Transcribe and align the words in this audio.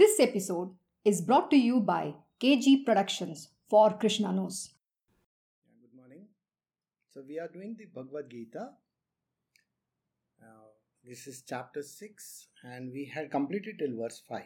This 0.00 0.18
episode 0.18 0.70
is 1.04 1.20
brought 1.20 1.50
to 1.50 1.58
you 1.58 1.78
by 1.78 2.14
KG 2.42 2.86
Productions 2.86 3.48
for 3.68 3.90
Krishna 3.90 4.32
Knows. 4.32 4.70
Good 5.82 5.94
morning. 5.94 6.24
So, 7.12 7.22
we 7.28 7.38
are 7.38 7.48
doing 7.48 7.76
the 7.78 7.84
Bhagavad 7.84 8.30
Gita. 8.30 8.70
Uh, 10.42 10.68
this 11.04 11.26
is 11.26 11.42
chapter 11.46 11.82
6, 11.82 12.46
and 12.64 12.90
we 12.90 13.12
had 13.14 13.30
completed 13.30 13.78
till 13.78 13.94
verse 14.00 14.22
5. 14.26 14.44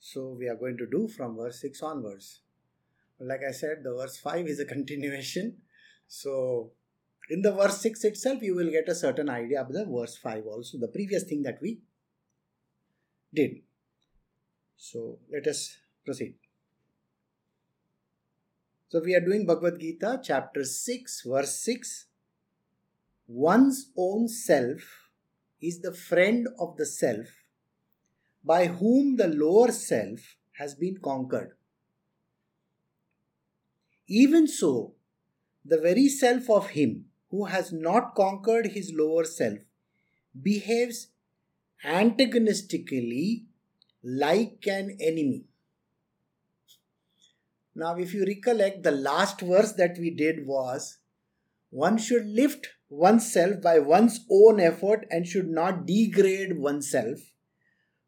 So, 0.00 0.34
we 0.36 0.48
are 0.48 0.56
going 0.56 0.76
to 0.78 0.88
do 0.90 1.06
from 1.06 1.36
verse 1.36 1.60
6 1.60 1.80
onwards. 1.80 2.40
Like 3.20 3.42
I 3.48 3.52
said, 3.52 3.84
the 3.84 3.94
verse 3.94 4.16
5 4.16 4.48
is 4.48 4.58
a 4.58 4.64
continuation. 4.74 5.58
So, 6.08 6.72
in 7.30 7.42
the 7.42 7.52
verse 7.52 7.80
6 7.80 8.02
itself, 8.02 8.42
you 8.42 8.56
will 8.56 8.72
get 8.72 8.88
a 8.88 8.96
certain 8.96 9.30
idea 9.30 9.62
of 9.62 9.72
the 9.72 9.86
verse 9.86 10.16
5 10.16 10.46
also, 10.46 10.78
the 10.78 10.88
previous 10.88 11.22
thing 11.22 11.44
that 11.44 11.60
we 11.62 11.82
did. 13.32 13.60
So 14.84 15.20
let 15.32 15.46
us 15.46 15.78
proceed. 16.04 16.34
So 18.88 19.00
we 19.00 19.14
are 19.14 19.20
doing 19.20 19.46
Bhagavad 19.46 19.78
Gita, 19.78 20.20
chapter 20.24 20.64
6, 20.64 21.22
verse 21.24 21.54
6. 21.60 22.06
One's 23.28 23.92
own 23.96 24.26
self 24.26 24.80
is 25.60 25.82
the 25.82 25.94
friend 25.94 26.48
of 26.58 26.76
the 26.78 26.84
self 26.84 27.28
by 28.44 28.66
whom 28.66 29.14
the 29.18 29.28
lower 29.28 29.70
self 29.70 30.34
has 30.58 30.74
been 30.74 30.96
conquered. 30.96 31.52
Even 34.08 34.48
so, 34.48 34.94
the 35.64 35.78
very 35.78 36.08
self 36.08 36.50
of 36.50 36.70
him 36.70 37.04
who 37.30 37.44
has 37.44 37.72
not 37.72 38.16
conquered 38.16 38.72
his 38.72 38.92
lower 38.92 39.24
self 39.24 39.60
behaves 40.42 41.06
antagonistically 41.84 43.46
like 44.02 44.64
an 44.66 44.96
enemy. 45.00 45.44
Now, 47.74 47.96
if 47.96 48.12
you 48.12 48.24
recollect, 48.26 48.82
the 48.82 48.90
last 48.90 49.40
verse 49.40 49.72
that 49.72 49.96
we 49.98 50.10
did 50.10 50.46
was 50.46 50.98
one 51.70 51.96
should 51.96 52.26
lift 52.26 52.68
oneself 52.90 53.62
by 53.62 53.78
one's 53.78 54.26
own 54.30 54.60
effort 54.60 55.06
and 55.10 55.26
should 55.26 55.48
not 55.48 55.86
degrade 55.86 56.58
oneself. 56.58 57.18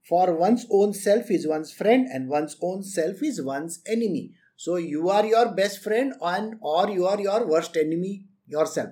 For 0.07 0.37
one's 0.37 0.67
own 0.71 0.93
self 0.93 1.31
is 1.31 1.49
one's 1.49 1.73
friend 1.73 2.07
and 2.13 2.29
one's 2.29 2.57
own 2.61 2.83
self 2.83 3.23
is 3.23 3.41
one's 3.41 3.81
enemy. 3.87 4.33
So 4.57 4.77
you 4.77 5.09
are 5.09 5.25
your 5.25 5.55
best 5.55 5.83
friend 5.83 6.13
and 6.21 6.57
or 6.61 6.91
you 6.91 7.07
are 7.07 7.19
your 7.19 7.47
worst 7.47 7.77
enemy 7.77 8.27
yourself. 8.47 8.91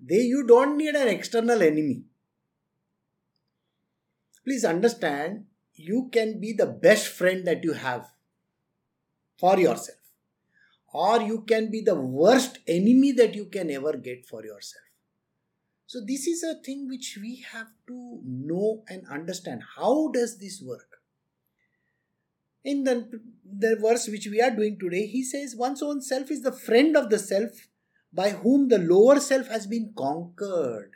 They 0.00 0.22
you 0.22 0.46
don't 0.46 0.78
need 0.78 0.94
an 0.94 1.08
external 1.08 1.62
enemy. 1.62 2.04
Please 4.42 4.64
understand 4.64 5.44
you 5.74 6.08
can 6.12 6.40
be 6.40 6.52
the 6.52 6.66
best 6.66 7.08
friend 7.08 7.46
that 7.46 7.64
you 7.64 7.72
have 7.72 8.10
for 9.38 9.58
yourself. 9.58 9.98
Or 10.92 11.20
you 11.20 11.40
can 11.42 11.70
be 11.70 11.80
the 11.80 11.96
worst 11.96 12.58
enemy 12.68 13.12
that 13.12 13.34
you 13.34 13.46
can 13.46 13.70
ever 13.70 13.96
get 13.96 14.24
for 14.26 14.44
yourself. 14.44 14.84
So 15.86 16.00
this 16.06 16.26
is 16.26 16.42
a 16.42 16.62
thing 16.62 16.88
which 16.88 17.18
we 17.20 17.44
have 17.52 17.68
to 17.88 18.20
know 18.24 18.84
and 18.88 19.06
understand. 19.10 19.62
How 19.76 20.10
does 20.12 20.38
this 20.38 20.62
work? 20.64 20.88
In 22.62 22.84
the, 22.84 23.20
the 23.44 23.76
verse 23.76 24.08
which 24.08 24.26
we 24.26 24.40
are 24.40 24.50
doing 24.50 24.78
today 24.78 25.06
he 25.06 25.22
says 25.22 25.54
one's 25.54 25.82
own 25.82 26.00
self 26.00 26.30
is 26.30 26.42
the 26.42 26.52
friend 26.52 26.96
of 26.96 27.10
the 27.10 27.18
self 27.18 27.68
by 28.10 28.30
whom 28.30 28.68
the 28.68 28.78
lower 28.78 29.20
self 29.20 29.48
has 29.48 29.66
been 29.66 29.92
conquered. 29.94 30.92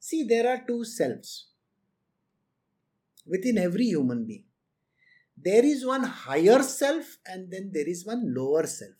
See 0.00 0.24
there 0.24 0.48
are 0.48 0.64
two 0.66 0.84
selves 0.84 1.49
within 3.30 3.56
every 3.56 3.86
human 3.86 4.26
being. 4.26 4.44
There 5.42 5.64
is 5.64 5.86
one 5.86 6.02
higher 6.02 6.62
self 6.62 7.16
and 7.24 7.50
then 7.50 7.70
there 7.72 7.88
is 7.88 8.04
one 8.04 8.34
lower 8.34 8.66
self. 8.66 8.96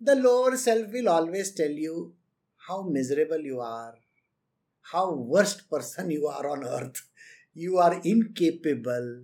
The 0.00 0.14
lower 0.14 0.56
self 0.56 0.92
will 0.92 1.08
always 1.08 1.52
tell 1.54 1.70
you 1.70 2.14
how 2.68 2.82
miserable 2.82 3.40
you 3.40 3.60
are, 3.60 3.94
how 4.92 5.14
worst 5.14 5.70
person 5.70 6.10
you 6.10 6.26
are 6.26 6.46
on 6.48 6.64
earth. 6.64 7.08
You 7.54 7.78
are 7.78 8.00
incapable, 8.04 9.22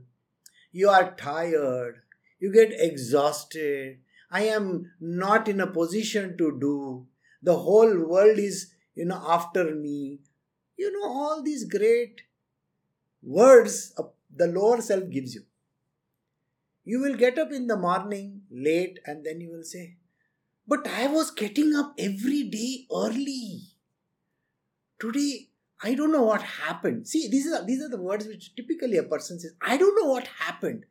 you 0.70 0.88
are 0.88 1.14
tired, 1.14 2.00
you 2.40 2.50
get 2.50 2.72
exhausted. 2.72 3.98
I 4.30 4.44
am 4.44 4.92
not 4.98 5.48
in 5.48 5.60
a 5.60 5.66
position 5.66 6.38
to 6.38 6.58
do. 6.58 7.06
The 7.42 7.58
whole 7.58 8.08
world 8.08 8.38
is, 8.38 8.72
you 8.94 9.04
know, 9.04 9.22
after 9.28 9.74
me. 9.74 10.20
You 10.78 10.90
know, 10.90 11.06
all 11.06 11.42
these 11.42 11.68
great 11.68 12.22
words 13.22 13.94
the 14.34 14.46
lower 14.46 14.80
self 14.80 15.08
gives 15.10 15.34
you. 15.34 15.42
You 16.84 17.00
will 17.00 17.16
get 17.16 17.38
up 17.38 17.52
in 17.52 17.66
the 17.66 17.76
morning 17.76 18.42
late 18.50 18.98
and 19.06 19.24
then 19.24 19.40
you 19.40 19.50
will 19.50 19.64
say, 19.64 19.96
But 20.66 20.86
I 20.88 21.06
was 21.06 21.30
getting 21.30 21.74
up 21.74 21.94
every 21.98 22.42
day 22.44 22.86
early. 22.92 23.62
Today, 24.98 25.48
I 25.82 25.94
don't 25.94 26.12
know 26.12 26.22
what 26.22 26.42
happened. 26.42 27.08
See, 27.08 27.28
these 27.28 27.52
are, 27.52 27.64
these 27.64 27.82
are 27.82 27.88
the 27.88 28.00
words 28.00 28.26
which 28.26 28.54
typically 28.54 28.96
a 28.96 29.02
person 29.02 29.38
says, 29.38 29.54
I 29.60 29.76
don't 29.76 30.00
know 30.00 30.10
what 30.10 30.26
happened. 30.38 30.86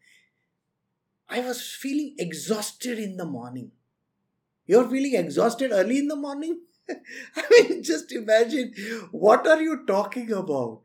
I 1.30 1.40
was 1.40 1.62
feeling 1.62 2.16
exhausted 2.19 3.00
in 3.00 3.16
the 3.16 3.25
morning. 3.25 3.72
You're 4.66 4.90
feeling 4.90 5.16
exhausted 5.16 5.72
early 5.72 6.00
in 6.00 6.08
the 6.08 6.16
morning? 6.16 6.62
I 6.90 7.44
mean, 7.50 7.84
just 7.84 8.12
imagine 8.12 8.74
what 9.12 9.48
are 9.48 9.62
you 9.62 9.86
talking 9.86 10.31
about? 10.31 10.84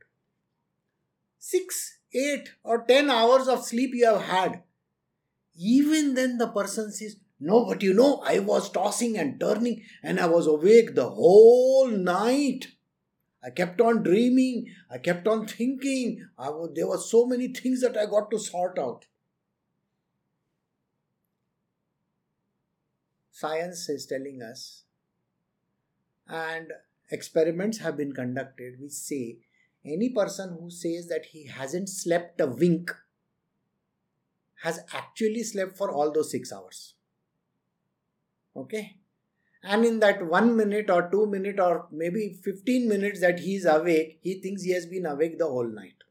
6, 1.39 1.99
8 2.13 2.49
or 2.65 2.85
10 2.85 3.11
hours 3.11 3.49
of 3.49 3.65
sleep 3.65 3.91
you 3.95 4.07
have 4.07 4.23
had. 4.23 4.63
Even 5.57 6.15
then, 6.15 6.39
the 6.39 6.49
person 6.49 6.93
says, 6.93 7.17
No, 7.41 7.65
but 7.67 7.83
you 7.83 7.95
know, 7.95 8.23
I 8.25 8.41
was 8.41 8.71
tossing 8.71 9.17
and 9.17 9.41
turning 9.41 9.83
and 10.03 10.21
I 10.21 10.27
was 10.27 10.47
awake 10.47 10.95
the 10.95 11.09
whole 11.09 11.89
night. 11.89 12.69
I 13.43 13.51
kept 13.51 13.81
on 13.81 14.03
dreaming, 14.03 14.67
I 14.91 14.99
kept 14.99 15.29
on 15.29 15.47
thinking. 15.47 16.27
I 16.37 16.51
was, 16.51 16.73
there 16.75 16.89
were 16.89 16.99
so 16.99 17.27
many 17.27 17.49
things 17.49 17.81
that 17.81 17.97
I 17.97 18.07
got 18.07 18.31
to 18.33 18.39
sort 18.39 18.79
out. 18.79 19.05
Science 23.31 23.89
is 23.89 24.07
telling 24.07 24.41
us, 24.43 24.85
and 26.27 26.73
experiments 27.11 27.79
have 27.79 27.97
been 27.97 28.13
conducted 28.13 28.81
which 28.81 28.93
say 28.93 29.37
any 29.87 30.09
person 30.11 30.57
who 30.61 30.71
says 30.71 31.09
that 31.09 31.27
he 31.27 31.47
hasn't 31.47 31.89
slept 31.89 32.41
a 32.41 32.47
wink 32.47 32.91
has 34.63 34.81
actually 34.93 35.43
slept 35.43 35.77
for 35.77 35.91
all 35.91 36.13
those 36.13 36.31
six 36.31 36.53
hours. 36.53 36.95
Okay? 38.57 38.97
And 39.63 39.85
in 39.85 40.01
that 40.01 40.27
one 40.27 40.57
minute 40.57 40.91
or 40.91 41.11
two 41.11 41.27
minute 41.27 41.61
or 41.61 41.87
maybe 41.91 42.39
15 42.43 42.89
minutes 42.89 43.21
that 43.21 43.41
he 43.41 43.57
is 43.57 43.65
awake, 43.65 44.19
he 44.23 44.41
thinks 44.41 44.63
he 44.63 44.73
has 44.73 44.87
been 44.87 45.07
awake 45.07 45.39
the 45.39 45.47
whole 45.47 45.69
night. 45.69 46.05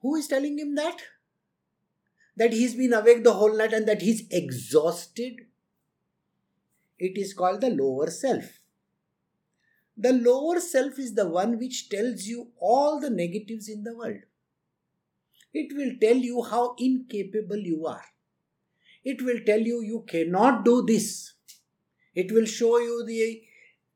Who 0.00 0.16
is 0.16 0.26
telling 0.26 0.58
him 0.58 0.74
that? 0.74 1.02
That 2.36 2.52
he's 2.52 2.74
been 2.74 2.92
awake 2.92 3.24
the 3.24 3.34
whole 3.34 3.56
night 3.56 3.72
and 3.72 3.86
that 3.86 4.02
he's 4.02 4.26
exhausted? 4.30 5.42
It 6.98 7.18
is 7.18 7.34
called 7.34 7.60
the 7.60 7.70
lower 7.70 8.10
self. 8.10 8.61
The 9.96 10.12
lower 10.12 10.60
self 10.60 10.98
is 10.98 11.14
the 11.14 11.28
one 11.28 11.58
which 11.58 11.88
tells 11.88 12.26
you 12.26 12.50
all 12.58 13.00
the 13.00 13.10
negatives 13.10 13.68
in 13.68 13.84
the 13.84 13.94
world. 13.96 14.22
It 15.52 15.74
will 15.76 15.92
tell 16.00 16.16
you 16.16 16.42
how 16.42 16.74
incapable 16.78 17.58
you 17.58 17.86
are. 17.86 18.04
It 19.04 19.20
will 19.20 19.40
tell 19.44 19.60
you 19.60 19.82
you 19.82 20.04
cannot 20.08 20.64
do 20.64 20.82
this. 20.86 21.34
It 22.14 22.32
will 22.32 22.46
show 22.46 22.78
you 22.78 23.04
the 23.06 23.42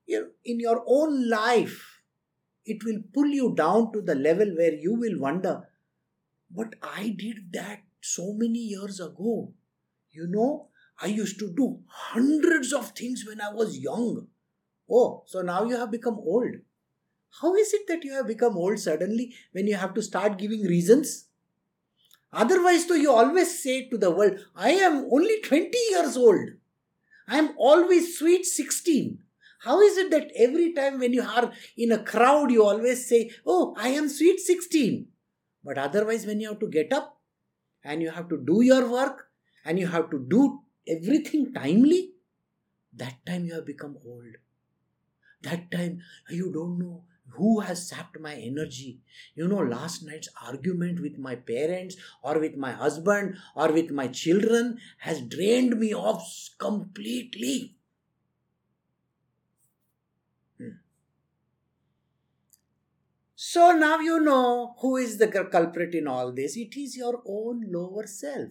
you 0.07 0.21
know, 0.21 0.27
in 0.45 0.61
your 0.61 0.85
own 0.87 1.29
life. 1.29 2.01
It 2.65 2.85
will 2.85 3.01
pull 3.15 3.29
you 3.29 3.55
down 3.55 3.93
to 3.93 4.03
the 4.03 4.15
level 4.15 4.55
where 4.57 4.75
you 4.75 4.95
will 4.95 5.19
wonder, 5.19 5.69
but 6.51 6.75
I 6.83 7.15
did 7.17 7.53
that 7.53 7.83
so 8.01 8.33
many 8.33 8.59
years 8.59 8.99
ago. 8.99 9.53
You 10.11 10.27
know, 10.27 10.69
I 11.01 11.07
used 11.07 11.39
to 11.39 11.53
do 11.55 11.81
hundreds 11.87 12.73
of 12.73 12.91
things 12.91 13.25
when 13.27 13.41
I 13.41 13.53
was 13.53 13.79
young. 13.79 14.27
Oh, 14.91 15.25
so 15.27 15.43
now 15.43 15.65
you 15.65 15.77
have 15.77 15.91
become 15.91 16.19
old. 16.19 16.57
How 17.41 17.55
is 17.55 17.75
it 17.75 17.87
that 17.89 18.05
you 18.05 18.13
have 18.15 18.27
become 18.27 18.57
old 18.57 18.79
suddenly 18.79 19.35
when 19.53 19.67
you 19.67 19.77
have 19.77 19.95
to 19.95 20.03
start 20.03 20.39
giving 20.39 20.63
reasons? 20.63 21.27
Otherwise, 22.33 22.87
though, 22.87 22.95
you 22.95 23.13
always 23.13 23.63
say 23.63 23.89
to 23.89 23.99
the 23.99 24.11
world, 24.11 24.39
I 24.55 24.71
am 24.71 25.09
only 25.11 25.41
20 25.41 25.71
years 25.91 26.17
old. 26.17 26.51
I 27.29 27.39
am 27.39 27.55
always 27.57 28.19
sweet 28.19 28.45
16. 28.45 29.19
How 29.61 29.81
is 29.81 29.97
it 29.97 30.11
that 30.11 30.31
every 30.37 30.73
time 30.73 30.99
when 30.99 31.13
you 31.13 31.23
are 31.23 31.51
in 31.77 31.93
a 31.93 32.03
crowd, 32.03 32.51
you 32.51 32.65
always 32.65 33.09
say, 33.09 33.31
Oh, 33.45 33.75
I 33.77 33.89
am 33.89 34.09
sweet 34.09 34.39
16? 34.39 35.09
But 35.65 35.79
otherwise, 35.79 36.27
when 36.27 36.41
you 36.41 36.49
have 36.49 36.61
to 36.61 36.69
get 36.69 36.93
up 36.93 37.19
and 37.83 38.03
you 38.03 38.11
have 38.11 38.29
to 38.29 38.37
do 38.37 38.63
your 38.63 38.89
work 38.89 39.29
and 39.65 39.79
you 39.79 39.89
have 39.89 40.11
to 40.11 40.19
do 40.19 40.61
everything 40.87 41.53
timely, 41.53 42.13
that 42.95 43.15
time 43.27 43.45
you 43.47 43.55
have 43.55 43.67
become 43.67 43.97
old. 44.07 44.37
That 45.47 45.71
time 45.71 46.01
you 46.29 46.53
don't 46.53 46.79
know 46.79 47.03
who 47.37 47.61
has 47.61 47.89
sapped 47.89 48.19
my 48.19 48.35
energy. 48.35 49.01
You 49.35 49.49
know 49.49 49.59
last 49.59 50.05
night's 50.05 50.29
argument 50.43 51.01
with 51.01 51.19
my 51.19 51.37
parents 51.37 51.97
or 52.23 52.39
with 52.39 52.57
my 52.57 52.73
husband 52.73 53.37
or 53.55 53.73
with 53.73 53.91
my 53.91 54.09
children 54.09 54.79
has 54.99 55.21
drained 55.21 55.79
me 55.79 55.95
off 55.95 56.51
completely. 56.59 57.75
Hmm. 60.59 60.77
so 63.35 63.73
now 63.73 63.99
you 64.01 64.19
know 64.21 64.75
who 64.81 64.97
is 64.97 65.19
the 65.19 65.29
culprit 65.29 65.95
in 65.95 66.09
all 66.09 66.33
this. 66.33 66.57
It 66.57 66.77
is 66.77 66.97
your 66.97 67.23
own 67.27 67.67
lower 67.71 68.07
self. 68.07 68.51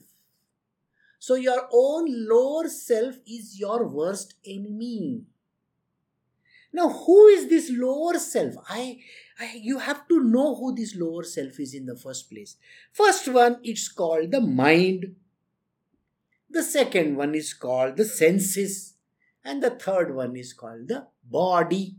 So 1.19 1.35
your 1.35 1.67
own 1.73 2.27
lower 2.29 2.67
self 2.69 3.15
is 3.25 3.59
your 3.59 3.87
worst 3.87 4.35
enemy 4.45 5.25
now, 6.75 6.89
who 6.89 7.27
is 7.27 7.47
this 7.47 7.71
lower 7.71 8.19
self? 8.19 8.55
I, 8.67 8.99
I, 9.39 9.61
you 9.63 9.79
have 9.79 10.09
to 10.09 10.21
know 10.21 10.55
who 10.55 10.75
this 10.75 10.93
lower 10.93 11.23
self 11.23 11.57
is 11.57 11.73
in 11.73 11.85
the 11.85 11.95
first 11.95 12.29
place. 12.29 12.57
First 12.91 13.29
one, 13.29 13.59
it's 13.63 13.87
called 13.87 14.31
the 14.31 14.41
mind. 14.41 15.15
The 16.49 16.63
second 16.63 17.15
one 17.15 17.33
is 17.33 17.53
called 17.53 17.95
the 17.95 18.03
senses. 18.03 18.95
And 19.45 19.63
the 19.63 19.69
third 19.69 20.13
one 20.13 20.35
is 20.35 20.51
called 20.51 20.89
the 20.89 21.07
body. 21.23 21.95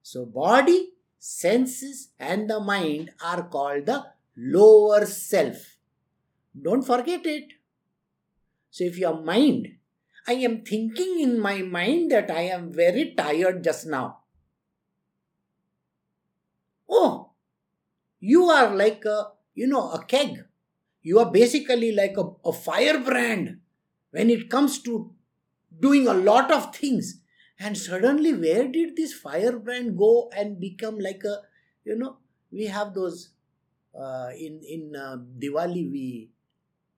So, 0.00 0.26
body, 0.26 0.90
senses, 1.18 2.10
and 2.20 2.48
the 2.48 2.60
mind 2.60 3.10
are 3.20 3.42
called 3.48 3.86
the 3.86 4.04
lower 4.36 5.06
self. 5.06 5.76
Don't 6.60 6.82
forget 6.82 7.26
it. 7.26 7.54
So, 8.70 8.84
if 8.84 8.96
your 8.96 9.20
mind 9.20 9.78
I 10.26 10.34
am 10.34 10.62
thinking 10.62 11.20
in 11.20 11.40
my 11.40 11.62
mind 11.62 12.10
that 12.12 12.30
I 12.30 12.42
am 12.42 12.72
very 12.72 13.14
tired 13.16 13.64
just 13.64 13.86
now. 13.86 14.18
Oh, 16.88 17.30
you 18.20 18.44
are 18.44 18.74
like 18.74 19.04
a, 19.04 19.32
you 19.54 19.66
know, 19.66 19.90
a 19.90 20.04
keg. 20.04 20.44
You 21.02 21.18
are 21.18 21.30
basically 21.30 21.92
like 21.92 22.16
a, 22.16 22.24
a 22.44 22.52
firebrand 22.52 23.58
when 24.12 24.30
it 24.30 24.48
comes 24.48 24.80
to 24.82 25.12
doing 25.80 26.06
a 26.06 26.14
lot 26.14 26.52
of 26.52 26.74
things. 26.74 27.20
And 27.58 27.76
suddenly, 27.76 28.32
where 28.32 28.68
did 28.68 28.96
this 28.96 29.12
firebrand 29.12 29.96
go 29.98 30.30
and 30.36 30.60
become 30.60 30.98
like 30.98 31.22
a, 31.24 31.38
you 31.84 31.96
know, 31.96 32.18
we 32.52 32.66
have 32.66 32.94
those 32.94 33.30
uh, 33.98 34.30
in 34.36 34.60
in 34.62 34.94
uh, 34.96 35.16
Diwali. 35.38 35.90
We, 35.90 36.30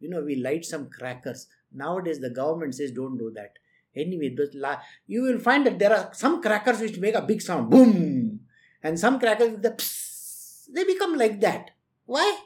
you 0.01 0.09
know, 0.11 0.23
we 0.23 0.37
light 0.37 0.65
some 0.65 0.91
crackers. 0.91 1.47
Nowadays, 1.75 2.21
the 2.21 2.31
government 2.31 2.75
says 2.75 2.93
don't 2.93 3.19
do 3.19 3.31
that. 3.35 3.59
Anyway, 3.97 4.35
la- 4.55 4.81
you 5.07 5.23
will 5.23 5.39
find 5.39 5.67
that 5.67 5.79
there 5.79 5.93
are 5.93 6.11
some 6.13 6.43
crackers 6.43 6.81
which 6.81 6.99
make 6.99 7.15
a 7.15 7.23
big 7.23 7.41
sound, 7.41 7.71
boom, 7.71 8.41
and 8.83 8.99
some 8.99 9.21
crackers 9.21 9.51
with 9.53 9.63
the 9.63 9.71
psst, 9.71 10.73
they 10.73 10.85
become 10.85 11.17
like 11.17 11.41
that. 11.41 11.71
Why? 12.07 12.39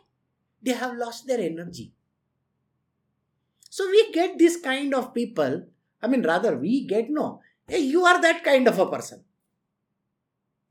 They 0.62 0.72
have 0.72 0.96
lost 0.96 1.26
their 1.26 1.40
energy. 1.40 1.92
So 3.70 3.86
we 3.88 4.12
get 4.12 4.38
this 4.38 4.56
kind 4.60 4.94
of 4.94 5.14
people. 5.14 5.66
I 6.02 6.06
mean, 6.06 6.22
rather, 6.22 6.56
we 6.56 6.86
get 6.86 7.10
no. 7.10 7.40
Hey, 7.66 7.80
you 7.80 8.04
are 8.04 8.20
that 8.20 8.42
kind 8.44 8.66
of 8.66 8.78
a 8.78 8.86
person. 8.86 9.24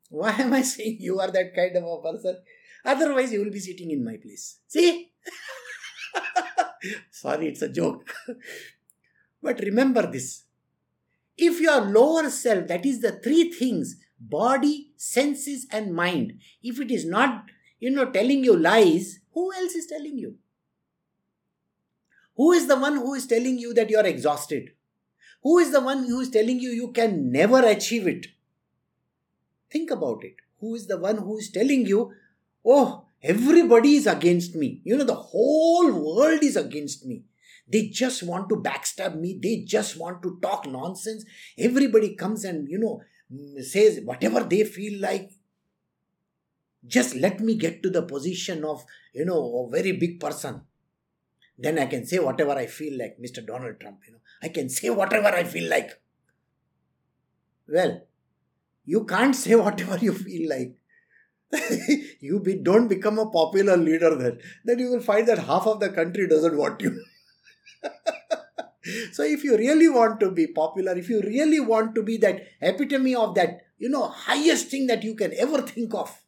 Why 0.09 0.31
am 0.31 0.53
I 0.53 0.61
saying 0.61 0.97
you 0.99 1.19
are 1.19 1.31
that 1.31 1.55
kind 1.55 1.75
of 1.75 1.83
a 1.83 2.01
person? 2.01 2.37
Otherwise, 2.85 3.31
you 3.33 3.43
will 3.43 3.51
be 3.51 3.59
sitting 3.59 3.91
in 3.91 4.03
my 4.03 4.17
place. 4.17 4.59
See? 4.67 5.11
Sorry, 7.11 7.47
it's 7.47 7.61
a 7.61 7.69
joke. 7.69 8.13
but 9.41 9.59
remember 9.59 10.09
this. 10.11 10.43
If 11.37 11.61
your 11.61 11.81
lower 11.81 12.29
self, 12.29 12.67
that 12.67 12.85
is 12.85 13.01
the 13.01 13.11
three 13.11 13.51
things 13.51 13.97
body, 14.19 14.91
senses, 14.95 15.67
and 15.71 15.93
mind, 15.93 16.39
if 16.63 16.79
it 16.79 16.89
is 16.89 17.05
not, 17.05 17.45
you 17.79 17.91
know, 17.91 18.09
telling 18.09 18.43
you 18.43 18.57
lies, 18.57 19.19
who 19.33 19.53
else 19.53 19.75
is 19.75 19.85
telling 19.85 20.17
you? 20.17 20.35
Who 22.35 22.51
is 22.51 22.67
the 22.67 22.77
one 22.77 22.95
who 22.95 23.13
is 23.13 23.27
telling 23.27 23.57
you 23.57 23.73
that 23.73 23.89
you 23.89 23.97
are 23.97 24.05
exhausted? 24.05 24.71
Who 25.43 25.59
is 25.59 25.71
the 25.71 25.81
one 25.81 26.05
who 26.05 26.19
is 26.19 26.29
telling 26.29 26.59
you 26.59 26.71
you 26.71 26.91
can 26.91 27.31
never 27.31 27.59
achieve 27.65 28.07
it? 28.07 28.27
Think 29.71 29.91
about 29.91 30.23
it. 30.23 30.35
Who 30.59 30.75
is 30.75 30.87
the 30.87 30.97
one 30.97 31.17
who 31.17 31.37
is 31.37 31.51
telling 31.51 31.85
you, 31.85 32.13
oh, 32.65 33.05
Everybody 33.23 33.95
is 33.95 34.07
against 34.07 34.55
me. 34.55 34.81
You 34.83 34.97
know, 34.97 35.03
the 35.03 35.15
whole 35.15 35.91
world 35.91 36.43
is 36.43 36.55
against 36.55 37.05
me. 37.05 37.23
They 37.67 37.87
just 37.87 38.23
want 38.23 38.47
to 38.49 38.55
backstab 38.55 39.19
me. 39.19 39.37
They 39.41 39.63
just 39.65 39.97
want 39.97 40.21
to 40.23 40.39
talk 40.41 40.67
nonsense. 40.67 41.25
Everybody 41.57 42.15
comes 42.15 42.45
and, 42.45 42.67
you 42.69 42.77
know, 42.77 43.01
mm, 43.33 43.61
says 43.63 43.99
whatever 44.03 44.43
they 44.43 44.63
feel 44.63 45.01
like. 45.01 45.31
Just 46.85 47.15
let 47.15 47.41
me 47.41 47.55
get 47.55 47.83
to 47.83 47.89
the 47.89 48.03
position 48.03 48.63
of, 48.63 48.85
you 49.13 49.25
know, 49.25 49.67
a 49.67 49.69
very 49.69 49.91
big 49.93 50.19
person. 50.19 50.61
Then 51.57 51.79
I 51.79 51.87
can 51.87 52.05
say 52.05 52.19
whatever 52.19 52.51
I 52.51 52.67
feel 52.67 52.97
like, 52.97 53.17
Mr. 53.19 53.45
Donald 53.45 53.79
Trump, 53.79 53.99
you 54.05 54.13
know. 54.13 54.19
I 54.41 54.49
can 54.49 54.69
say 54.69 54.89
whatever 54.89 55.27
I 55.27 55.43
feel 55.43 55.69
like. 55.69 55.99
Well, 57.67 58.07
you 58.85 59.03
can't 59.05 59.35
say 59.35 59.55
whatever 59.65 59.97
you 59.97 60.13
feel 60.13 60.49
like 60.49 60.77
you 62.19 62.39
be, 62.39 62.55
don't 62.55 62.87
become 62.87 63.19
a 63.19 63.29
popular 63.29 63.77
leader 63.77 64.15
then. 64.15 64.39
Then 64.65 64.79
you 64.79 64.91
will 64.91 65.01
find 65.01 65.27
that 65.27 65.39
half 65.39 65.65
of 65.65 65.79
the 65.79 65.89
country 65.89 66.27
doesn't 66.27 66.57
want 66.57 66.81
you. 66.81 67.03
so 69.13 69.23
if 69.23 69.43
you 69.43 69.57
really 69.57 69.89
want 69.89 70.19
to 70.19 70.31
be 70.31 70.47
popular, 70.47 70.97
if 70.97 71.09
you 71.09 71.21
really 71.21 71.59
want 71.59 71.95
to 71.95 72.03
be 72.03 72.17
that 72.17 72.41
epitome 72.61 73.15
of 73.15 73.35
that, 73.35 73.61
you 73.77 73.89
know, 73.89 74.07
highest 74.07 74.67
thing 74.67 74.87
that 74.87 75.03
you 75.03 75.15
can 75.15 75.33
ever 75.37 75.61
think 75.61 75.93
of, 75.93 76.21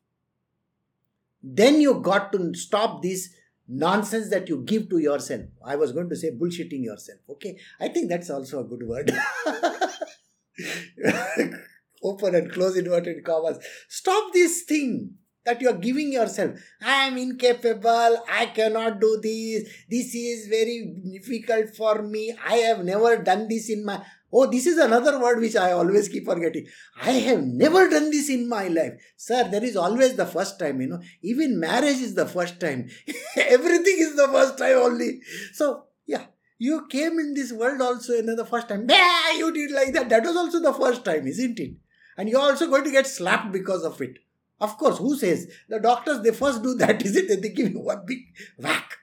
then 1.41 1.81
you 1.81 1.95
got 1.95 2.31
to 2.33 2.53
stop 2.53 3.01
this 3.01 3.29
nonsense 3.67 4.29
that 4.29 4.49
you 4.49 4.63
give 4.65 4.89
to 4.89 4.97
yourself. 4.97 5.41
I 5.63 5.75
was 5.75 5.91
going 5.91 6.09
to 6.09 6.15
say 6.15 6.31
bullshitting 6.31 6.83
yourself. 6.83 7.19
Okay. 7.29 7.57
I 7.79 7.89
think 7.89 8.09
that's 8.09 8.29
also 8.29 8.61
a 8.61 8.63
good 8.63 8.83
word. 8.83 9.11
open 12.03 12.35
and 12.35 12.51
close 12.51 12.77
inverted 12.77 13.23
commas. 13.23 13.59
Stop 13.87 14.33
this 14.33 14.63
thing 14.63 15.15
that 15.45 15.61
you 15.61 15.69
are 15.69 15.77
giving 15.77 16.11
yourself. 16.13 16.59
I 16.81 17.07
am 17.07 17.17
incapable. 17.17 18.23
I 18.29 18.47
cannot 18.47 18.99
do 18.99 19.19
this. 19.21 19.69
This 19.89 20.13
is 20.13 20.47
very 20.47 20.95
difficult 21.11 21.75
for 21.75 22.01
me. 22.01 22.35
I 22.45 22.55
have 22.57 22.83
never 22.83 23.17
done 23.17 23.47
this 23.47 23.69
in 23.69 23.85
my. 23.85 24.01
Oh, 24.31 24.45
this 24.45 24.67
is 24.67 24.77
another 24.77 25.19
word 25.19 25.39
which 25.39 25.55
I 25.55 25.71
always 25.71 26.07
keep 26.07 26.25
forgetting. 26.25 26.67
I 27.01 27.13
have 27.29 27.41
never 27.41 27.89
done 27.89 28.11
this 28.11 28.29
in 28.29 28.47
my 28.47 28.67
life. 28.67 28.93
Sir, 29.17 29.47
there 29.49 29.63
is 29.63 29.75
always 29.75 30.15
the 30.15 30.27
first 30.27 30.59
time, 30.59 30.81
you 30.81 30.87
know. 30.87 31.01
Even 31.23 31.59
marriage 31.59 31.97
is 31.97 32.13
the 32.13 32.27
first 32.27 32.59
time. 32.59 32.87
Everything 33.35 33.95
is 33.97 34.15
the 34.15 34.27
first 34.27 34.59
time 34.59 34.77
only. 34.77 35.21
So, 35.53 35.85
yeah, 36.05 36.25
you 36.59 36.85
came 36.87 37.17
in 37.17 37.33
this 37.33 37.51
world 37.51 37.81
also 37.81 38.13
you 38.13 38.23
know, 38.23 38.35
the 38.35 38.45
first 38.45 38.69
time. 38.69 38.85
Yeah, 38.87 39.31
you 39.31 39.51
did 39.51 39.71
like 39.71 39.93
that. 39.93 40.09
That 40.09 40.23
was 40.23 40.35
also 40.35 40.61
the 40.61 40.73
first 40.73 41.03
time, 41.03 41.25
isn't 41.25 41.59
it? 41.59 41.71
And 42.19 42.27
you're 42.27 42.41
also 42.41 42.67
going 42.67 42.83
to 42.83 42.91
get 42.91 43.07
slapped 43.07 43.53
because 43.53 43.85
of 43.85 44.01
it. 44.01 44.19
Of 44.59 44.77
course, 44.77 44.97
who 44.97 45.15
says? 45.15 45.49
The 45.69 45.79
doctors, 45.79 46.19
they 46.19 46.31
first 46.31 46.61
do 46.61 46.73
that, 46.75 47.01
is 47.05 47.15
it? 47.15 47.41
They 47.41 47.47
give 47.47 47.71
you 47.71 47.79
one 47.79 48.03
big 48.05 48.25
whack. 48.57 48.97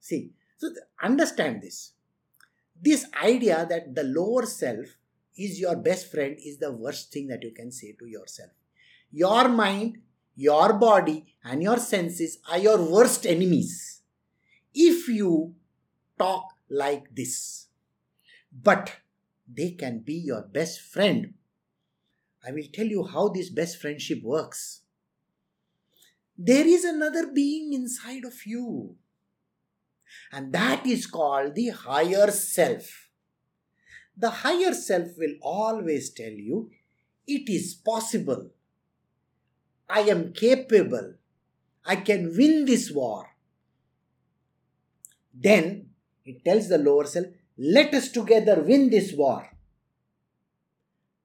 See, 0.00 0.30
so 0.56 0.70
understand 1.02 1.60
this. 1.60 1.92
This 2.80 3.04
idea 3.22 3.66
that 3.68 3.94
the 3.94 4.04
lower 4.04 4.46
self 4.46 4.86
is 5.36 5.60
your 5.60 5.76
best 5.76 6.10
friend 6.10 6.38
is 6.42 6.56
the 6.56 6.72
worst 6.72 7.12
thing 7.12 7.26
that 7.26 7.42
you 7.42 7.50
can 7.50 7.70
say 7.70 7.94
to 7.98 8.06
yourself. 8.06 8.52
Your 9.12 9.46
mind, 9.50 9.98
your 10.36 10.72
body, 10.72 11.26
and 11.44 11.62
your 11.62 11.76
senses 11.76 12.38
are 12.50 12.58
your 12.58 12.80
worst 12.82 13.26
enemies 13.26 14.00
if 14.72 15.06
you 15.06 15.54
talk 16.18 16.44
like 16.70 17.14
this. 17.14 17.66
But 18.50 18.96
they 19.46 19.72
can 19.72 19.98
be 19.98 20.14
your 20.14 20.40
best 20.40 20.80
friend 20.80 21.34
I 22.48 22.52
will 22.52 22.64
tell 22.72 22.86
you 22.86 23.04
how 23.04 23.28
this 23.28 23.50
best 23.50 23.78
friendship 23.78 24.22
works. 24.22 24.80
There 26.38 26.66
is 26.66 26.82
another 26.82 27.30
being 27.30 27.74
inside 27.74 28.24
of 28.24 28.46
you, 28.46 28.96
and 30.32 30.50
that 30.54 30.86
is 30.86 31.06
called 31.06 31.54
the 31.54 31.68
higher 31.68 32.30
self. 32.30 33.10
The 34.16 34.30
higher 34.30 34.72
self 34.72 35.08
will 35.18 35.34
always 35.42 36.10
tell 36.10 36.30
you 36.30 36.70
it 37.26 37.50
is 37.50 37.74
possible. 37.74 38.50
I 39.90 40.00
am 40.00 40.32
capable. 40.32 41.16
I 41.84 41.96
can 41.96 42.34
win 42.34 42.64
this 42.64 42.90
war. 42.90 43.26
Then 45.34 45.90
it 46.24 46.44
tells 46.44 46.68
the 46.68 46.78
lower 46.78 47.04
self, 47.04 47.26
let 47.58 47.92
us 47.92 48.10
together 48.10 48.62
win 48.62 48.88
this 48.88 49.12
war. 49.12 49.50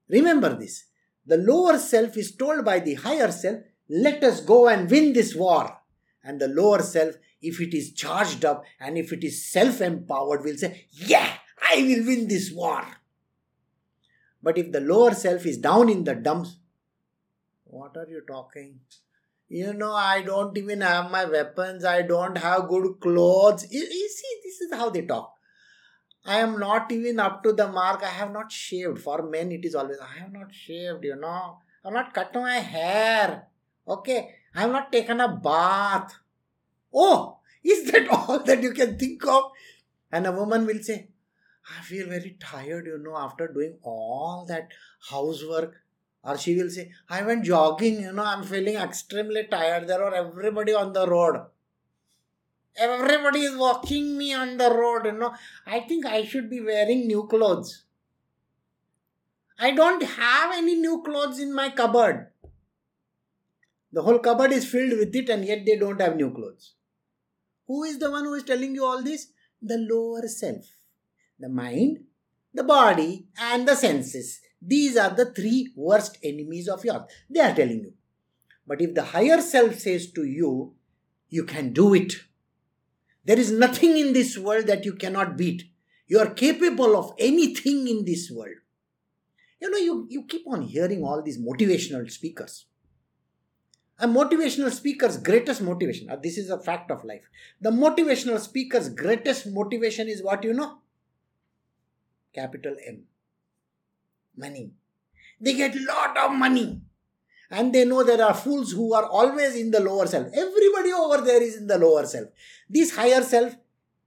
Remember 0.08 0.54
this. 0.54 0.84
The 1.26 1.36
lower 1.38 1.78
self 1.78 2.16
is 2.16 2.34
told 2.36 2.64
by 2.64 2.80
the 2.80 2.94
higher 2.94 3.30
self, 3.32 3.60
let 3.88 4.22
us 4.24 4.40
go 4.40 4.68
and 4.68 4.90
win 4.90 5.12
this 5.12 5.34
war. 5.34 5.78
And 6.22 6.40
the 6.40 6.48
lower 6.48 6.82
self, 6.82 7.16
if 7.40 7.60
it 7.60 7.74
is 7.74 7.92
charged 7.92 8.44
up 8.44 8.64
and 8.80 8.96
if 8.96 9.12
it 9.12 9.22
is 9.24 9.44
self 9.50 9.80
empowered, 9.80 10.44
will 10.44 10.56
say, 10.56 10.86
yeah, 10.90 11.30
I 11.70 11.76
will 11.82 12.06
win 12.06 12.28
this 12.28 12.50
war. 12.52 12.82
But 14.42 14.58
if 14.58 14.70
the 14.72 14.80
lower 14.80 15.14
self 15.14 15.44
is 15.46 15.58
down 15.58 15.88
in 15.88 16.04
the 16.04 16.14
dumps, 16.14 16.56
What 17.64 17.96
are 17.96 18.06
you 18.08 18.22
talking? 18.26 18.80
You 19.48 19.72
know, 19.74 19.92
I 19.92 20.22
don't 20.22 20.56
even 20.56 20.80
have 20.80 21.10
my 21.10 21.24
weapons. 21.24 21.84
I 21.84 22.02
don't 22.02 22.38
have 22.38 22.68
good 22.68 23.00
clothes. 23.00 23.66
You, 23.70 23.80
you 23.80 24.08
see, 24.08 24.40
this 24.44 24.60
is 24.60 24.74
how 24.74 24.90
they 24.90 25.02
talk. 25.02 25.33
I 26.26 26.38
am 26.38 26.58
not 26.58 26.90
even 26.90 27.20
up 27.20 27.42
to 27.42 27.52
the 27.52 27.68
mark. 27.68 28.02
I 28.02 28.08
have 28.08 28.32
not 28.32 28.50
shaved. 28.50 28.98
For 29.00 29.22
men, 29.22 29.52
it 29.52 29.64
is 29.64 29.74
always, 29.74 29.98
I 29.98 30.20
have 30.20 30.32
not 30.32 30.52
shaved, 30.54 31.04
you 31.04 31.16
know. 31.16 31.58
I 31.84 31.88
have 31.88 31.92
not 31.92 32.14
cut 32.14 32.34
my 32.34 32.54
hair. 32.54 33.46
Okay. 33.86 34.34
I 34.54 34.62
have 34.62 34.70
not 34.70 34.90
taken 34.90 35.20
a 35.20 35.28
bath. 35.28 36.14
Oh, 36.92 37.38
is 37.62 37.90
that 37.90 38.08
all 38.10 38.38
that 38.40 38.62
you 38.62 38.72
can 38.72 38.98
think 38.98 39.26
of? 39.26 39.50
And 40.10 40.26
a 40.26 40.32
woman 40.32 40.64
will 40.64 40.82
say, 40.82 41.08
I 41.76 41.82
feel 41.82 42.08
very 42.08 42.36
tired, 42.40 42.86
you 42.86 42.98
know, 42.98 43.16
after 43.16 43.48
doing 43.48 43.78
all 43.82 44.44
that 44.48 44.68
housework. 45.10 45.82
Or 46.22 46.38
she 46.38 46.56
will 46.56 46.70
say, 46.70 46.90
I 47.10 47.22
went 47.22 47.44
jogging, 47.44 48.00
you 48.00 48.12
know, 48.12 48.24
I'm 48.24 48.44
feeling 48.44 48.76
extremely 48.76 49.46
tired. 49.50 49.88
There 49.88 50.02
are 50.02 50.14
everybody 50.14 50.72
on 50.72 50.94
the 50.94 51.06
road. 51.06 51.44
Everybody 52.76 53.40
is 53.44 53.56
watching 53.56 54.18
me 54.18 54.34
on 54.34 54.56
the 54.56 54.70
road, 54.70 55.06
you 55.06 55.12
know. 55.12 55.34
I 55.66 55.80
think 55.80 56.06
I 56.06 56.24
should 56.24 56.50
be 56.50 56.60
wearing 56.60 57.06
new 57.06 57.26
clothes. 57.26 57.84
I 59.58 59.70
don't 59.70 60.02
have 60.02 60.52
any 60.54 60.74
new 60.74 61.02
clothes 61.02 61.38
in 61.38 61.54
my 61.54 61.70
cupboard. 61.70 62.28
The 63.92 64.02
whole 64.02 64.18
cupboard 64.18 64.50
is 64.50 64.68
filled 64.68 64.98
with 64.98 65.14
it, 65.14 65.28
and 65.28 65.44
yet 65.44 65.64
they 65.64 65.76
don't 65.76 66.00
have 66.00 66.16
new 66.16 66.32
clothes. 66.34 66.74
Who 67.68 67.84
is 67.84 67.98
the 67.98 68.10
one 68.10 68.24
who 68.24 68.34
is 68.34 68.42
telling 68.42 68.74
you 68.74 68.84
all 68.84 69.02
this? 69.02 69.28
The 69.62 69.78
lower 69.78 70.26
self. 70.26 70.64
The 71.38 71.48
mind, 71.48 72.00
the 72.52 72.64
body, 72.64 73.26
and 73.38 73.68
the 73.68 73.76
senses. 73.76 74.40
These 74.60 74.96
are 74.96 75.10
the 75.10 75.26
three 75.26 75.72
worst 75.76 76.18
enemies 76.24 76.68
of 76.68 76.84
yours. 76.84 77.02
They 77.30 77.40
are 77.40 77.54
telling 77.54 77.84
you. 77.84 77.92
But 78.66 78.80
if 78.80 78.94
the 78.94 79.04
higher 79.04 79.40
self 79.40 79.78
says 79.78 80.10
to 80.12 80.24
you, 80.24 80.74
you 81.28 81.44
can 81.44 81.72
do 81.72 81.94
it. 81.94 82.14
There 83.24 83.38
is 83.38 83.50
nothing 83.50 83.96
in 83.96 84.12
this 84.12 84.36
world 84.36 84.66
that 84.66 84.84
you 84.84 84.94
cannot 84.94 85.36
beat. 85.36 85.64
You 86.06 86.18
are 86.18 86.30
capable 86.30 86.96
of 86.96 87.14
anything 87.18 87.88
in 87.88 88.04
this 88.04 88.30
world. 88.30 88.56
You 89.60 89.70
know, 89.70 89.78
you, 89.78 90.06
you 90.10 90.24
keep 90.24 90.46
on 90.46 90.62
hearing 90.62 91.02
all 91.02 91.22
these 91.22 91.38
motivational 91.38 92.10
speakers. 92.10 92.66
A 93.98 94.06
motivational 94.06 94.72
speaker's 94.72 95.16
greatest 95.16 95.62
motivation, 95.62 96.10
uh, 96.10 96.16
this 96.16 96.36
is 96.36 96.50
a 96.50 96.58
fact 96.58 96.90
of 96.90 97.04
life. 97.04 97.22
The 97.60 97.70
motivational 97.70 98.40
speaker's 98.40 98.88
greatest 98.88 99.46
motivation 99.46 100.08
is 100.08 100.22
what 100.22 100.42
you 100.44 100.52
know? 100.52 100.78
Capital 102.34 102.74
M. 102.86 103.04
Money. 104.36 104.72
They 105.40 105.54
get 105.54 105.76
lot 105.76 106.16
of 106.18 106.32
money. 106.32 106.82
And 107.50 107.72
they 107.72 107.84
know 107.84 108.02
there 108.02 108.24
are 108.24 108.34
fools 108.34 108.72
who 108.72 108.94
are 108.94 109.04
always 109.06 109.54
in 109.54 109.70
the 109.70 109.80
lower 109.80 110.06
self. 110.06 110.28
Everybody 110.34 110.92
over 110.92 111.20
there 111.20 111.42
is 111.42 111.56
in 111.56 111.66
the 111.66 111.78
lower 111.78 112.06
self. 112.06 112.28
This 112.68 112.96
higher 112.96 113.22
self 113.22 113.54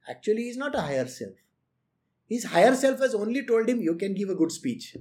actually 0.10 0.50
is 0.50 0.58
not 0.58 0.76
a 0.76 0.82
higher 0.82 1.08
self. 1.08 1.34
His 2.28 2.44
higher 2.46 2.76
self 2.76 3.00
has 3.00 3.16
only 3.16 3.46
told 3.46 3.70
him, 3.70 3.82
You 3.82 3.96
can 3.96 4.14
give 4.14 4.30
a 4.30 4.36
good 4.36 4.52
speech. 4.52 4.98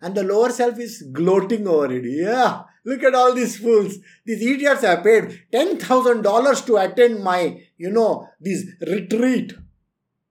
And 0.00 0.14
the 0.14 0.24
lower 0.24 0.50
self 0.50 0.78
is 0.78 1.02
gloating 1.12 1.66
over 1.66 1.92
it. 1.92 2.04
Yeah, 2.04 2.62
look 2.84 3.02
at 3.02 3.14
all 3.14 3.32
these 3.34 3.58
fools. 3.58 3.98
These 4.24 4.42
idiots 4.42 4.82
have 4.82 5.04
paid 5.04 5.44
$10,000 5.52 6.66
to 6.66 6.76
attend 6.76 7.22
my, 7.22 7.60
you 7.76 7.90
know, 7.90 8.28
this 8.40 8.66
retreat. 8.80 9.52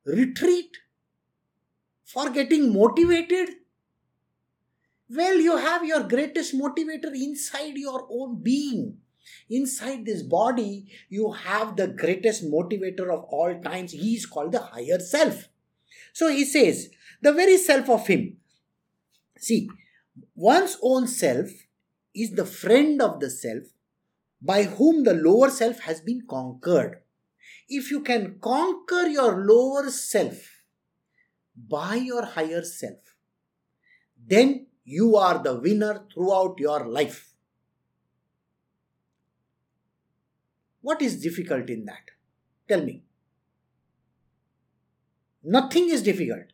Retreat? 0.05 0.77
For 2.03 2.29
getting 2.29 2.73
motivated? 2.73 3.49
Well, 5.13 5.39
you 5.39 5.57
have 5.57 5.83
your 5.83 6.03
greatest 6.03 6.57
motivator 6.57 7.13
inside 7.13 7.75
your 7.75 8.07
own 8.09 8.41
being. 8.41 8.97
Inside 9.49 10.05
this 10.05 10.23
body, 10.23 10.87
you 11.09 11.31
have 11.31 11.75
the 11.75 11.87
greatest 11.87 12.45
motivator 12.45 13.11
of 13.11 13.25
all 13.25 13.59
times. 13.61 13.91
He 13.91 14.15
is 14.15 14.25
called 14.25 14.53
the 14.53 14.61
higher 14.61 14.99
self. 14.99 15.49
So 16.13 16.29
he 16.29 16.45
says, 16.45 16.89
the 17.21 17.33
very 17.33 17.57
self 17.57 17.89
of 17.89 18.07
him. 18.07 18.37
See, 19.37 19.69
one's 20.33 20.77
own 20.81 21.07
self 21.07 21.49
is 22.15 22.31
the 22.31 22.45
friend 22.45 23.01
of 23.01 23.19
the 23.19 23.29
self 23.29 23.63
by 24.41 24.63
whom 24.63 25.03
the 25.03 25.13
lower 25.13 25.49
self 25.49 25.79
has 25.81 25.99
been 25.99 26.21
conquered. 26.29 27.01
If 27.67 27.91
you 27.91 28.01
can 28.01 28.39
conquer 28.39 29.07
your 29.07 29.45
lower 29.45 29.89
self 29.89 30.63
by 31.55 31.95
your 31.95 32.25
higher 32.25 32.63
self, 32.63 32.97
then 34.25 34.67
you 34.83 35.15
are 35.15 35.41
the 35.41 35.55
winner 35.55 36.05
throughout 36.13 36.59
your 36.59 36.85
life. 36.87 37.33
What 40.81 41.01
is 41.01 41.21
difficult 41.21 41.69
in 41.69 41.85
that? 41.85 42.11
Tell 42.67 42.83
me. 42.83 43.03
Nothing 45.43 45.89
is 45.89 46.01
difficult. 46.01 46.53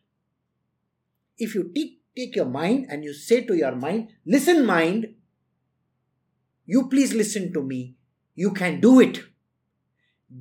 If 1.38 1.54
you 1.54 1.70
take, 1.74 2.00
take 2.16 2.36
your 2.36 2.46
mind 2.46 2.86
and 2.90 3.04
you 3.04 3.14
say 3.14 3.42
to 3.42 3.54
your 3.54 3.74
mind, 3.74 4.08
Listen, 4.26 4.66
mind, 4.66 5.14
you 6.66 6.88
please 6.88 7.14
listen 7.14 7.52
to 7.54 7.62
me. 7.62 7.94
You 8.34 8.52
can 8.52 8.80
do 8.80 9.00
it. 9.00 9.20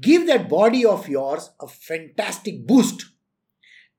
Give 0.01 0.27
that 0.27 0.49
body 0.49 0.83
of 0.85 1.07
yours 1.07 1.51
a 1.61 1.67
fantastic 1.67 2.67
boost. 2.67 3.05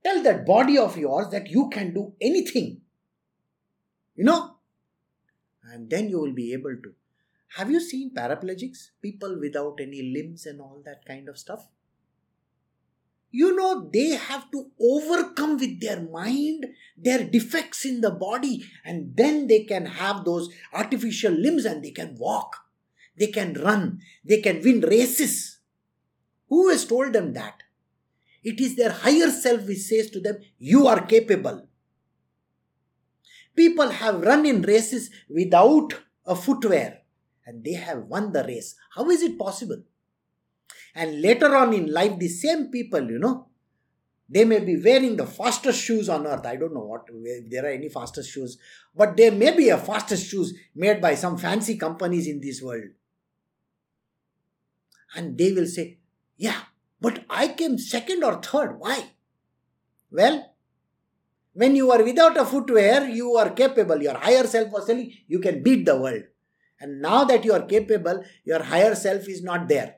Tell 0.04 0.23
that 0.23 0.45
body 0.45 0.76
of 0.76 0.99
yours 0.99 1.28
that 1.30 1.49
you 1.49 1.71
can 1.71 1.95
do 1.95 2.12
anything 2.21 2.83
you 4.19 4.25
know? 4.25 4.57
And 5.63 5.89
then 5.89 6.09
you 6.09 6.19
will 6.19 6.35
be 6.35 6.53
able 6.53 6.77
to. 6.83 6.93
Have 7.57 7.71
you 7.71 7.81
seen 7.81 8.13
paraplegics? 8.13 8.91
People 9.01 9.39
without 9.41 9.79
any 9.81 10.03
limbs 10.03 10.45
and 10.45 10.61
all 10.61 10.83
that 10.85 11.05
kind 11.07 11.29
of 11.29 11.39
stuff? 11.39 11.69
You 13.31 13.55
know, 13.55 13.89
they 13.93 14.11
have 14.11 14.51
to 14.51 14.71
overcome 14.81 15.59
with 15.59 15.81
their 15.81 16.01
mind 16.01 16.67
their 16.97 17.23
defects 17.23 17.85
in 17.85 18.01
the 18.01 18.11
body, 18.11 18.65
and 18.85 19.17
then 19.17 19.47
they 19.47 19.65
can 19.65 19.87
have 19.87 20.25
those 20.25 20.49
artificial 20.73 21.33
limbs 21.33 21.65
and 21.65 21.85
they 21.85 21.91
can 21.91 22.17
walk, 22.19 22.57
they 23.17 23.29
can 23.29 23.55
run, 23.55 24.01
they 24.25 24.41
can 24.41 24.63
win 24.63 24.81
races. 24.81 25.59
Who 26.49 26.71
has 26.71 26.87
told 26.87 27.13
them 27.13 27.35
that? 27.35 27.63
It 28.43 28.61
is 28.61 28.77
their 28.77 28.91
higher 28.91 29.31
self 29.31 29.67
which 29.67 29.79
says 29.79 30.11
to 30.11 30.21
them, 30.21 30.39
You 30.59 30.87
are 30.89 31.07
capable. 31.07 31.68
People 33.55 33.90
have 33.90 34.23
run 34.23 34.47
in 34.47 34.62
races 34.62 35.11
without 35.28 35.95
a 36.26 36.35
footwear 36.37 37.00
and 37.47 37.64
they 37.64 37.73
have 37.73 38.05
won 38.05 38.33
the 38.33 38.45
race. 38.45 38.75
How 38.95 39.09
is 39.11 39.23
it 39.23 39.38
possible? 39.38 39.83
And 40.95 41.23
later 41.23 41.55
on 41.57 41.73
in 41.73 41.93
life, 41.93 42.19
the 42.19 42.28
same 42.28 42.71
people, 42.71 43.11
you 43.11 43.19
know, 43.19 43.49
they 44.28 44.45
may 44.45 44.61
be 44.61 44.76
wearing 44.76 45.17
the 45.17 45.26
fastest 45.26 45.81
shoes 45.83 46.09
on 46.09 46.26
earth. 46.26 46.45
I 46.45 46.57
don't 46.57 46.75
know 46.75 46.85
what 46.85 47.07
if 47.11 47.49
there 47.49 47.64
are 47.64 47.71
any 47.71 47.88
fastest 47.88 48.31
shoes, 48.31 48.59
but 48.95 49.17
there 49.17 49.33
may 49.33 49.57
be 49.57 49.71
a 49.71 49.78
fastest 49.78 50.26
shoes 50.26 50.55
made 50.75 51.00
by 51.00 51.14
some 51.14 51.38
fancy 51.38 51.78
companies 51.78 52.26
in 52.26 52.40
this 52.40 52.61
world. 52.61 52.90
And 55.14 55.38
they 55.38 55.52
will 55.52 55.67
say, 55.67 55.99
Yeah, 56.37 56.61
but 57.00 57.25
I 57.31 57.49
came 57.49 57.78
second 57.78 58.23
or 58.23 58.43
third. 58.43 58.78
Why? 58.78 59.12
Well, 60.11 60.55
when 61.52 61.75
you 61.75 61.90
are 61.90 62.02
without 62.02 62.37
a 62.37 62.45
footwear, 62.45 63.09
you 63.09 63.37
are 63.37 63.50
capable. 63.50 64.00
Your 64.00 64.17
higher 64.17 64.47
self 64.47 64.71
was 64.71 64.87
telling 64.87 65.12
you 65.26 65.40
can 65.40 65.62
beat 65.62 65.87
the 65.87 65.99
world. 65.99 66.23
And 66.81 67.02
now 67.02 67.25
that 67.25 67.45
you 67.45 67.52
are 67.52 67.62
capable, 67.62 68.25
your 68.45 68.62
higher 68.62 68.95
self 68.95 69.28
is 69.28 69.43
not 69.43 69.69
there. 69.69 69.97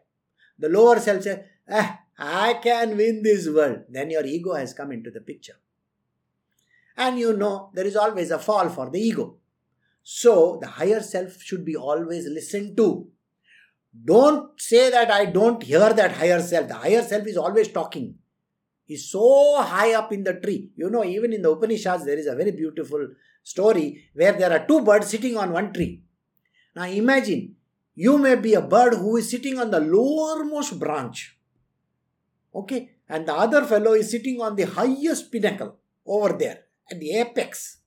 The 0.59 0.69
lower 0.69 0.99
self 0.99 1.23
says, 1.23 1.41
ah, 1.71 2.01
I 2.19 2.55
can 2.55 2.97
win 2.97 3.23
this 3.23 3.49
world. 3.49 3.81
Then 3.89 4.11
your 4.11 4.25
ego 4.25 4.55
has 4.55 4.73
come 4.73 4.93
into 4.93 5.11
the 5.11 5.21
picture. 5.21 5.59
And 6.97 7.19
you 7.19 7.37
know 7.37 7.71
there 7.75 7.87
is 7.87 7.97
always 7.97 8.31
a 8.31 8.39
fall 8.39 8.69
for 8.69 8.91
the 8.91 9.01
ego. 9.01 9.37
So 10.03 10.59
the 10.61 10.69
higher 10.69 11.01
self 11.03 11.43
should 11.43 11.65
be 11.65 11.77
always 11.77 12.27
listened 12.27 12.77
to. 12.79 13.09
Don't 14.05 14.61
say 14.61 14.91
that 14.91 15.11
I 15.11 15.27
don't 15.27 15.63
hear 15.63 15.93
that 15.93 16.13
higher 16.13 16.41
self. 16.41 16.69
The 16.69 16.75
higher 16.75 17.03
self 17.03 17.27
is 17.27 17.37
always 17.37 17.69
talking 17.69 18.15
is 18.91 19.11
so 19.11 19.63
high 19.63 19.95
up 19.95 20.13
in 20.13 20.25
the 20.25 20.35
tree. 20.35 20.71
You 20.77 20.91
know, 20.91 21.05
even 21.05 21.33
in 21.33 21.43
the 21.43 21.51
Upanishads, 21.51 22.05
there 22.05 22.19
is 22.19 22.27
a 22.27 22.35
very 22.35 22.51
beautiful 22.51 23.09
story 23.43 24.11
where 24.15 24.33
there 24.33 24.53
are 24.53 24.67
two 24.67 24.83
birds 24.83 25.07
sitting 25.07 25.37
on 25.37 25.53
one 25.53 25.73
tree. 25.73 26.03
Now 26.75 26.85
imagine, 26.85 27.57
you 27.95 28.19
may 28.19 28.35
be 28.35 28.55
a 28.55 28.61
bird 28.61 28.95
who 28.95 29.17
is 29.17 29.31
sitting 29.31 29.59
on 29.59 29.71
the 29.71 29.81
lowermost 29.81 30.79
branch. 30.79 31.37
Okay, 32.55 32.91
and 33.09 33.27
the 33.27 33.35
other 33.35 33.65
fellow 33.65 33.93
is 33.93 34.11
sitting 34.11 34.41
on 34.41 34.57
the 34.57 34.65
highest 34.65 35.31
pinnacle 35.31 35.77
over 36.05 36.33
there 36.37 36.65
at 36.91 36.99
the 36.99 37.13
apex. 37.13 37.79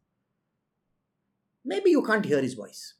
Maybe 1.65 1.91
you 1.91 2.01
can't 2.01 2.25
hear 2.25 2.41
his 2.41 2.53
voice 2.53 2.95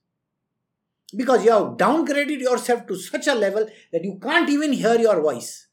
because 1.15 1.45
you 1.45 1.51
have 1.51 1.77
downgraded 1.77 2.39
yourself 2.39 2.86
to 2.88 2.95
such 2.95 3.27
a 3.27 3.36
level 3.36 3.67
that 3.91 4.03
you 4.03 4.19
can't 4.22 4.50
even 4.50 4.74
hear 4.74 5.00
your 5.00 5.22
voice 5.22 5.67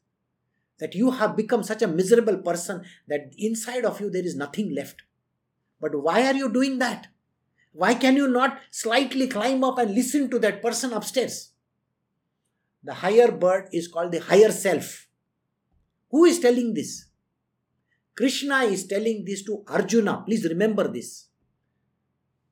that 0.81 0.95
you 0.95 1.11
have 1.11 1.37
become 1.37 1.63
such 1.63 1.81
a 1.81 1.87
miserable 1.87 2.37
person 2.39 2.83
that 3.07 3.31
inside 3.37 3.85
of 3.85 4.01
you 4.01 4.09
there 4.09 4.25
is 4.25 4.35
nothing 4.35 4.75
left. 4.75 5.03
But 5.79 5.95
why 5.95 6.25
are 6.25 6.33
you 6.33 6.51
doing 6.51 6.79
that? 6.79 7.07
Why 7.71 7.93
can 7.93 8.17
you 8.17 8.27
not 8.27 8.59
slightly 8.71 9.27
climb 9.27 9.63
up 9.63 9.77
and 9.77 9.95
listen 9.95 10.29
to 10.31 10.39
that 10.39 10.61
person 10.61 10.91
upstairs? 10.91 11.51
The 12.83 12.95
higher 12.95 13.31
bird 13.31 13.69
is 13.71 13.87
called 13.87 14.11
the 14.11 14.19
higher 14.19 14.51
self. 14.51 15.07
Who 16.09 16.25
is 16.25 16.39
telling 16.39 16.73
this? 16.73 17.05
Krishna 18.17 18.63
is 18.63 18.87
telling 18.87 19.23
this 19.23 19.43
to 19.43 19.63
Arjuna. 19.67 20.23
Please 20.25 20.43
remember 20.45 20.87
this. 20.87 21.27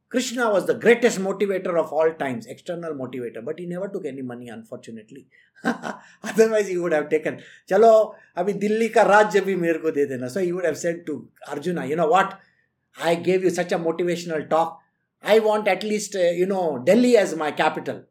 Krishna 0.09 0.49
was 0.49 0.65
the 0.65 0.73
greatest 0.73 1.19
motivator 1.19 1.79
of 1.79 1.93
all 1.93 2.11
times, 2.13 2.47
external 2.47 2.95
motivator, 2.95 3.45
but 3.45 3.59
he 3.59 3.67
never 3.67 3.87
took 3.87 4.05
any 4.05 4.23
money, 4.23 4.49
unfortunately. 4.49 5.27
Otherwise, 6.23 6.67
he 6.67 6.79
would 6.79 6.93
have 6.93 7.09
taken, 7.09 7.41
Chalo, 7.69 8.15
abhi 8.35 8.59
Delhi 8.59 8.89
ka 8.89 9.03
rajya 9.05 9.41
bhi 9.41 9.57
mere 9.57 9.77
ko 9.79 9.91
de 9.91 10.07
dena. 10.07 10.29
So 10.29 10.41
he 10.41 10.51
would 10.51 10.65
have 10.65 10.79
said 10.79 11.05
to 11.05 11.27
Arjuna, 11.47 11.85
you 11.85 11.95
know 11.95 12.07
what? 12.07 12.39
I 12.99 13.15
gave 13.15 13.43
you 13.43 13.51
such 13.51 13.71
a 13.71 13.77
motivational 13.77 14.49
talk. 14.49 14.81
I 15.21 15.39
want 15.39 15.67
at 15.67 15.83
least, 15.83 16.15
uh, 16.15 16.19
you 16.19 16.47
know, 16.47 16.79
Delhi 16.79 17.15
as 17.15 17.35
my 17.35 17.51
capital. 17.51 18.03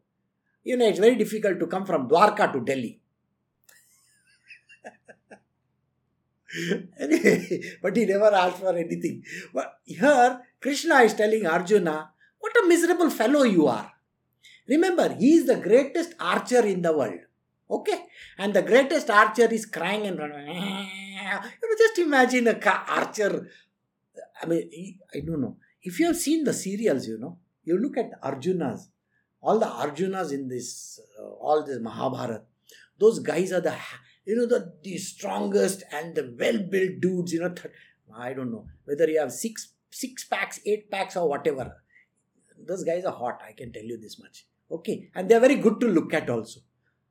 You 0.62 0.76
know, 0.76 0.86
it's 0.86 1.00
very 1.00 1.16
difficult 1.16 1.58
to 1.58 1.66
come 1.66 1.84
from 1.84 2.08
Dwarka 2.08 2.52
to 2.52 2.60
Delhi. 2.60 3.00
anyway, 4.86 5.38
but 7.82 7.96
he 7.96 8.06
never 8.06 8.32
asked 8.34 8.58
for 8.58 8.76
anything. 8.76 9.22
But 9.52 9.78
here, 9.84 10.40
Krishna 10.60 10.96
is 10.96 11.14
telling 11.14 11.46
Arjuna, 11.46 12.10
What 12.38 12.56
a 12.64 12.66
miserable 12.66 13.10
fellow 13.10 13.42
you 13.42 13.66
are. 13.66 13.92
Remember, 14.66 15.14
he 15.14 15.34
is 15.34 15.46
the 15.46 15.56
greatest 15.56 16.14
archer 16.20 16.64
in 16.64 16.82
the 16.82 16.96
world. 16.96 17.20
Okay? 17.70 18.06
And 18.38 18.54
the 18.54 18.62
greatest 18.62 19.10
archer 19.10 19.46
is 19.52 19.66
crying 19.66 20.06
and 20.06 20.18
running. 20.18 20.46
You 20.48 21.32
know, 21.34 21.76
just 21.76 21.98
imagine 21.98 22.48
a 22.48 22.58
archer. 22.88 23.48
I 24.42 24.46
mean, 24.46 24.98
I 25.14 25.20
don't 25.20 25.40
know. 25.40 25.56
If 25.82 26.00
you 26.00 26.06
have 26.06 26.16
seen 26.16 26.44
the 26.44 26.52
serials, 26.52 27.06
you 27.06 27.18
know, 27.18 27.38
you 27.64 27.78
look 27.78 27.96
at 27.96 28.20
Arjunas, 28.22 28.88
all 29.40 29.58
the 29.58 29.66
Arjunas 29.66 30.32
in 30.32 30.48
this, 30.48 31.00
uh, 31.18 31.24
all 31.24 31.64
this 31.64 31.78
Mahabharata, 31.80 32.42
those 32.98 33.20
guys 33.20 33.52
are 33.52 33.60
the 33.60 33.74
you 34.28 34.36
know 34.36 34.46
the, 34.46 34.60
the 34.84 34.96
strongest 34.98 35.84
and 35.90 36.14
the 36.14 36.24
well-built 36.38 37.00
dudes 37.04 37.32
you 37.32 37.40
know 37.44 37.52
th- 37.60 37.74
i 38.26 38.32
don't 38.32 38.52
know 38.54 38.64
whether 38.84 39.08
you 39.12 39.18
have 39.18 39.32
six 39.32 39.68
six 39.90 40.24
packs 40.32 40.60
eight 40.66 40.90
packs 40.94 41.16
or 41.20 41.28
whatever 41.28 41.66
those 42.70 42.84
guys 42.90 43.06
are 43.10 43.16
hot 43.22 43.40
i 43.48 43.52
can 43.60 43.72
tell 43.76 43.88
you 43.92 43.98
this 44.02 44.18
much 44.24 44.44
okay 44.78 44.96
and 45.14 45.28
they're 45.28 45.46
very 45.46 45.56
good 45.66 45.80
to 45.80 45.88
look 45.98 46.12
at 46.20 46.28
also 46.36 46.60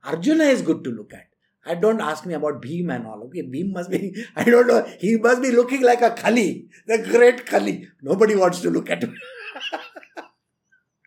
arjuna 0.03 0.51
is 0.57 0.62
good 0.69 0.83
to 0.89 0.91
look 1.00 1.13
at 1.21 1.27
I 1.69 1.75
don't 1.75 2.00
ask 2.00 2.25
me 2.25 2.33
about 2.33 2.62
Bhim 2.62 2.95
and 2.95 3.05
all. 3.05 3.24
Okay, 3.24 3.41
Bhim 3.41 3.74
must 3.74 3.91
be, 3.91 4.25
I 4.38 4.45
don't 4.45 4.67
know, 4.67 4.83
he 5.01 5.17
must 5.17 5.41
be 5.41 5.51
looking 5.51 5.81
like 5.81 6.01
a 6.01 6.12
Khali, 6.12 6.69
the 6.86 7.00
great 7.00 7.45
Khali. 7.45 7.89
Nobody 8.01 8.36
wants 8.36 8.62
to 8.62 8.69
look 8.69 8.89
at 8.89 9.03
him. 9.03 9.17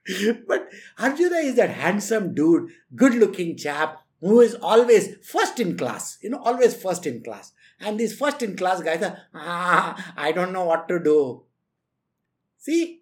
but 0.47 0.69
Arjuna 0.99 1.37
is 1.37 1.55
that 1.55 1.71
handsome 1.71 2.35
dude, 2.35 2.69
good 2.95 3.15
looking 3.15 3.57
chap 3.57 4.03
who 4.21 4.41
is 4.41 4.55
always 4.55 5.17
first 5.23 5.61
in 5.61 5.77
class, 5.77 6.19
you 6.23 6.31
know, 6.31 6.43
always 6.43 6.75
first 6.75 7.07
in 7.07 7.23
class. 7.23 7.53
And 7.81 7.99
these 7.99 8.17
first 8.17 8.43
in 8.43 8.57
class 8.57 8.83
guys 8.83 9.03
are, 9.03 9.19
ah, 9.35 10.13
I 10.17 10.33
don't 10.33 10.53
know 10.53 10.65
what 10.65 10.89
to 10.89 10.99
do. 10.99 11.43
See? 12.59 13.01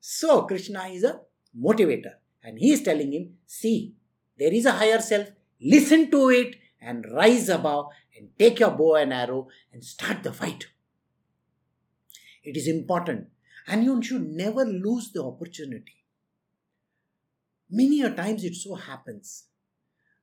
So 0.00 0.42
Krishna 0.42 0.84
is 0.84 1.04
a 1.04 1.20
motivator. 1.58 2.14
And 2.42 2.58
he 2.58 2.72
is 2.72 2.82
telling 2.82 3.12
him, 3.12 3.34
see, 3.46 3.94
there 4.38 4.52
is 4.52 4.64
a 4.64 4.72
higher 4.72 5.00
self, 5.00 5.28
listen 5.60 6.10
to 6.12 6.30
it 6.30 6.56
and 6.80 7.04
rise 7.12 7.48
above 7.48 7.88
and 8.16 8.28
take 8.38 8.60
your 8.60 8.70
bow 8.70 8.94
and 8.94 9.12
arrow 9.12 9.48
and 9.72 9.84
start 9.84 10.22
the 10.22 10.32
fight. 10.32 10.68
It 12.42 12.56
is 12.56 12.68
important. 12.68 13.26
And 13.66 13.84
you 13.84 14.00
should 14.02 14.26
never 14.26 14.64
lose 14.64 15.10
the 15.10 15.22
opportunity. 15.22 16.04
Many 17.68 18.02
a 18.02 18.10
times 18.10 18.42
it 18.44 18.54
so 18.54 18.76
happens 18.76 19.44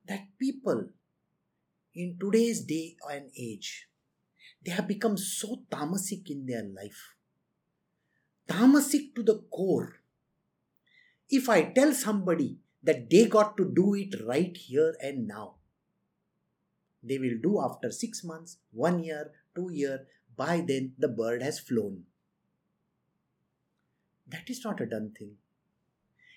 that 0.08 0.26
people 0.38 0.88
in 1.94 2.16
today's 2.18 2.60
day 2.62 2.96
and 3.10 3.30
age 3.36 3.88
they 4.64 4.72
have 4.72 4.88
become 4.88 5.16
so 5.16 5.62
tamasic 5.70 6.30
in 6.30 6.46
their 6.46 6.64
life. 6.64 7.14
Tamasic 8.48 9.14
to 9.14 9.22
the 9.22 9.38
core. 9.50 10.00
If 11.30 11.48
i 11.48 11.62
tell 11.62 11.92
somebody 11.92 12.58
that 12.82 13.10
they 13.10 13.26
got 13.26 13.56
to 13.56 13.70
do 13.78 13.94
it 13.94 14.14
right 14.26 14.56
here 14.56 14.94
and 15.02 15.28
now 15.28 15.56
they 17.02 17.18
will 17.18 17.38
do 17.42 17.60
after 17.60 17.90
6 17.90 18.24
months 18.24 18.56
1 18.72 19.04
year 19.04 19.30
2 19.54 19.70
year 19.72 20.06
by 20.36 20.62
then 20.70 20.94
the 20.98 21.08
bird 21.08 21.42
has 21.42 21.58
flown. 21.58 22.04
That 24.26 24.48
is 24.48 24.64
not 24.64 24.80
a 24.80 24.86
done 24.86 25.12
thing. 25.18 25.36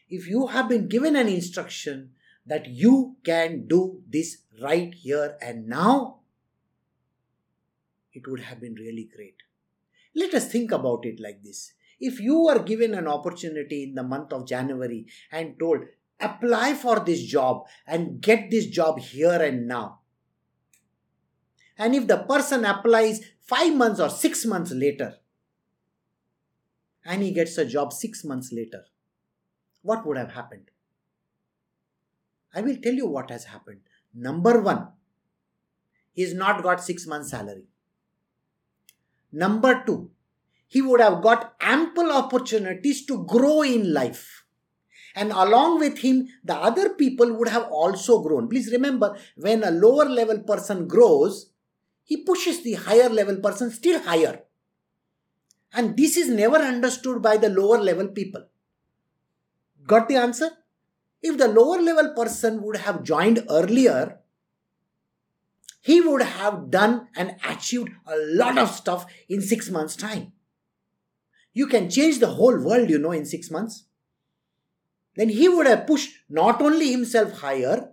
If 0.10 0.28
you 0.28 0.48
have 0.48 0.68
been 0.68 0.88
given 0.90 1.16
an 1.16 1.30
instruction 1.30 2.12
that 2.46 2.68
you 2.68 3.16
can 3.24 3.68
do 3.68 4.02
this 4.08 4.40
right 4.62 4.94
here 4.94 5.38
and 5.42 5.68
now, 5.68 6.20
it 8.14 8.28
would 8.28 8.42
have 8.42 8.60
been 8.60 8.76
really 8.76 9.10
great. 9.16 9.36
Let 10.16 10.34
us 10.34 10.52
think 10.52 10.72
about 10.72 11.06
it 11.06 11.20
like 11.20 11.44
this. 11.44 11.74
If 12.00 12.20
you 12.20 12.40
were 12.40 12.60
given 12.60 12.94
an 12.94 13.08
opportunity 13.08 13.84
in 13.84 13.96
the 13.96 14.04
month 14.04 14.34
of 14.34 14.48
January 14.48 15.06
and 15.32 15.58
told, 15.60 15.82
apply 16.20 16.74
for 16.74 17.00
this 17.00 17.24
job 17.24 17.66
and 17.88 18.22
get 18.22 18.52
this 18.52 18.66
job 18.68 19.00
here 19.00 19.42
and 19.42 19.68
now, 19.68 20.00
and 21.78 21.96
if 21.96 22.08
the 22.08 22.18
person 22.18 22.66
applies 22.66 23.22
five 23.40 23.76
months 23.76 24.00
or 24.00 24.10
six 24.10 24.46
months 24.46 24.72
later, 24.72 25.16
and 27.06 27.24
he 27.24 27.32
gets 27.32 27.58
a 27.58 27.66
job 27.66 27.92
six 27.94 28.24
months 28.24 28.52
later, 28.52 28.84
what 29.82 30.06
would 30.06 30.18
have 30.18 30.34
happened? 30.34 30.70
I 32.54 32.62
will 32.62 32.78
tell 32.78 32.94
you 32.94 33.08
what 33.08 33.30
has 33.30 33.46
happened. 33.46 33.82
Number 34.14 34.62
one, 34.62 34.90
he's 36.14 36.34
not 36.34 36.64
got 36.64 36.84
six 36.84 37.08
months' 37.08 37.32
salary. 37.32 37.66
Number 39.32 39.84
two, 39.86 40.12
he 40.68 40.82
would 40.82 41.00
have 41.00 41.22
got 41.22 41.56
ample 41.62 42.12
opportunities 42.12 43.06
to 43.06 43.26
grow 43.26 43.62
in 43.62 43.94
life. 43.94 44.46
And 45.16 45.32
along 45.32 45.80
with 45.80 46.00
him, 46.00 46.28
the 46.44 46.56
other 46.56 46.90
people 46.90 47.34
would 47.34 47.50
have 47.50 47.64
also 47.64 48.22
grown. 48.22 48.48
Please 48.48 48.72
remember, 48.72 49.18
when 49.36 49.64
a 49.64 49.72
lower 49.72 50.06
level 50.06 50.40
person 50.40 50.88
grows, 50.88 51.52
he 52.04 52.24
pushes 52.24 52.64
the 52.64 52.74
higher 52.74 53.10
level 53.10 53.38
person 53.38 53.72
still 53.72 54.02
higher. 54.02 54.44
And 55.74 55.96
this 55.96 56.18
is 56.18 56.30
never 56.30 56.58
understood 56.58 57.22
by 57.22 57.38
the 57.38 57.50
lower 57.50 57.78
level 57.78 58.08
people. 58.08 58.46
Got 59.86 60.10
the 60.10 60.16
answer? 60.16 60.52
If 61.22 61.38
the 61.38 61.48
lower 61.48 61.82
level 61.82 62.14
person 62.16 62.62
would 62.64 62.78
have 62.78 63.04
joined 63.04 63.46
earlier, 63.50 64.20
he 65.82 66.02
would 66.02 66.22
have 66.22 66.70
done 66.70 67.08
and 67.16 67.36
achieved 67.48 67.90
a 68.06 68.16
lot 68.18 68.58
of 68.58 68.70
stuff 68.70 69.06
in 69.28 69.42
six 69.42 69.70
months' 69.70 69.96
time. 69.96 70.34
You 71.54 71.68
can 71.68 71.90
change 71.90 72.20
the 72.20 72.28
whole 72.28 72.58
world, 72.58 72.90
you 72.90 73.00
know, 73.00 73.12
in 73.12 73.26
six 73.26 73.52
months. 73.52 73.86
Then 75.16 75.30
he 75.30 75.50
would 75.50 75.68
have 75.68 75.88
pushed 75.88 76.12
not 76.30 76.62
only 76.62 76.92
himself 76.92 77.40
higher, 77.40 77.92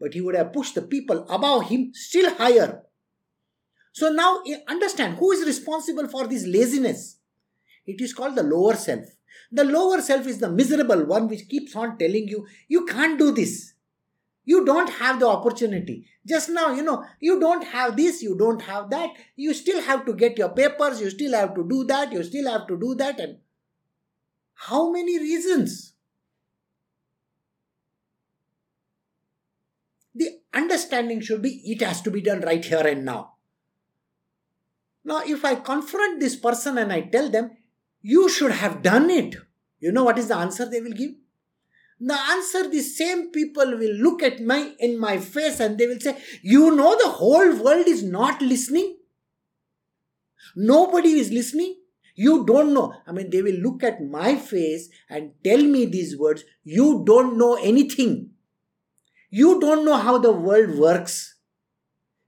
but 0.00 0.14
he 0.14 0.20
would 0.20 0.34
have 0.34 0.52
pushed 0.52 0.74
the 0.74 0.82
people 0.82 1.26
above 1.28 1.68
him 1.68 1.92
still 1.92 2.34
higher. 2.34 2.82
So 3.92 4.10
now 4.10 4.42
eh, 4.46 4.58
understand 4.68 5.18
who 5.18 5.32
is 5.32 5.46
responsible 5.46 6.08
for 6.08 6.26
this 6.26 6.46
laziness. 6.46 7.18
It 7.86 8.00
is 8.00 8.14
called 8.14 8.34
the 8.34 8.42
lower 8.42 8.74
self. 8.74 9.04
The 9.54 9.62
lower 9.62 10.02
self 10.02 10.26
is 10.26 10.38
the 10.38 10.50
miserable 10.50 11.04
one 11.04 11.28
which 11.28 11.48
keeps 11.48 11.76
on 11.76 11.96
telling 11.96 12.26
you, 12.26 12.44
you 12.66 12.84
can't 12.86 13.16
do 13.16 13.30
this. 13.30 13.74
You 14.44 14.64
don't 14.64 14.90
have 14.90 15.20
the 15.20 15.28
opportunity. 15.28 16.06
Just 16.26 16.50
now, 16.50 16.72
you 16.74 16.82
know, 16.82 17.04
you 17.20 17.38
don't 17.38 17.62
have 17.62 17.96
this, 17.96 18.20
you 18.20 18.36
don't 18.36 18.60
have 18.62 18.90
that. 18.90 19.10
You 19.36 19.54
still 19.54 19.80
have 19.80 20.04
to 20.06 20.12
get 20.12 20.36
your 20.38 20.48
papers, 20.48 21.00
you 21.00 21.08
still 21.08 21.34
have 21.34 21.54
to 21.54 21.64
do 21.68 21.84
that, 21.84 22.12
you 22.12 22.24
still 22.24 22.50
have 22.50 22.66
to 22.66 22.76
do 22.76 22.96
that. 22.96 23.20
And 23.20 23.38
how 24.54 24.90
many 24.90 25.20
reasons? 25.20 25.92
The 30.16 30.40
understanding 30.52 31.20
should 31.20 31.42
be 31.42 31.62
it 31.64 31.80
has 31.80 32.02
to 32.02 32.10
be 32.10 32.20
done 32.20 32.40
right 32.40 32.64
here 32.64 32.84
and 32.84 33.04
now. 33.04 33.34
Now, 35.04 35.22
if 35.24 35.44
I 35.44 35.54
confront 35.54 36.18
this 36.18 36.34
person 36.34 36.76
and 36.76 36.92
I 36.92 37.02
tell 37.02 37.30
them, 37.30 37.52
you 38.12 38.28
should 38.28 38.52
have 38.52 38.82
done 38.82 39.08
it. 39.08 39.34
You 39.80 39.90
know 39.90 40.04
what 40.04 40.18
is 40.18 40.28
the 40.28 40.36
answer 40.36 40.68
they 40.68 40.80
will 40.80 40.92
give? 40.92 41.12
The 41.98 42.18
answer 42.32 42.68
the 42.68 42.82
same 42.82 43.30
people 43.30 43.78
will 43.78 43.94
look 44.06 44.22
at 44.22 44.42
my 44.42 44.72
in 44.78 44.98
my 44.98 45.16
face 45.16 45.58
and 45.58 45.78
they 45.78 45.86
will 45.86 46.00
say, 46.00 46.18
You 46.42 46.76
know 46.76 46.96
the 47.02 47.08
whole 47.08 47.56
world 47.56 47.86
is 47.86 48.02
not 48.02 48.42
listening. 48.42 48.98
Nobody 50.54 51.12
is 51.12 51.30
listening. 51.30 51.76
You 52.14 52.44
don't 52.44 52.74
know. 52.74 52.92
I 53.06 53.12
mean, 53.12 53.30
they 53.30 53.40
will 53.40 53.56
look 53.68 53.82
at 53.82 54.04
my 54.04 54.36
face 54.36 54.90
and 55.08 55.32
tell 55.42 55.62
me 55.62 55.86
these 55.86 56.18
words. 56.18 56.44
You 56.62 57.04
don't 57.06 57.38
know 57.38 57.54
anything. 57.54 58.30
You 59.30 59.58
don't 59.60 59.84
know 59.86 59.96
how 59.96 60.18
the 60.18 60.32
world 60.32 60.78
works 60.78 61.36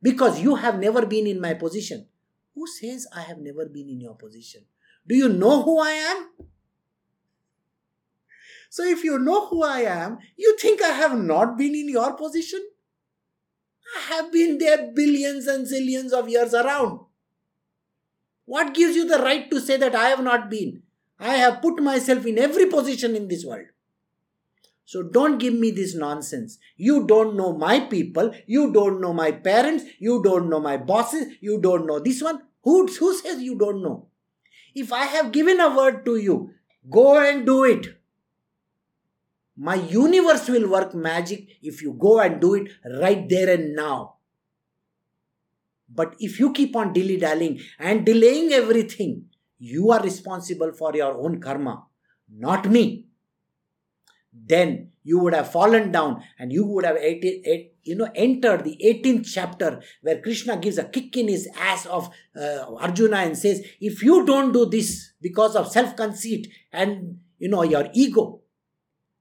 because 0.01 0.41
you 0.41 0.55
have 0.55 0.79
never 0.79 1.05
been 1.05 1.27
in 1.27 1.39
my 1.39 1.53
position. 1.53 2.09
Who 2.55 2.67
says 2.67 3.07
I 3.15 3.21
have 3.21 3.39
never 3.39 3.67
been 3.67 3.91
in 3.91 4.01
your 4.01 4.15
position? 4.15 4.65
Do 5.07 5.15
you 5.15 5.29
know 5.29 5.63
who 5.63 5.79
I 5.79 5.91
am? 5.91 6.31
So 8.71 8.85
if 8.85 9.05
you 9.05 9.19
know 9.19 9.47
who 9.47 9.63
I 9.63 9.81
am, 9.81 10.19
you 10.37 10.57
think 10.59 10.83
I 10.83 10.89
have 10.89 11.19
not 11.19 11.57
been 11.57 11.75
in 11.75 11.89
your 11.89 12.15
position? 12.15 12.61
I 13.97 14.15
have 14.15 14.33
been 14.33 14.59
there 14.59 14.93
billions 14.95 15.47
and 15.47 15.67
zillions 15.67 16.13
of 16.13 16.29
years 16.29 16.53
around. 16.53 17.01
What 18.45 18.75
gives 18.75 18.97
you 18.97 19.07
the 19.07 19.19
right 19.19 19.51
to 19.51 19.61
say 19.61 19.77
that 19.77 19.95
I 19.95 20.09
have 20.09 20.23
not 20.23 20.51
been? 20.51 20.83
I 21.19 21.37
have 21.37 21.63
put 21.63 21.83
myself 21.83 22.27
in 22.27 22.39
every 22.39 22.67
position 22.67 23.17
in 23.17 23.29
this 23.29 23.45
world. 23.45 23.67
So 24.85 25.03
don't 25.03 25.39
give 25.39 25.55
me 25.55 25.71
this 25.71 25.95
nonsense. 25.95 26.59
You 26.77 27.07
don't 27.07 27.37
know 27.37 27.57
my 27.57 27.81
people. 27.81 28.33
You 28.47 28.73
don't 28.73 29.01
know 29.01 29.13
my 29.13 29.33
parents. 29.33 29.85
You 29.99 30.23
don't 30.23 30.49
know 30.49 30.61
my 30.61 30.77
bosses. 30.77 31.35
You 31.41 31.61
don't 31.61 31.87
know 31.87 31.99
this 31.99 32.23
one. 32.23 32.43
Who, 32.63 32.87
who 32.87 33.17
says 33.17 33.43
you 33.43 33.57
don't 33.59 33.83
know? 33.83 34.07
If 34.83 34.93
I 34.93 35.05
have 35.07 35.33
given 35.33 35.59
a 35.59 35.75
word 35.75 36.05
to 36.05 36.17
you, 36.17 36.51
go 36.91 37.19
and 37.19 37.47
do 37.47 37.65
it. 37.65 37.87
My 39.57 39.77
universe 39.77 40.49
will 40.49 40.69
work 40.69 40.95
magic 40.95 41.49
if 41.63 41.81
you 41.81 41.95
go 41.95 42.21
and 42.21 42.39
do 42.41 42.55
it 42.55 42.73
right 43.01 43.27
there 43.27 43.55
and 43.55 43.75
now. 43.75 44.17
But 45.89 46.15
if 46.19 46.39
you 46.39 46.53
keep 46.53 46.77
on 46.77 46.93
dilly 46.93 47.17
dallying 47.17 47.61
and 47.79 48.05
delaying 48.05 48.53
everything, 48.53 49.25
you 49.59 49.91
are 49.93 50.03
responsible 50.03 50.73
for 50.73 50.95
your 50.95 51.17
own 51.17 51.41
karma, 51.41 51.87
not 52.31 52.69
me. 52.69 53.07
Then 54.35 54.91
you 55.11 55.19
would 55.19 55.35
have 55.39 55.51
fallen 55.57 55.91
down 55.97 56.23
and 56.39 56.53
you 56.53 56.65
would 56.71 56.85
have 56.85 56.99
you 57.91 57.97
know 58.01 58.09
entered 58.15 58.65
the 58.65 58.77
18th 58.93 59.27
chapter 59.33 59.71
where 60.03 60.21
krishna 60.21 60.57
gives 60.65 60.79
a 60.79 60.89
kick 60.97 61.17
in 61.17 61.29
his 61.29 61.49
ass 61.69 61.87
of 61.99 62.11
uh, 62.41 62.65
arjuna 62.87 63.19
and 63.27 63.39
says 63.45 63.63
if 63.91 64.03
you 64.09 64.25
don't 64.33 64.53
do 64.59 64.67
this 64.77 65.13
because 65.29 65.55
of 65.61 65.71
self 65.77 65.95
conceit 66.03 66.49
and 66.73 67.19
you 67.39 67.49
know 67.55 67.63
your 67.75 67.87
ego 68.05 68.27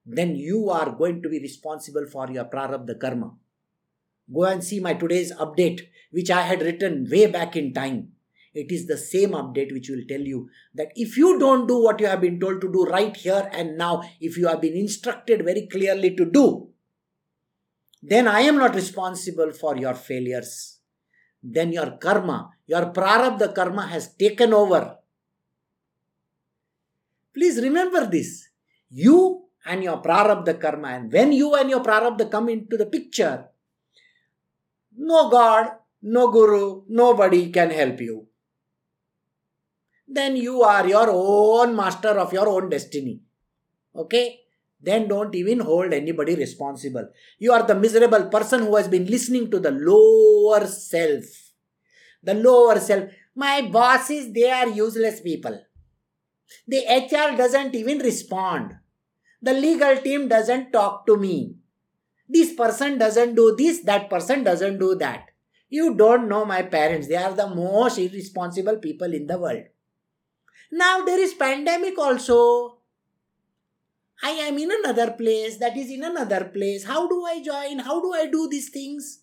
then 0.06 0.36
you 0.36 0.70
are 0.70 0.92
going 0.92 1.22
to 1.22 1.30
be 1.30 1.40
responsible 1.40 2.06
for 2.06 2.30
your 2.30 2.46
prarabdha 2.46 3.00
karma. 3.00 3.34
Go 4.34 4.44
and 4.44 4.64
see 4.64 4.80
my 4.80 4.94
today's 4.94 5.32
update, 5.34 5.82
which 6.12 6.30
I 6.30 6.42
had 6.42 6.62
written 6.62 7.08
way 7.10 7.26
back 7.28 7.56
in 7.56 7.74
time. 7.74 8.10
It 8.56 8.72
is 8.72 8.88
the 8.88 8.98
same 8.98 9.32
update 9.32 9.74
which 9.74 9.90
will 9.90 10.04
tell 10.08 10.22
you 10.22 10.50
that 10.74 10.94
if 10.96 11.18
you 11.18 11.38
don't 11.38 11.68
do 11.68 11.84
what 11.84 12.00
you 12.00 12.08
have 12.08 12.22
been 12.22 12.40
told 12.40 12.62
to 12.62 12.72
do 12.72 12.86
right 12.86 13.16
here 13.16 13.50
and 13.52 13.78
now, 13.78 14.02
if 14.22 14.38
you 14.38 14.48
have 14.48 14.62
been 14.62 14.78
instructed 14.78 15.44
very 15.44 15.68
clearly 15.68 16.16
to 16.16 16.24
do, 16.24 16.70
then 18.02 18.30
I 18.30 18.42
am 18.42 18.58
not 18.58 18.74
responsible 18.74 19.52
for 19.52 19.76
your 19.76 19.94
failures. 19.94 20.80
Then 21.44 21.74
your 21.74 21.98
karma, 21.98 22.52
your 22.66 22.94
prarabdha 22.94 23.54
karma 23.54 23.88
has 23.88 24.14
taken 24.16 24.54
over. 24.54 25.00
Please 27.34 27.62
remember 27.62 28.08
this. 28.08 28.48
You 28.90 29.48
and 29.66 29.84
your 29.84 30.02
prarabdha 30.02 30.62
karma. 30.62 30.88
And 30.90 31.12
when 31.12 31.34
you 31.34 31.56
and 31.56 31.70
your 31.70 31.82
prarabdha 31.82 32.32
come 32.32 32.48
into 32.48 32.78
the 32.78 32.86
picture, 32.86 33.48
no 34.98 35.30
God, 35.30 35.72
no 36.04 36.32
Guru, 36.32 36.84
nobody 36.88 37.52
can 37.52 37.72
help 37.72 38.00
you. 38.00 38.28
Then 40.08 40.36
you 40.36 40.62
are 40.62 40.88
your 40.88 41.10
own 41.10 41.76
master 41.76 42.10
of 42.10 42.32
your 42.32 42.48
own 42.48 42.70
destiny. 42.70 43.22
Okay? 43.96 44.42
Then 44.82 45.08
don't 45.08 45.34
even 45.34 45.60
hold 45.60 45.94
anybody 45.94 46.36
responsible. 46.36 47.10
You 47.40 47.54
are 47.54 47.64
the 47.64 47.76
miserable 47.76 48.26
person 48.26 48.62
who 48.62 48.76
has 48.76 48.88
been 48.88 49.08
listening 49.08 49.50
to 49.52 49.60
the 49.60 49.72
lower 49.72 50.68
self. 50.68 51.24
The 52.22 52.36
lower 52.36 52.80
self. 52.80 53.10
My 53.36 53.64
bosses, 53.64 54.32
they 54.32 54.50
are 54.50 54.68
useless 54.68 55.22
people. 55.22 55.60
The 56.68 56.86
HR 56.88 57.36
doesn't 57.36 57.74
even 57.76 58.00
respond. 58.00 58.76
The 59.42 59.54
legal 59.54 59.98
team 59.98 60.28
doesn't 60.28 60.72
talk 60.72 61.06
to 61.08 61.18
me. 61.18 61.56
This 62.28 62.54
person 62.54 62.98
doesn't 62.98 63.36
do 63.36 63.56
this, 63.56 63.82
that 63.82 64.10
person 64.10 64.44
doesn't 64.44 64.80
do 64.80 64.96
that. 64.96 65.30
You 65.70 65.96
don't 65.96 66.28
know 66.28 66.46
my 66.46 66.64
parents. 66.64 67.08
They 67.08 67.16
are 67.16 67.34
the 67.34 67.48
most 67.48 68.00
irresponsible 68.00 68.78
people 68.78 69.14
in 69.14 69.28
the 69.28 69.38
world. 69.38 69.64
Now 70.78 71.06
there 71.06 71.20
is 71.20 71.34
pandemic 71.34 71.98
also. 71.98 72.80
I 74.22 74.32
am 74.32 74.58
in 74.58 74.70
another 74.72 75.12
place, 75.12 75.56
that 75.60 75.78
is 75.78 75.90
in 75.90 76.04
another 76.04 76.52
place. 76.54 76.84
How 76.84 77.08
do 77.08 77.24
I 77.24 77.42
join? 77.42 77.80
How 77.80 78.02
do 78.02 78.14
I 78.14 78.28
do 78.28 78.50
these 78.50 78.70
things? 78.72 79.22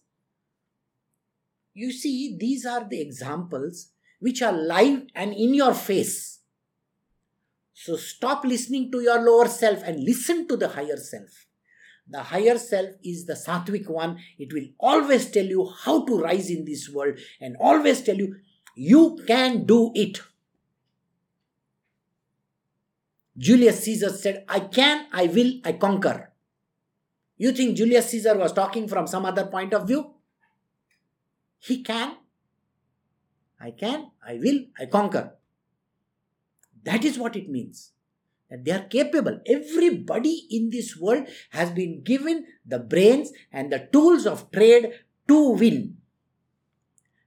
You 1.74 1.92
see, 1.92 2.38
these 2.40 2.64
are 2.64 2.88
the 2.88 3.02
examples 3.02 3.90
which 4.18 4.40
are 4.40 4.52
live 4.52 5.02
and 5.14 5.34
in 5.34 5.52
your 5.52 5.74
face. 5.74 6.40
So 7.74 7.96
stop 7.96 8.46
listening 8.46 8.90
to 8.92 9.02
your 9.02 9.20
lower 9.20 9.48
self 9.48 9.82
and 9.82 10.02
listen 10.02 10.48
to 10.48 10.56
the 10.56 10.68
higher 10.68 10.96
self. 10.96 11.48
The 12.08 12.22
higher 12.22 12.56
self 12.56 12.92
is 13.04 13.26
the 13.26 13.34
sattvic 13.34 13.90
one. 13.90 14.20
It 14.38 14.54
will 14.54 14.68
always 14.80 15.30
tell 15.30 15.44
you 15.44 15.70
how 15.84 16.06
to 16.06 16.18
rise 16.18 16.48
in 16.48 16.64
this 16.64 16.88
world 16.88 17.18
and 17.42 17.56
always 17.60 18.00
tell 18.00 18.16
you 18.16 18.36
you 18.74 19.18
can 19.26 19.66
do 19.66 19.92
it. 19.94 20.18
Julius 23.37 23.85
Caesar 23.85 24.11
said, 24.11 24.45
I 24.49 24.61
can, 24.61 25.07
I 25.12 25.27
will, 25.27 25.55
I 25.64 25.73
conquer. 25.73 26.33
You 27.38 27.53
think 27.53 27.77
Julius 27.77 28.11
Caesar 28.11 28.37
was 28.37 28.53
talking 28.53 28.87
from 28.87 29.07
some 29.07 29.25
other 29.25 29.47
point 29.47 29.73
of 29.75 29.87
view? 29.87 30.14
He 31.59 31.83
can. 31.83 32.16
I 33.61 33.71
can, 33.71 34.11
I 34.27 34.35
will, 34.35 34.64
I 34.79 34.87
conquer. 34.87 35.35
That 36.85 37.05
is 37.05 37.18
what 37.18 37.37
it 37.37 37.49
means. 37.49 37.92
That 38.51 38.64
they 38.64 38.73
are 38.73 38.85
capable. 38.85 39.40
Everybody 39.47 40.47
in 40.51 40.71
this 40.71 40.97
world 40.97 41.27
has 41.51 41.71
been 41.71 42.03
given 42.03 42.47
the 42.66 42.79
brains 42.79 43.33
and 43.53 43.73
the 43.73 43.88
tools 43.92 44.27
of 44.27 44.51
trade 44.51 44.92
to 45.29 45.51
win. 45.51 45.97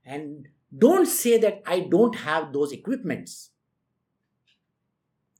And 0.04 0.48
don't 0.76 1.06
say 1.06 1.38
that 1.38 1.62
I 1.66 1.80
don't 1.80 2.14
have 2.16 2.52
those 2.52 2.70
equipments. 2.70 3.50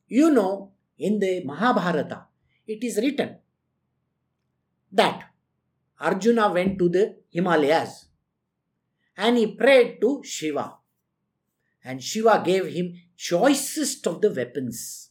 You 0.09 0.31
know, 0.31 0.73
in 0.99 1.19
the 1.19 1.43
Mahabharata, 1.45 2.27
it 2.67 2.83
is 2.83 2.97
written 2.97 3.37
that 4.93 5.31
Arjuna 6.01 6.53
went 6.53 6.79
to 6.79 6.89
the 6.89 7.17
Himalayas 7.31 8.07
and 9.17 9.37
he 9.37 9.55
prayed 9.55 10.01
to 10.01 10.23
Shiva. 10.25 10.75
And 11.85 12.03
Shiva 12.03 12.43
gave 12.45 12.67
him 12.67 12.95
choicest 13.17 14.07
of 14.07 14.21
the 14.21 14.31
weapons, 14.31 15.11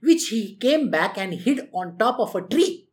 which 0.00 0.28
he 0.28 0.56
came 0.56 0.90
back 0.90 1.18
and 1.18 1.34
hid 1.34 1.68
on 1.72 1.98
top 1.98 2.18
of 2.20 2.34
a 2.34 2.42
tree. 2.42 2.88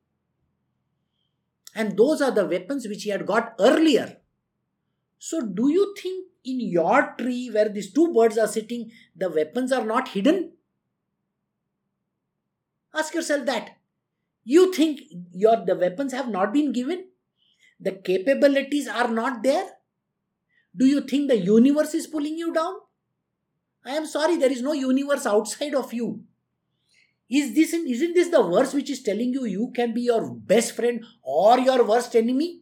And 1.75 1.97
those 1.97 2.21
are 2.21 2.32
the 2.32 2.45
weapons 2.45 2.88
which 2.88 3.04
he 3.04 3.10
had 3.10 3.25
got 3.25 3.54
earlier. 3.60 4.17
So, 5.19 5.41
do 5.41 5.69
you 5.69 5.93
think 6.01 6.28
in 6.45 6.62
your 6.62 7.15
tree 7.17 7.49
where 7.51 7.67
these 7.67 7.91
two 7.91 8.13
birds 8.13 8.38
are 8.38 8.47
sitting, 8.47 8.91
the 9.15 9.30
weapons 9.30 9.71
are 9.71 9.86
not 9.86 10.10
hidden? 10.10 10.55
Ask 12.95 13.13
yourself 13.13 13.45
that. 13.45 13.77
You 14.43 14.73
think 14.73 15.01
your 15.31 15.65
the 15.65 15.75
weapons 15.75 16.13
have 16.13 16.29
not 16.29 16.53
been 16.53 16.71
given? 16.71 17.05
The 17.79 17.91
capabilities 17.91 18.88
are 18.88 19.10
not 19.10 19.43
there? 19.43 19.65
Do 20.75 20.86
you 20.86 21.01
think 21.01 21.29
the 21.29 21.38
universe 21.38 21.93
is 21.93 22.08
pulling 22.08 22.38
you 22.38 22.53
down? 22.53 22.75
I 23.86 23.91
am 23.91 24.05
sorry, 24.05 24.38
there 24.38 24.51
is 24.51 24.62
no 24.62 24.73
universe 24.73 25.25
outside 25.25 25.75
of 25.75 25.93
you. 25.93 26.23
Is 27.29 27.53
this 27.55 27.73
isn't 27.73 28.13
this 28.13 28.29
the 28.29 28.43
verse 28.43 28.73
which 28.73 28.89
is 28.89 29.01
telling 29.01 29.34
you 29.34 29.45
you 29.45 29.71
can 29.75 29.93
be 29.93 30.01
your 30.01 30.29
best 30.34 30.75
friend 30.75 31.03
or 31.23 31.60
your 31.60 31.84
worst 31.84 32.15
enemy? 32.15 32.62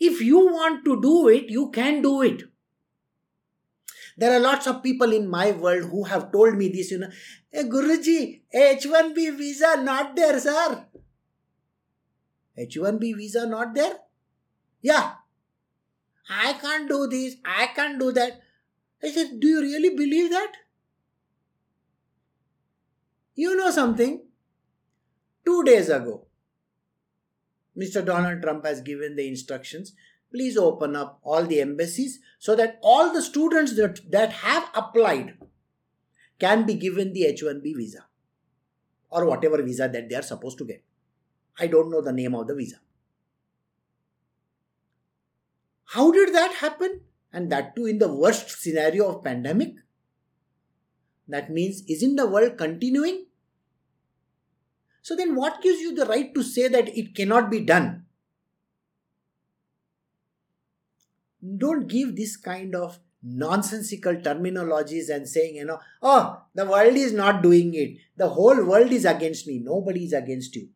If 0.00 0.20
you 0.20 0.38
want 0.46 0.84
to 0.84 1.00
do 1.00 1.28
it, 1.28 1.48
you 1.48 1.70
can 1.70 2.02
do 2.02 2.22
it. 2.22 2.42
There 4.16 4.32
are 4.32 4.40
lots 4.40 4.66
of 4.66 4.82
people 4.82 5.12
in 5.12 5.28
my 5.28 5.52
world 5.52 5.90
who 5.90 6.04
have 6.04 6.30
told 6.32 6.56
me 6.56 6.68
this, 6.68 6.90
you 6.90 6.98
know, 6.98 7.10
hey, 7.50 7.64
Guruji, 7.64 8.42
H1B 8.54 9.36
visa 9.38 9.82
not 9.82 10.14
there, 10.16 10.38
sir. 10.38 10.84
H1B 12.58 13.16
visa 13.16 13.46
not 13.46 13.74
there? 13.74 13.94
Yeah. 14.82 15.12
I 16.28 16.52
can't 16.54 16.88
do 16.88 17.06
this, 17.08 17.36
I 17.44 17.68
can't 17.74 17.98
do 17.98 18.12
that. 18.12 18.40
I 19.02 19.10
said, 19.10 19.40
Do 19.40 19.48
you 19.48 19.60
really 19.60 19.90
believe 19.96 20.30
that? 20.30 20.52
You 23.34 23.56
know 23.56 23.70
something? 23.70 24.22
Two 25.44 25.64
days 25.64 25.88
ago, 25.88 26.26
Mr. 27.76 28.04
Donald 28.04 28.42
Trump 28.42 28.64
has 28.64 28.80
given 28.80 29.16
the 29.16 29.26
instructions 29.26 29.94
please 30.32 30.56
open 30.56 30.96
up 30.96 31.20
all 31.22 31.44
the 31.44 31.60
embassies 31.60 32.20
so 32.38 32.56
that 32.56 32.78
all 32.82 33.12
the 33.12 33.22
students 33.22 33.76
that, 33.76 34.00
that 34.10 34.32
have 34.32 34.68
applied 34.74 35.36
can 36.38 36.64
be 36.66 36.74
given 36.74 37.12
the 37.12 37.24
H 37.24 37.42
1B 37.42 37.76
visa 37.76 38.06
or 39.10 39.26
whatever 39.26 39.62
visa 39.62 39.88
that 39.92 40.08
they 40.08 40.16
are 40.16 40.22
supposed 40.22 40.58
to 40.58 40.64
get. 40.64 40.82
I 41.58 41.66
don't 41.66 41.90
know 41.90 42.00
the 42.00 42.12
name 42.12 42.34
of 42.34 42.46
the 42.46 42.54
visa. 42.54 42.76
How 45.84 46.10
did 46.10 46.34
that 46.34 46.54
happen? 46.54 47.02
and 47.32 47.50
that 47.50 47.74
too 47.74 47.86
in 47.86 47.98
the 47.98 48.12
worst 48.12 48.50
scenario 48.50 49.08
of 49.08 49.24
pandemic 49.24 49.76
that 51.28 51.50
means 51.50 51.82
isn't 51.88 52.16
the 52.16 52.26
world 52.26 52.58
continuing 52.58 53.24
So 55.02 55.16
then, 55.16 55.34
what 55.34 55.62
gives 55.62 55.80
you 55.80 55.94
the 55.94 56.06
right 56.06 56.32
to 56.34 56.42
say 56.44 56.68
that 56.68 56.96
it 56.96 57.14
cannot 57.16 57.50
be 57.50 57.60
done? 57.68 57.86
Don't 61.58 61.88
give 61.88 62.16
this 62.16 62.36
kind 62.36 62.74
of 62.74 62.98
nonsensical 63.22 64.16
terminologies 64.16 65.08
and 65.08 65.28
saying, 65.28 65.56
you 65.56 65.64
know, 65.64 65.78
oh, 66.02 66.42
the 66.54 66.66
world 66.66 66.96
is 66.96 67.12
not 67.12 67.42
doing 67.42 67.74
it. 67.74 67.98
The 68.16 68.28
whole 68.28 68.64
world 68.64 68.90
is 68.92 69.04
against 69.04 69.46
me. 69.46 69.60
Nobody 69.62 70.04
is 70.04 70.12
against 70.12 70.56
you. 70.56 70.68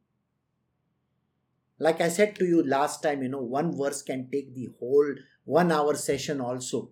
Like 1.78 2.00
I 2.00 2.08
said 2.08 2.36
to 2.36 2.46
you 2.46 2.62
last 2.62 3.02
time, 3.02 3.22
you 3.22 3.28
know, 3.28 3.42
one 3.42 3.76
verse 3.76 4.02
can 4.02 4.30
take 4.30 4.54
the 4.54 4.70
whole 4.78 5.14
one 5.44 5.70
hour 5.70 5.94
session 5.94 6.40
also. 6.40 6.90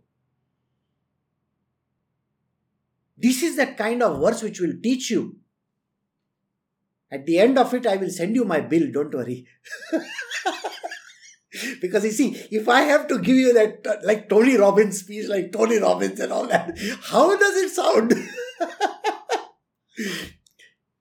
This 3.17 3.43
is 3.43 3.57
the 3.57 3.67
kind 3.69 4.03
of 4.03 4.21
verse 4.21 4.43
which 4.43 4.61
will 4.61 4.75
teach 4.83 5.11
you. 5.11 5.37
At 7.11 7.27
the 7.27 7.39
end 7.39 7.59
of 7.59 7.73
it, 7.73 7.87
I 7.87 7.97
will 7.97 8.11
send 8.11 8.35
you 8.35 8.45
my 8.45 8.61
bill, 8.61 8.91
don't 8.93 9.15
worry. 9.15 9.47
because 11.81 12.05
you 12.05 12.11
see, 12.11 12.37
if 12.51 12.69
I 12.69 12.83
have 12.83 13.07
to 13.09 13.19
give 13.19 13.37
you 13.37 13.53
that, 13.55 14.03
like 14.05 14.29
Tony 14.29 14.57
Robbins 14.57 15.01
speech, 15.01 15.29
like 15.29 15.53
Tony 15.53 15.79
Robbins 15.79 16.21
and 16.21 16.33
all 16.33 16.47
that, 16.47 16.79
how 17.03 17.37
does 17.37 17.57
it 17.57 17.71
sound? 17.71 18.13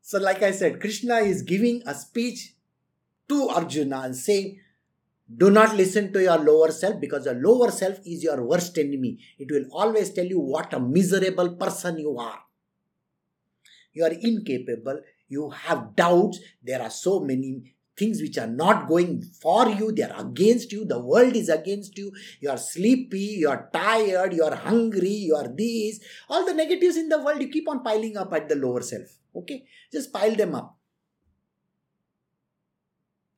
so, 0.01 0.19
like 0.19 0.41
I 0.43 0.51
said, 0.51 0.79
Krishna 0.79 1.15
is 1.17 1.41
giving 1.41 1.81
a 1.85 1.95
speech 1.95 2.53
to 3.29 3.49
Arjuna 3.49 4.01
and 4.01 4.15
saying, 4.15 4.59
do 5.35 5.49
not 5.49 5.75
listen 5.75 6.11
to 6.13 6.21
your 6.21 6.37
lower 6.37 6.71
self 6.71 6.99
because 6.99 7.23
the 7.23 7.33
lower 7.33 7.71
self 7.71 7.99
is 8.05 8.23
your 8.23 8.43
worst 8.45 8.77
enemy. 8.77 9.17
It 9.39 9.49
will 9.49 9.65
always 9.71 10.11
tell 10.11 10.25
you 10.25 10.39
what 10.39 10.73
a 10.73 10.79
miserable 10.79 11.55
person 11.55 11.97
you 11.97 12.17
are. 12.17 12.39
You 13.93 14.03
are 14.03 14.11
incapable. 14.11 15.01
You 15.29 15.49
have 15.49 15.95
doubts. 15.95 16.39
There 16.61 16.81
are 16.81 16.89
so 16.89 17.19
many 17.21 17.72
things 17.97 18.21
which 18.21 18.37
are 18.37 18.47
not 18.47 18.87
going 18.87 19.21
for 19.21 19.69
you. 19.69 19.91
They 19.91 20.03
are 20.03 20.21
against 20.21 20.71
you. 20.71 20.85
The 20.85 20.99
world 20.99 21.35
is 21.35 21.49
against 21.49 21.97
you. 21.97 22.11
You 22.39 22.49
are 22.49 22.57
sleepy. 22.57 23.37
You 23.39 23.49
are 23.49 23.69
tired. 23.71 24.33
You 24.33 24.43
are 24.43 24.55
hungry. 24.55 25.09
You 25.09 25.35
are 25.35 25.47
this. 25.47 25.99
All 26.29 26.45
the 26.45 26.53
negatives 26.53 26.97
in 26.97 27.09
the 27.09 27.21
world 27.21 27.41
you 27.41 27.49
keep 27.49 27.69
on 27.69 27.83
piling 27.83 28.17
up 28.17 28.33
at 28.33 28.49
the 28.49 28.55
lower 28.55 28.81
self. 28.81 29.07
Okay? 29.35 29.65
Just 29.91 30.11
pile 30.11 30.35
them 30.35 30.55
up. 30.55 30.77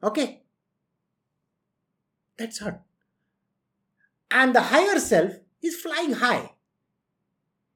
Okay? 0.04 0.44
That's 2.38 2.62
all. 2.62 2.86
And 4.32 4.54
the 4.54 4.62
higher 4.62 5.00
self 5.00 5.34
is 5.62 5.76
flying 5.76 6.14
high. 6.14 6.52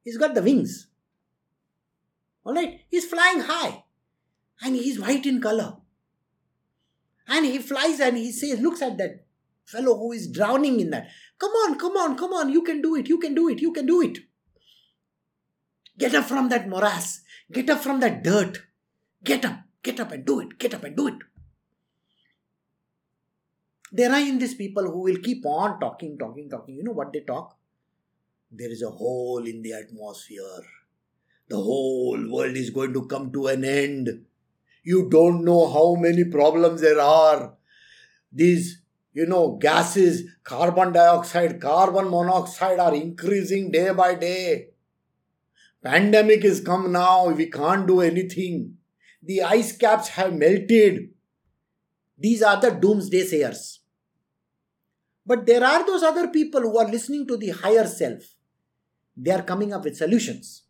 He's 0.03 0.17
got 0.17 0.35
the 0.35 0.41
wings. 0.41 0.87
Alright? 2.45 2.81
He's 2.89 3.05
flying 3.05 3.41
high. 3.41 3.83
And 4.61 4.75
he's 4.75 4.99
white 4.99 5.25
in 5.25 5.41
color. 5.41 5.77
And 7.29 7.45
he 7.45 7.59
flies 7.59 7.99
and 7.99 8.17
he 8.17 8.31
says, 8.31 8.59
looks 8.59 8.81
at 8.81 8.97
that 8.97 9.25
fellow 9.65 9.97
who 9.97 10.11
is 10.11 10.31
drowning 10.31 10.79
in 10.79 10.89
that. 10.89 11.09
Come 11.37 11.51
on, 11.51 11.77
come 11.77 11.95
on, 11.95 12.17
come 12.17 12.33
on, 12.33 12.49
you 12.49 12.63
can 12.63 12.81
do 12.81 12.95
it, 12.95 13.07
you 13.07 13.19
can 13.19 13.35
do 13.35 13.47
it, 13.47 13.61
you 13.61 13.71
can 13.71 13.85
do 13.85 14.01
it. 14.01 14.17
Get 15.97 16.15
up 16.15 16.25
from 16.25 16.49
that 16.49 16.67
morass. 16.67 17.21
Get 17.51 17.69
up 17.69 17.79
from 17.79 17.99
that 17.99 18.23
dirt. 18.23 18.63
Get 19.23 19.45
up, 19.45 19.59
get 19.83 19.99
up 19.99 20.11
and 20.11 20.25
do 20.25 20.39
it, 20.39 20.57
get 20.57 20.73
up 20.73 20.83
and 20.83 20.95
do 20.95 21.07
it. 21.07 21.15
There 23.91 24.11
are 24.11 24.19
in 24.19 24.39
these 24.39 24.55
people 24.55 24.83
who 24.83 25.01
will 25.01 25.17
keep 25.17 25.45
on 25.45 25.79
talking, 25.79 26.17
talking, 26.17 26.49
talking. 26.49 26.75
You 26.75 26.83
know 26.83 26.91
what 26.91 27.11
they 27.11 27.21
talk? 27.21 27.57
There 28.51 28.71
is 28.71 28.81
a 28.81 28.89
hole 28.89 29.45
in 29.45 29.61
the 29.61 29.73
atmosphere. 29.73 30.63
The 31.47 31.57
whole 31.57 32.17
world 32.29 32.55
is 32.55 32.69
going 32.69 32.93
to 32.93 33.05
come 33.07 33.31
to 33.33 33.47
an 33.47 33.63
end. 33.63 34.25
You 34.83 35.09
don't 35.09 35.43
know 35.43 35.71
how 35.71 35.95
many 35.95 36.25
problems 36.25 36.81
there 36.81 36.99
are. 36.99 37.53
These, 38.31 38.81
you 39.13 39.25
know, 39.25 39.57
gases, 39.57 40.23
carbon 40.43 40.93
dioxide, 40.93 41.59
carbon 41.59 42.09
monoxide 42.09 42.79
are 42.79 42.95
increasing 42.95 43.71
day 43.71 43.91
by 43.91 44.15
day. 44.15 44.69
Pandemic 45.83 46.43
is 46.43 46.61
come 46.61 46.91
now. 46.91 47.29
We 47.29 47.49
can't 47.49 47.87
do 47.87 48.01
anything. 48.01 48.77
The 49.23 49.43
ice 49.43 49.77
caps 49.77 50.09
have 50.09 50.33
melted. 50.33 51.09
These 52.17 52.41
are 52.41 52.59
the 52.59 52.71
doomsday 52.71 53.25
sayers. 53.25 53.79
But 55.25 55.45
there 55.45 55.63
are 55.63 55.85
those 55.85 56.03
other 56.03 56.27
people 56.29 56.61
who 56.61 56.77
are 56.79 56.87
listening 56.87 57.27
to 57.27 57.37
the 57.37 57.49
higher 57.49 57.85
self. 57.85 58.23
They 59.15 59.31
are 59.31 59.43
coming 59.43 59.73
up 59.73 59.83
with 59.83 59.97
solutions. 59.97 60.63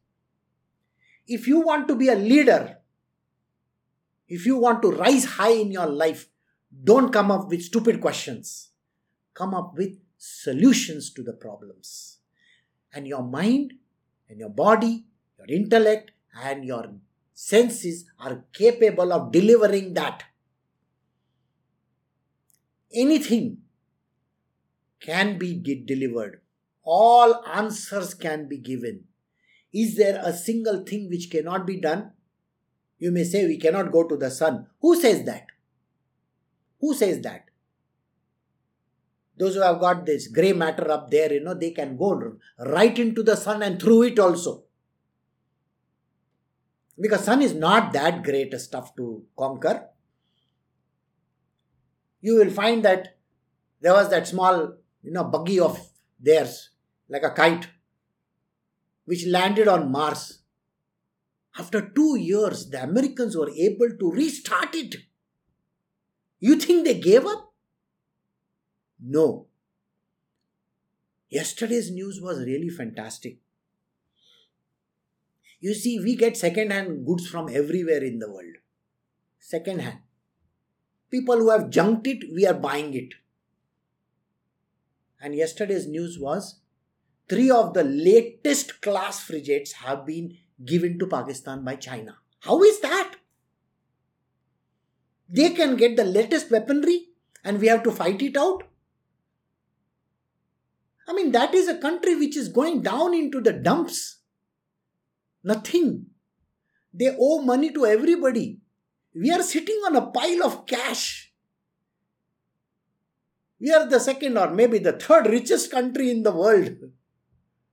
If 1.28 1.48
you 1.48 1.62
want 1.62 1.88
to 1.88 1.95
be 1.95 2.10
a 2.10 2.15
leader, 2.15 2.78
if 4.29 4.45
you 4.45 4.57
want 4.57 4.81
to 4.83 4.91
rise 4.91 5.25
high 5.25 5.51
in 5.51 5.71
your 5.71 5.87
life, 5.87 6.29
don't 6.83 7.11
come 7.11 7.31
up 7.31 7.49
with 7.49 7.63
stupid 7.63 7.99
questions. 7.99 8.69
Come 9.33 9.55
up 9.55 9.75
with 9.75 9.97
solutions 10.17 11.11
to 11.13 11.23
the 11.23 11.33
problems. 11.33 12.19
And 12.93 13.07
your 13.07 13.23
mind 13.23 13.73
and 14.29 14.39
your 14.39 14.49
body, 14.49 15.05
your 15.37 15.47
intellect, 15.47 16.11
and 16.43 16.63
your 16.63 16.91
senses 17.33 18.05
are 18.19 18.45
capable 18.53 19.11
of 19.11 19.31
delivering 19.31 19.95
that. 19.95 20.23
Anything 22.93 23.59
can 24.99 25.37
be 25.39 25.55
delivered. 25.55 26.41
All 26.83 27.43
answers 27.45 28.13
can 28.13 28.47
be 28.47 28.57
given. 28.57 29.05
Is 29.73 29.95
there 29.95 30.21
a 30.23 30.33
single 30.33 30.83
thing 30.83 31.09
which 31.09 31.29
cannot 31.31 31.65
be 31.65 31.79
done? 31.79 32.11
You 32.99 33.12
may 33.12 33.23
say 33.23 33.45
we 33.45 33.57
cannot 33.57 33.91
go 33.91 34.07
to 34.07 34.15
the 34.17 34.29
sun. 34.29 34.67
Who 34.81 34.99
says 34.99 35.23
that? 35.25 35.47
Who 36.79 36.93
says 36.93 37.21
that? 37.21 37.45
Those 39.38 39.55
who 39.55 39.62
have 39.62 39.79
got 39.79 40.05
this 40.05 40.27
grey 40.27 40.51
matter 40.51 40.91
up 40.91 41.09
there, 41.09 41.31
you 41.31 41.39
know, 41.39 41.53
they 41.53 41.71
can 41.71 41.95
go 41.95 42.38
right 42.59 42.99
into 42.99 43.23
the 43.23 43.35
sun 43.35 43.63
and 43.63 43.81
through 43.81 44.03
it 44.03 44.19
also. 44.19 44.63
Because 46.99 47.23
sun 47.23 47.41
is 47.41 47.53
not 47.53 47.93
that 47.93 48.23
great 48.23 48.53
a 48.53 48.59
stuff 48.59 48.93
to 48.97 49.23
conquer. 49.38 49.88
You 52.19 52.35
will 52.35 52.49
find 52.49 52.83
that 52.83 53.17
there 53.79 53.93
was 53.93 54.09
that 54.09 54.27
small 54.27 54.73
you 55.03 55.12
know, 55.12 55.23
buggy 55.23 55.59
of 55.59 55.79
theirs, 56.19 56.69
like 57.07 57.23
a 57.23 57.31
kite, 57.31 57.67
which 59.05 59.25
landed 59.25 59.67
on 59.67 59.91
Mars. 59.91 60.38
After 61.60 61.89
two 61.89 62.17
years, 62.17 62.69
the 62.69 62.82
Americans 62.82 63.36
were 63.36 63.50
able 63.50 63.89
to 64.00 64.12
restart 64.12 64.74
it. 64.76 64.95
You 66.39 66.56
think 66.56 66.86
they 66.86 66.98
gave 66.98 67.26
up? 67.26 67.54
No. 69.02 69.48
Yesterday's 71.28 71.91
news 71.91 72.22
was 72.22 72.39
really 72.39 72.69
fantastic. 72.69 73.39
You 75.60 75.74
see, 75.74 76.00
we 76.00 76.15
get 76.15 76.38
second 76.38 76.72
hand 76.72 77.06
goods 77.06 77.28
from 77.28 77.50
everywhere 77.50 78.04
in 78.06 78.19
the 78.19 78.32
world. 78.32 78.56
Second 79.39 79.82
hand. 79.82 80.00
People 81.12 81.39
who 81.39 81.50
have 81.50 81.69
junked 81.69 82.08
it, 82.08 82.24
we 82.34 82.48
are 82.48 82.54
buying 82.54 82.93
it. 82.93 83.15
And 85.22 85.36
yesterday's 85.36 85.88
news 85.88 86.17
was 86.17 86.62
three 87.28 87.52
of 87.52 87.74
the 87.74 87.84
latest 87.84 88.82
class 88.82 89.19
frigates 89.19 89.74
have 89.74 90.06
been 90.06 90.38
given 90.65 91.00
to 91.00 91.08
Pakistan 91.08 91.63
by 91.63 91.76
China. 91.76 92.17
How 92.41 92.62
is 92.63 92.80
that? 92.82 93.15
They 95.30 95.52
can 95.52 95.76
get 95.76 95.95
the 95.95 96.04
latest 96.04 96.50
weaponry 96.50 97.10
and 97.43 97.60
we 97.60 97.67
have 97.67 97.84
to 97.84 97.91
fight 97.91 98.22
it 98.22 98.36
out. 98.36 98.63
I 101.08 101.13
mean, 101.13 101.32
that 101.32 101.54
is 101.54 101.67
a 101.67 101.78
country 101.78 102.15
which 102.15 102.38
is 102.38 102.50
going 102.50 102.82
down 102.82 103.13
into 103.13 103.41
the 103.41 103.54
dumps. 103.54 104.19
Nothing. 105.43 106.08
They 106.93 107.15
owe 107.19 107.41
money 107.41 107.72
to 107.74 107.86
everybody. 107.86 108.60
We 109.15 109.32
are 109.32 109.41
sitting 109.41 109.78
on 109.86 109.95
a 109.95 110.08
pile 110.08 110.43
of 110.43 110.65
cash. 110.65 111.32
We 113.60 113.72
are 113.72 113.88
the 113.88 114.00
second 114.00 114.38
or 114.38 114.52
maybe 114.52 114.80
the 114.80 114.93
third 114.93 115.28
richest 115.28 115.72
country 115.72 116.10
in 116.10 116.24
the 116.24 116.32
world. 116.32 116.78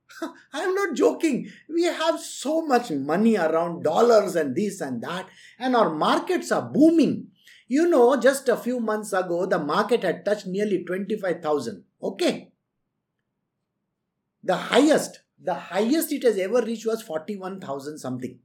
I 0.52 0.60
am 0.60 0.74
not 0.74 0.96
joking. 0.96 1.50
We 1.68 1.84
have 1.84 2.20
so 2.20 2.64
much 2.66 2.90
money 2.90 3.36
around 3.36 3.82
dollars 3.82 4.36
and 4.36 4.54
this 4.54 4.80
and 4.80 5.02
that, 5.02 5.28
and 5.58 5.76
our 5.76 5.94
markets 5.94 6.52
are 6.52 6.62
booming. 6.62 7.28
You 7.68 7.88
know, 7.88 8.18
just 8.20 8.48
a 8.48 8.56
few 8.56 8.78
months 8.80 9.12
ago, 9.12 9.46
the 9.46 9.58
market 9.58 10.02
had 10.04 10.24
touched 10.24 10.46
nearly 10.46 10.84
25,000. 10.84 11.84
Okay. 12.02 12.52
The 14.44 14.56
highest, 14.56 15.20
the 15.42 15.54
highest 15.54 16.12
it 16.12 16.22
has 16.22 16.38
ever 16.38 16.62
reached 16.62 16.86
was 16.86 17.02
41,000 17.02 17.98
something. 17.98 18.38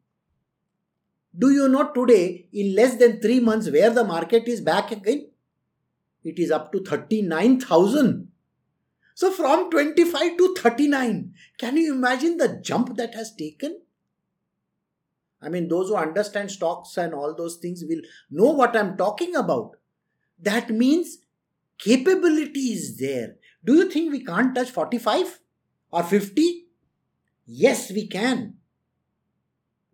Do 1.38 1.52
you 1.52 1.68
know 1.68 1.92
today, 1.94 2.48
in 2.52 2.76
less 2.76 2.96
than 2.96 3.22
three 3.22 3.40
months, 3.40 3.70
where 3.70 3.92
the 3.92 4.04
market 4.04 4.48
is 4.48 4.60
back 4.60 4.92
again? 4.92 5.32
it 6.24 6.40
is 6.40 6.52
up 6.52 6.72
to 6.72 6.84
39,000. 6.84 8.31
So 9.16 9.32
from 9.32 9.70
25 9.70 10.38
to 10.38 10.56
39, 10.58 11.34
can 11.58 11.78
you 11.78 11.94
imagine 11.94 12.38
the 12.38 12.60
jump 12.62 12.96
that 12.98 13.14
has 13.16 13.36
taken? 13.36 13.82
I 15.42 15.50
mean, 15.50 15.68
those 15.68 15.90
who 15.90 15.96
understand 15.96 16.52
stocks 16.52 16.98
and 16.98 17.14
all 17.14 17.36
those 17.36 17.58
things 17.58 17.84
will 17.88 18.02
know 18.30 18.52
what 18.52 18.76
I'm 18.76 18.96
talking 18.96 19.36
about. 19.36 19.76
That 20.40 20.70
means 20.70 21.18
capability 21.78 22.74
is 22.74 22.98
there. 22.98 23.36
Do 23.64 23.76
you 23.76 23.90
think 23.90 24.12
we 24.12 24.24
can't 24.24 24.54
touch 24.54 24.70
45 24.70 25.40
or 25.92 26.04
50? 26.04 26.66
Yes, 27.48 27.92
we 27.92 28.08
can. 28.08 28.56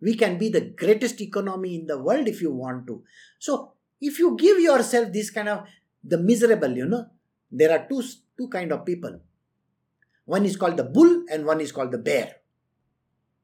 We 0.00 0.14
can 0.14 0.38
be 0.38 0.48
the 0.48 0.60
greatest 0.60 1.20
economy 1.20 1.74
in 1.74 1.86
the 1.86 1.98
world 1.98 2.28
if 2.28 2.40
you 2.40 2.52
want 2.52 2.86
to. 2.86 3.02
So, 3.38 3.72
if 4.00 4.18
you 4.18 4.36
give 4.36 4.60
yourself 4.60 5.12
this 5.12 5.30
kind 5.30 5.48
of 5.48 5.66
the 6.04 6.18
miserable, 6.18 6.70
you 6.70 6.86
know, 6.86 7.06
there 7.50 7.72
are 7.72 7.86
two 7.88 8.02
two 8.38 8.48
kind 8.48 8.72
of 8.72 8.86
people. 8.86 9.20
One 10.24 10.44
is 10.44 10.56
called 10.56 10.76
the 10.76 10.84
bull 10.84 11.24
and 11.30 11.44
one 11.44 11.60
is 11.60 11.72
called 11.72 11.92
the 11.92 11.98
bear. 11.98 12.36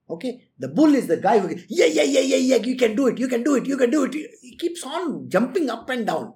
Okay, 0.09 0.49
the 0.59 0.69
bull 0.69 0.95
is 0.95 1.07
the 1.07 1.17
guy 1.17 1.39
who 1.39 1.49
yeah 1.69 1.87
yeah 1.87 2.03
yeah 2.03 2.21
yeah 2.21 2.37
yeah 2.37 2.57
you 2.57 2.77
can 2.77 2.95
do 2.95 3.07
it 3.07 3.19
you 3.19 3.27
can 3.27 3.43
do 3.43 3.55
it 3.55 3.67
you 3.67 3.77
can 3.77 3.91
do 3.91 4.05
it. 4.05 4.15
He 4.43 4.55
keeps 4.57 4.85
on 4.85 5.31
jumping 5.31 5.71
up 5.71 5.89
and 5.89 6.07
down. 6.07 6.35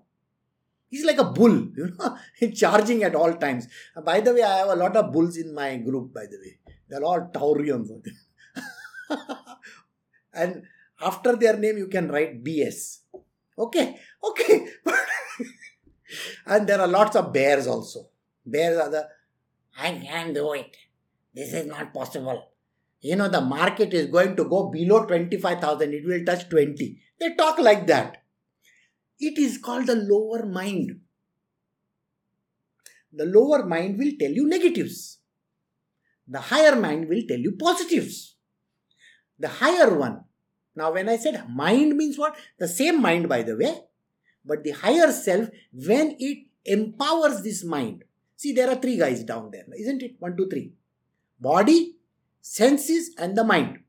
He's 0.89 1.05
like 1.05 1.19
a 1.19 1.25
bull, 1.25 1.69
you 1.77 1.93
know, 1.99 2.17
charging 2.55 3.03
at 3.03 3.15
all 3.15 3.35
times. 3.35 3.69
Uh, 3.95 4.01
by 4.01 4.21
the 4.21 4.33
way, 4.33 4.43
I 4.43 4.59
have 4.59 4.69
a 4.69 4.77
lot 4.77 4.97
of 4.97 5.13
bulls 5.13 5.37
in 5.37 5.55
my 5.55 5.77
group. 5.77 6.15
By 6.15 6.25
the 6.25 6.39
way, 6.43 6.59
they're 6.89 7.05
all 7.05 7.31
Taureans. 7.31 7.91
and 10.33 10.63
after 11.03 11.37
their 11.37 11.59
name, 11.59 11.77
you 11.77 11.89
can 11.89 12.09
write 12.09 12.43
BS. 12.43 13.01
Okay, 13.59 13.99
okay. 14.25 14.67
and 16.47 16.67
there 16.67 16.81
are 16.81 16.89
lots 16.89 17.17
of 17.17 17.35
bears 17.35 17.67
also. 17.67 18.09
Bears 18.51 18.79
are 18.79 18.91
the, 18.91 19.09
I 19.79 19.93
can't 19.93 20.35
do 20.35 20.53
it. 20.53 20.77
This 21.35 21.53
is 21.53 21.67
not 21.67 21.93
possible. 21.93 22.49
You 23.01 23.17
know, 23.17 23.29
the 23.29 23.41
market 23.41 23.95
is 23.95 24.07
going 24.07 24.35
to 24.37 24.45
go 24.45 24.71
below 24.71 25.05
25,000, 25.07 25.93
it 25.95 26.05
will 26.05 26.25
touch 26.25 26.49
20. 26.49 27.01
They 27.21 27.35
talk 27.35 27.59
like 27.59 27.87
that. 27.87 28.23
It 29.21 29.39
is 29.39 29.59
called 29.59 29.87
the 29.87 29.97
lower 29.97 30.47
mind. 30.47 31.01
The 33.13 33.25
lower 33.25 33.65
mind 33.65 33.99
will 33.99 34.13
tell 34.19 34.31
you 34.31 34.49
negatives. 34.49 35.19
The 36.27 36.41
higher 36.41 36.77
mind 36.77 37.09
will 37.09 37.23
tell 37.27 37.39
you 37.39 37.53
positives. 37.53 38.37
The 39.39 39.49
higher 39.49 39.97
one. 39.97 40.25
Now, 40.77 40.93
when 40.93 41.09
I 41.09 41.17
said 41.17 41.49
mind 41.49 41.97
means 41.97 42.19
what? 42.19 42.37
The 42.59 42.69
same 42.69 43.01
mind, 43.01 43.29
by 43.29 43.43
the 43.43 43.57
way. 43.57 43.81
But 44.45 44.63
the 44.63 44.71
higher 44.71 45.11
self, 45.11 45.49
when 45.73 46.17
it 46.19 46.47
empowers 46.65 47.43
this 47.43 47.65
mind. 47.65 48.05
See, 48.39 48.53
there 48.53 48.71
are 48.71 48.77
three 48.77 48.97
guys 48.97 49.25
down 49.25 49.51
there, 49.51 49.65
isn't 49.77 50.01
it? 50.01 50.15
One, 50.21 50.37
two, 50.37 50.49
three. 50.49 50.73
Body, 51.41 51.97
senses, 52.41 53.11
and 53.19 53.37
the 53.37 53.43
mind. 53.43 53.81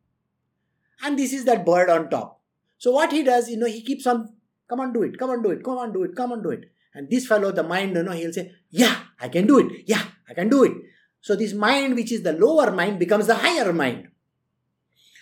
And 1.03 1.19
this 1.19 1.33
is 1.33 1.45
that 1.45 1.67
bird 1.67 1.87
on 1.87 2.09
top. 2.09 2.41
So, 2.79 2.91
what 2.91 3.11
he 3.11 3.21
does, 3.21 3.47
you 3.47 3.57
know, 3.57 3.67
he 3.67 3.83
keeps 3.83 4.07
on, 4.07 4.33
come 4.67 4.79
on, 4.79 4.91
do 4.91 5.03
it, 5.03 5.19
come 5.19 5.29
on, 5.29 5.43
do 5.43 5.51
it, 5.51 5.63
come 5.63 5.77
on, 5.77 5.93
do 5.93 6.03
it, 6.03 6.15
come 6.15 6.31
on, 6.31 6.41
do 6.41 6.49
it. 6.49 6.65
And 6.95 7.11
this 7.11 7.27
fellow, 7.27 7.51
the 7.51 7.61
mind, 7.61 7.95
you 7.95 8.01
know, 8.01 8.11
he'll 8.11 8.33
say, 8.33 8.51
yeah, 8.71 8.95
I 9.21 9.29
can 9.29 9.45
do 9.45 9.59
it, 9.59 9.83
yeah, 9.85 10.03
I 10.27 10.33
can 10.33 10.49
do 10.49 10.63
it. 10.63 10.73
So, 11.21 11.35
this 11.35 11.53
mind, 11.53 11.93
which 11.93 12.11
is 12.11 12.23
the 12.23 12.33
lower 12.33 12.71
mind, 12.71 12.97
becomes 12.97 13.27
the 13.27 13.35
higher 13.35 13.71
mind. 13.71 14.07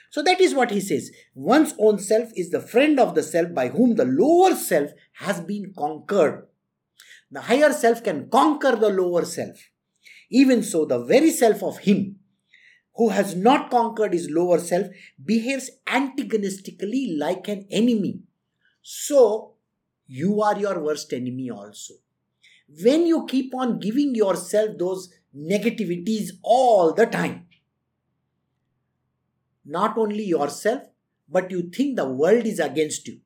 So 0.09 0.23
that 0.23 0.39
is 0.39 0.55
what 0.55 0.71
he 0.71 0.79
says. 0.79 1.11
One's 1.35 1.73
own 1.77 1.99
self 1.99 2.31
is 2.35 2.49
the 2.49 2.61
friend 2.61 2.97
of 2.97 3.13
the 3.13 3.23
self 3.23 3.53
by 3.53 3.67
whom 3.67 3.95
the 3.95 4.05
lower 4.05 4.55
self 4.55 4.91
has 5.13 5.41
been 5.41 5.73
conquered. 5.77 6.47
The 7.31 7.41
higher 7.41 7.73
self 7.73 8.03
can 8.03 8.29
conquer 8.29 8.75
the 8.75 8.89
lower 8.89 9.25
self. 9.25 9.57
Even 10.29 10.63
so, 10.63 10.85
the 10.85 11.03
very 11.03 11.31
self 11.31 11.61
of 11.63 11.79
him 11.79 12.17
who 12.95 13.09
has 13.09 13.35
not 13.35 13.69
conquered 13.69 14.13
his 14.13 14.29
lower 14.29 14.59
self 14.59 14.87
behaves 15.23 15.69
antagonistically 15.87 17.15
like 17.17 17.47
an 17.47 17.67
enemy. 17.69 18.21
So, 18.81 19.53
you 20.07 20.41
are 20.41 20.57
your 20.57 20.79
worst 20.81 21.13
enemy 21.13 21.49
also. 21.49 21.95
When 22.81 23.05
you 23.05 23.25
keep 23.27 23.53
on 23.53 23.79
giving 23.79 24.15
yourself 24.15 24.77
those 24.77 25.13
negativities 25.35 26.31
all 26.41 26.93
the 26.93 27.05
time, 27.05 27.47
not 29.65 29.97
only 29.97 30.23
yourself, 30.23 30.83
but 31.29 31.51
you 31.51 31.69
think 31.69 31.97
the 31.97 32.07
world 32.09 32.45
is 32.45 32.59
against 32.59 33.07
you. 33.07 33.19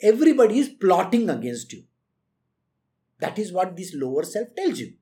Everybody 0.00 0.60
is 0.60 0.68
plotting 0.68 1.28
against 1.28 1.72
you. 1.72 1.84
That 3.22 3.38
is 3.38 3.52
what 3.52 3.76
this 3.76 3.94
lower 3.94 4.24
self 4.24 4.48
tells 4.56 4.80
you. 4.80 4.94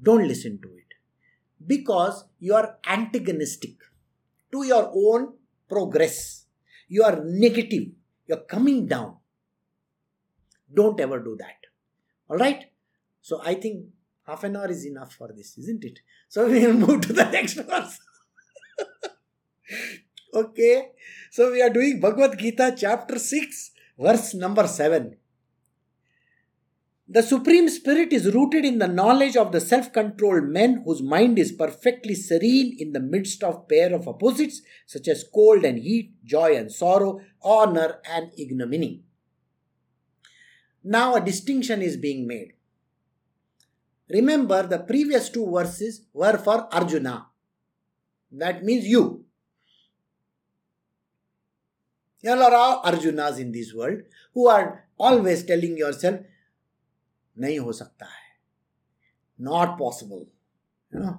Don't 0.00 0.28
listen 0.28 0.60
to 0.62 0.68
it 0.68 0.94
because 1.66 2.24
you 2.38 2.54
are 2.54 2.76
antagonistic 2.86 3.74
to 4.52 4.62
your 4.64 4.92
own 4.94 5.32
progress. 5.68 6.46
You 6.88 7.02
are 7.02 7.20
negative. 7.24 7.88
You're 8.28 8.44
coming 8.54 8.86
down. 8.86 9.16
Don't 10.72 11.00
ever 11.00 11.18
do 11.18 11.36
that. 11.40 11.58
All 12.30 12.36
right? 12.36 12.70
So 13.20 13.40
I 13.44 13.54
think 13.54 13.86
half 14.24 14.44
an 14.44 14.56
hour 14.56 14.70
is 14.70 14.86
enough 14.86 15.14
for 15.14 15.30
this, 15.36 15.58
isn't 15.58 15.82
it? 15.82 15.98
So 16.28 16.48
we 16.52 16.64
will 16.64 16.74
move 16.74 17.00
to 17.08 17.12
the 17.12 17.24
next 17.24 17.54
verse. 17.54 17.98
okay, 20.34 20.90
so 21.30 21.50
we 21.50 21.60
are 21.60 21.70
doing 21.70 22.00
Bhagavad 22.00 22.38
Gita 22.38 22.74
chapter 22.76 23.18
6, 23.18 23.70
verse 23.98 24.34
number 24.34 24.66
7. 24.68 25.16
The 27.12 27.22
Supreme 27.22 27.68
Spirit 27.68 28.10
is 28.10 28.32
rooted 28.34 28.64
in 28.64 28.78
the 28.78 28.88
knowledge 28.88 29.36
of 29.36 29.52
the 29.52 29.60
self 29.60 29.92
controlled 29.92 30.44
men 30.44 30.82
whose 30.86 31.02
mind 31.02 31.38
is 31.38 31.52
perfectly 31.52 32.14
serene 32.14 32.74
in 32.78 32.94
the 32.94 33.00
midst 33.00 33.44
of 33.44 33.68
pair 33.68 33.94
of 33.94 34.08
opposites 34.08 34.62
such 34.86 35.08
as 35.08 35.22
cold 35.22 35.62
and 35.62 35.78
heat, 35.78 36.14
joy 36.24 36.56
and 36.56 36.72
sorrow, 36.72 37.20
honor 37.42 38.00
and 38.08 38.30
ignominy. 38.38 39.02
Now 40.82 41.14
a 41.14 41.20
distinction 41.20 41.82
is 41.82 41.98
being 41.98 42.26
made. 42.26 42.54
Remember, 44.08 44.62
the 44.62 44.78
previous 44.78 45.28
two 45.28 45.50
verses 45.50 46.06
were 46.14 46.38
for 46.38 46.66
Arjuna. 46.74 47.26
That 48.30 48.64
means 48.64 48.86
you. 48.86 49.26
There 52.22 52.42
are 52.42 52.54
all 52.54 52.82
Arjunas 52.84 53.38
in 53.38 53.52
this 53.52 53.74
world 53.74 54.00
who 54.32 54.48
are 54.48 54.86
always 54.98 55.44
telling 55.44 55.76
yourself, 55.76 56.20
नहीं 57.39 57.59
हो 57.59 57.73
सकता 57.81 58.05
है 58.05 58.25
not 59.47 59.73
possible 59.79 60.21
you 60.93 60.99
know 61.01 61.15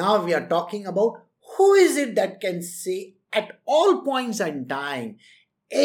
now 0.00 0.10
we 0.24 0.34
are 0.38 0.46
talking 0.52 0.84
about 0.90 1.16
who 1.54 1.66
is 1.84 1.96
it 2.02 2.14
that 2.18 2.36
can 2.44 2.60
say 2.66 2.98
at 3.40 3.50
all 3.76 3.90
points 4.02 4.42
in 4.44 4.60
time 4.72 5.08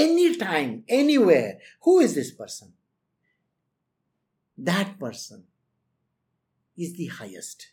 anytime 0.02 0.76
anywhere 1.00 1.58
who 1.88 1.96
is 2.08 2.14
this 2.20 2.30
person 2.42 2.74
that 4.70 4.94
person 5.00 5.42
is 6.86 6.94
the 7.00 7.10
highest 7.18 7.68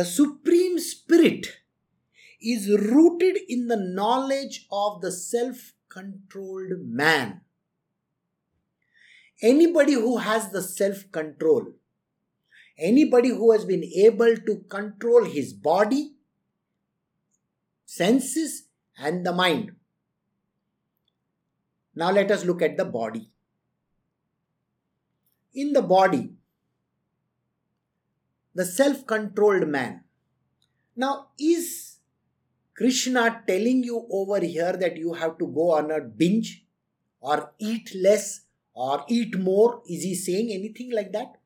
the 0.00 0.04
supreme 0.04 0.78
spirit 0.78 1.50
is 2.40 2.68
rooted 2.68 3.38
in 3.48 3.68
the 3.68 3.76
knowledge 3.76 4.66
of 4.70 5.00
the 5.00 5.12
self 5.12 5.72
controlled 5.88 6.80
man. 6.80 7.42
Anybody 9.41 9.93
who 9.93 10.17
has 10.17 10.49
the 10.49 10.61
self 10.61 11.11
control, 11.11 11.73
anybody 12.79 13.29
who 13.29 13.51
has 13.51 13.65
been 13.65 13.83
able 13.83 14.35
to 14.35 14.63
control 14.69 15.25
his 15.25 15.53
body, 15.53 16.13
senses, 17.85 18.63
and 18.97 19.25
the 19.25 19.33
mind. 19.33 19.71
Now 21.95 22.11
let 22.11 22.31
us 22.31 22.45
look 22.45 22.61
at 22.61 22.77
the 22.77 22.85
body. 22.85 23.29
In 25.53 25.73
the 25.73 25.81
body, 25.81 26.33
the 28.53 28.65
self 28.65 29.05
controlled 29.05 29.67
man. 29.67 30.03
Now, 30.95 31.27
is 31.37 31.97
Krishna 32.73 33.43
telling 33.47 33.83
you 33.83 34.07
over 34.09 34.39
here 34.39 34.73
that 34.73 34.97
you 34.97 35.13
have 35.13 35.37
to 35.39 35.47
go 35.47 35.71
on 35.71 35.91
a 35.91 35.99
binge 35.99 36.65
or 37.19 37.53
eat 37.59 37.93
less 37.95 38.44
or 38.75 39.03
eat 39.07 39.37
more? 39.39 39.81
Is 39.89 40.03
he 40.03 40.13
saying 40.13 40.51
anything 40.51 40.91
like 40.91 41.11
that? 41.13 41.37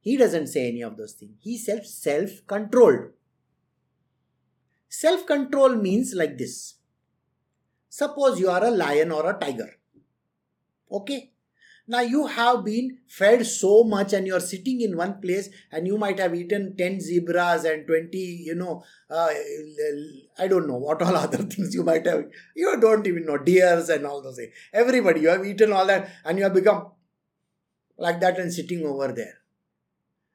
He 0.00 0.16
doesn't 0.16 0.46
say 0.46 0.68
any 0.68 0.82
of 0.82 0.96
those 0.96 1.12
things. 1.12 1.36
He 1.40 1.58
self 1.58 1.84
self 1.84 2.46
controlled. 2.46 3.10
Self 4.88 5.26
control 5.26 5.74
means 5.74 6.14
like 6.14 6.38
this. 6.38 6.74
Suppose 7.88 8.38
you 8.38 8.50
are 8.50 8.64
a 8.64 8.70
lion 8.70 9.10
or 9.10 9.28
a 9.28 9.38
tiger. 9.38 9.76
Okay? 10.90 11.32
Now 11.90 12.00
you 12.00 12.26
have 12.26 12.64
been 12.64 12.98
fed 13.06 13.46
so 13.46 13.82
much 13.82 14.12
and 14.12 14.26
you're 14.26 14.40
sitting 14.40 14.82
in 14.82 14.94
one 14.94 15.22
place 15.22 15.48
and 15.72 15.86
you 15.86 15.96
might 15.96 16.18
have 16.18 16.34
eaten 16.34 16.76
10 16.76 17.00
zebras 17.00 17.64
and 17.64 17.86
20, 17.86 18.18
you 18.18 18.54
know, 18.54 18.84
uh, 19.10 19.30
I 20.38 20.48
don't 20.48 20.68
know 20.68 20.76
what 20.76 21.00
all 21.00 21.16
other 21.24 21.38
things 21.38 21.74
you 21.74 21.82
might 21.82 22.06
have. 22.06 22.24
You 22.54 22.78
don't 22.78 23.06
even 23.06 23.24
know, 23.24 23.38
deers 23.38 23.88
and 23.88 24.06
all 24.06 24.20
those 24.20 24.36
things. 24.36 24.52
Everybody, 24.72 25.22
you 25.22 25.28
have 25.28 25.46
eaten 25.46 25.72
all 25.72 25.86
that 25.86 26.10
and 26.26 26.36
you 26.36 26.44
have 26.44 26.52
become 26.52 26.92
like 27.96 28.20
that 28.20 28.38
and 28.38 28.52
sitting 28.52 28.84
over 28.84 29.08
there. 29.12 29.38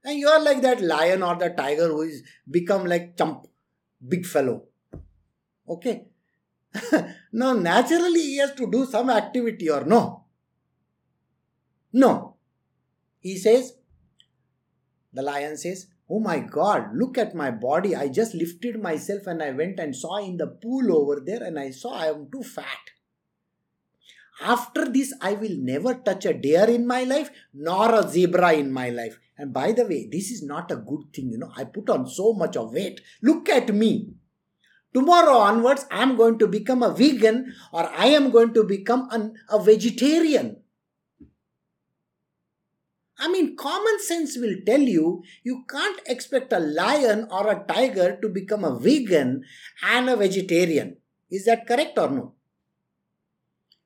And 0.04 0.18
you 0.18 0.28
are 0.28 0.44
like 0.44 0.64
that 0.64 0.82
lion 0.82 1.22
or 1.22 1.36
the 1.36 1.52
tiger 1.52 1.88
who 1.88 2.02
is 2.02 2.24
become 2.50 2.86
like 2.86 3.16
chump, 3.16 3.46
big 4.06 4.26
fellow. 4.26 4.64
Okay. 5.70 6.08
now, 7.32 7.54
naturally, 7.54 8.22
he 8.22 8.38
has 8.38 8.54
to 8.56 8.70
do 8.70 8.88
some 8.88 9.12
activity 9.12 9.70
or 9.70 9.86
no? 9.86 10.23
No. 11.94 12.36
He 13.20 13.38
says, 13.38 13.74
the 15.14 15.22
lion 15.22 15.56
says, 15.56 15.88
Oh 16.10 16.20
my 16.20 16.40
God, 16.40 16.90
look 16.94 17.18
at 17.18 17.34
my 17.34 17.50
body. 17.50 17.96
I 17.96 18.10
just 18.10 18.34
lifted 18.34 18.82
myself 18.82 19.26
and 19.26 19.42
I 19.42 19.52
went 19.52 19.80
and 19.80 19.96
saw 19.96 20.18
in 20.18 20.38
the 20.38 20.48
pool 20.48 20.96
over 20.96 21.22
there 21.26 21.42
and 21.42 21.58
I 21.58 21.72
saw 21.72 21.94
I 21.94 22.08
am 22.08 22.30
too 22.32 22.44
fat. 22.44 22.92
After 24.42 24.90
this, 24.90 25.14
I 25.22 25.34
will 25.34 25.56
never 25.58 25.94
touch 25.94 26.26
a 26.26 26.34
deer 26.34 26.66
in 26.66 26.86
my 26.86 27.04
life 27.04 27.30
nor 27.54 27.94
a 27.94 28.08
zebra 28.08 28.54
in 28.54 28.72
my 28.72 28.90
life. 28.90 29.18
And 29.38 29.54
by 29.54 29.72
the 29.72 29.86
way, 29.86 30.10
this 30.12 30.32
is 30.32 30.44
not 30.44 30.72
a 30.72 30.76
good 30.76 31.14
thing. 31.14 31.32
You 31.32 31.38
know, 31.38 31.52
I 31.56 31.64
put 31.64 31.90
on 31.90 32.08
so 32.08 32.34
much 32.34 32.58
of 32.58 32.74
weight. 32.74 33.02
Look 33.22 33.50
at 33.50 33.74
me. 33.74 34.14
Tomorrow 34.94 35.38
onwards, 35.38 35.86
I 35.90 36.04
am 36.04 36.18
going 36.18 36.38
to 36.40 36.48
become 36.48 36.84
a 36.84 36.94
vegan 36.94 37.54
or 37.72 37.90
I 37.90 38.08
am 38.08 38.30
going 38.30 38.54
to 38.54 38.64
become 38.64 39.08
an, 39.12 39.36
a 39.50 39.64
vegetarian. 39.64 40.58
I 43.18 43.30
mean, 43.30 43.56
common 43.56 44.00
sense 44.00 44.38
will 44.38 44.56
tell 44.66 44.82
you 44.82 45.24
you 45.44 45.64
can't 45.70 46.02
expect 46.08 46.52
a 46.52 46.60
lion 46.60 47.28
or 47.32 47.50
a 47.50 47.64
tiger 47.68 48.18
to 48.22 48.30
become 48.30 48.64
a 48.64 48.78
vegan 48.78 49.44
and 49.84 50.10
a 50.10 50.16
vegetarian. 50.16 50.98
Is 51.30 51.46
that 51.46 51.68
correct 51.68 51.98
or 51.98 52.10
no? 52.10 52.34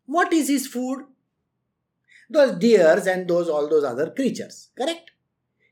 What 0.05 0.32
is 0.32 0.47
his 0.47 0.67
food? 0.67 1.05
Those 2.30 2.57
deers 2.57 3.07
and 3.07 3.28
those 3.28 3.49
all 3.49 3.69
those 3.69 3.84
other 3.84 4.11
creatures. 4.11 4.69
Correct? 4.78 5.11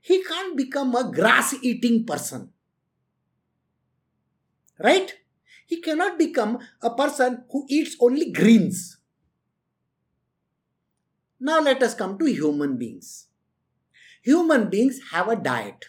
He 0.01 0.23
can't 0.23 0.55
become 0.55 0.93
a 0.95 1.11
grass 1.11 1.55
eating 1.61 2.05
person. 2.05 2.49
Right? 4.77 5.13
He 5.65 5.81
cannot 5.81 6.19
become 6.19 6.59
a 6.81 6.93
person 6.93 7.43
who 7.49 7.65
eats 7.69 7.95
only 7.99 8.31
greens. 8.31 8.97
Now 11.39 11.61
let 11.61 11.81
us 11.81 11.95
come 11.95 12.17
to 12.19 12.25
human 12.25 12.77
beings. 12.77 13.27
Human 14.25 14.69
beings 14.69 14.99
have 15.11 15.27
a 15.27 15.35
diet. 15.35 15.85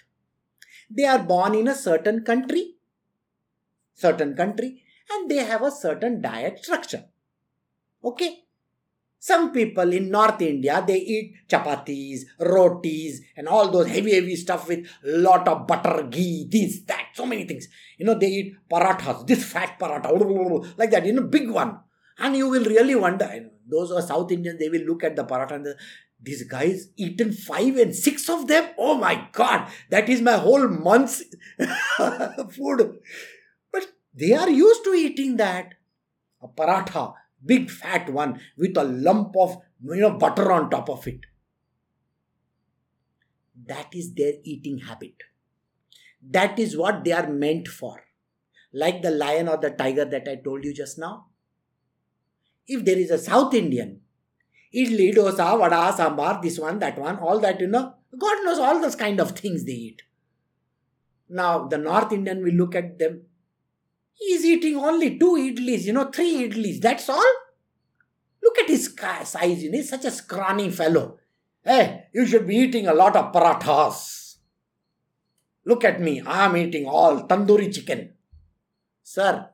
They 0.90 1.04
are 1.04 1.22
born 1.22 1.54
in 1.54 1.68
a 1.68 1.74
certain 1.74 2.22
country, 2.22 2.74
certain 3.94 4.36
country, 4.36 4.82
and 5.10 5.30
they 5.30 5.38
have 5.38 5.62
a 5.62 5.70
certain 5.70 6.20
diet 6.20 6.62
structure. 6.62 7.04
Okay? 8.04 8.44
Some 9.18 9.52
people 9.52 9.90
in 9.92 10.10
North 10.10 10.40
India, 10.42 10.84
they 10.86 10.98
eat 10.98 11.34
chapatis, 11.48 12.20
rotis, 12.38 13.20
and 13.36 13.48
all 13.48 13.70
those 13.70 13.88
heavy, 13.88 14.14
heavy 14.14 14.36
stuff 14.36 14.68
with 14.68 14.86
lot 15.02 15.48
of 15.48 15.66
butter, 15.66 16.06
ghee, 16.08 16.46
this, 16.48 16.80
that, 16.82 17.06
so 17.14 17.24
many 17.24 17.44
things. 17.44 17.66
You 17.96 18.04
know, 18.04 18.14
they 18.14 18.28
eat 18.28 18.56
parathas, 18.70 19.26
this 19.26 19.44
fat 19.44 19.78
paratha, 19.80 20.74
like 20.78 20.90
that, 20.90 21.06
you 21.06 21.14
know, 21.14 21.22
big 21.22 21.50
one. 21.50 21.78
And 22.18 22.36
you 22.36 22.48
will 22.48 22.64
really 22.64 22.94
wonder, 22.94 23.50
those 23.66 23.88
who 23.88 23.96
are 23.96 24.02
South 24.02 24.30
Indians, 24.30 24.58
they 24.58 24.68
will 24.68 24.82
look 24.82 25.02
at 25.04 25.16
the 25.16 25.24
paratha 25.24 25.54
and 25.56 25.74
these 26.20 26.42
guys 26.44 26.88
eaten 26.96 27.32
five 27.32 27.76
and 27.76 27.94
six 27.94 28.28
of 28.28 28.48
them. 28.48 28.70
Oh 28.78 28.96
my 28.96 29.28
god, 29.32 29.68
that 29.90 30.08
is 30.08 30.20
my 30.20 30.36
whole 30.36 30.68
month's 30.68 31.22
food. 32.50 32.98
But 33.72 33.86
they 34.14 34.32
are 34.32 34.50
used 34.50 34.84
to 34.84 34.90
eating 34.94 35.36
that. 35.36 35.74
A 36.42 36.48
paratha, 36.48 37.14
big 37.44 37.70
fat 37.70 38.10
one 38.10 38.40
with 38.56 38.76
a 38.76 38.84
lump 38.84 39.34
of 39.38 39.58
you 39.82 40.00
know 40.00 40.18
butter 40.18 40.50
on 40.52 40.70
top 40.70 40.88
of 40.88 41.06
it. 41.06 41.20
That 43.66 43.94
is 43.94 44.14
their 44.14 44.34
eating 44.44 44.78
habit. 44.78 45.14
That 46.28 46.58
is 46.58 46.76
what 46.76 47.04
they 47.04 47.12
are 47.12 47.28
meant 47.28 47.68
for. 47.68 48.02
Like 48.72 49.02
the 49.02 49.10
lion 49.10 49.48
or 49.48 49.56
the 49.56 49.70
tiger 49.70 50.04
that 50.04 50.28
I 50.28 50.36
told 50.36 50.64
you 50.64 50.74
just 50.74 50.98
now. 50.98 51.26
If 52.66 52.84
there 52.84 52.98
is 52.98 53.10
a 53.10 53.18
South 53.18 53.54
Indian, 53.54 54.00
idli, 54.76 55.14
dosa, 55.14 55.58
vada, 55.58 55.92
sambar, 55.96 56.40
this 56.42 56.58
one, 56.58 56.78
that 56.80 56.98
one, 56.98 57.18
all 57.18 57.40
that, 57.40 57.60
you 57.60 57.66
know, 57.66 57.94
God 58.18 58.44
knows 58.44 58.58
all 58.58 58.80
those 58.80 58.96
kind 58.96 59.20
of 59.20 59.30
things 59.32 59.64
they 59.64 59.72
eat. 59.72 60.02
Now, 61.28 61.66
the 61.66 61.78
North 61.78 62.12
Indian 62.12 62.42
will 62.42 62.54
look 62.54 62.74
at 62.74 62.98
them 62.98 63.22
he 64.16 64.32
is 64.32 64.44
eating 64.44 64.76
only 64.76 65.18
two 65.18 65.34
idlis, 65.36 65.84
you 65.84 65.92
know, 65.92 66.10
three 66.10 66.48
idlis. 66.48 66.80
That's 66.80 67.08
all. 67.08 67.34
Look 68.42 68.58
at 68.58 68.68
his 68.68 68.94
size, 69.24 69.62
you 69.62 69.70
know, 69.70 69.78
he's 69.78 69.90
such 69.90 70.04
a 70.04 70.10
scrawny 70.10 70.70
fellow. 70.70 71.18
Hey, 71.62 72.04
you 72.14 72.26
should 72.26 72.46
be 72.46 72.56
eating 72.56 72.86
a 72.86 72.94
lot 72.94 73.16
of 73.16 73.32
parathas. 73.32 74.36
Look 75.66 75.84
at 75.84 76.00
me, 76.00 76.22
I'm 76.24 76.56
eating 76.56 76.86
all 76.86 77.26
tandoori 77.26 77.74
chicken. 77.74 78.14
Sir, 79.02 79.50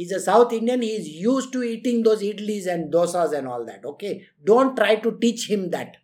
he's 0.00 0.12
a 0.12 0.20
South 0.20 0.50
Indian, 0.54 0.80
he 0.80 0.92
is 0.96 1.06
used 1.08 1.52
to 1.52 1.62
eating 1.62 2.02
those 2.02 2.22
idlis 2.22 2.66
and 2.66 2.90
dosas 2.90 3.36
and 3.36 3.46
all 3.46 3.66
that, 3.66 3.84
okay? 3.84 4.26
Don't 4.42 4.74
try 4.74 4.94
to 4.96 5.18
teach 5.20 5.50
him 5.50 5.68
that. 5.72 5.98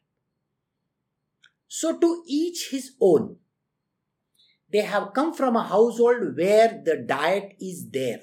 So, 1.66 1.99
to 1.99 2.22
each 2.28 2.68
his 2.70 2.90
own. 3.01 3.36
They 4.70 4.82
have 4.82 5.14
come 5.14 5.32
from 5.32 5.57
a 5.57 5.62
household 5.62 6.36
where 6.36 6.82
the 6.84 6.97
diet 7.07 7.55
is 7.59 7.88
there 7.90 8.20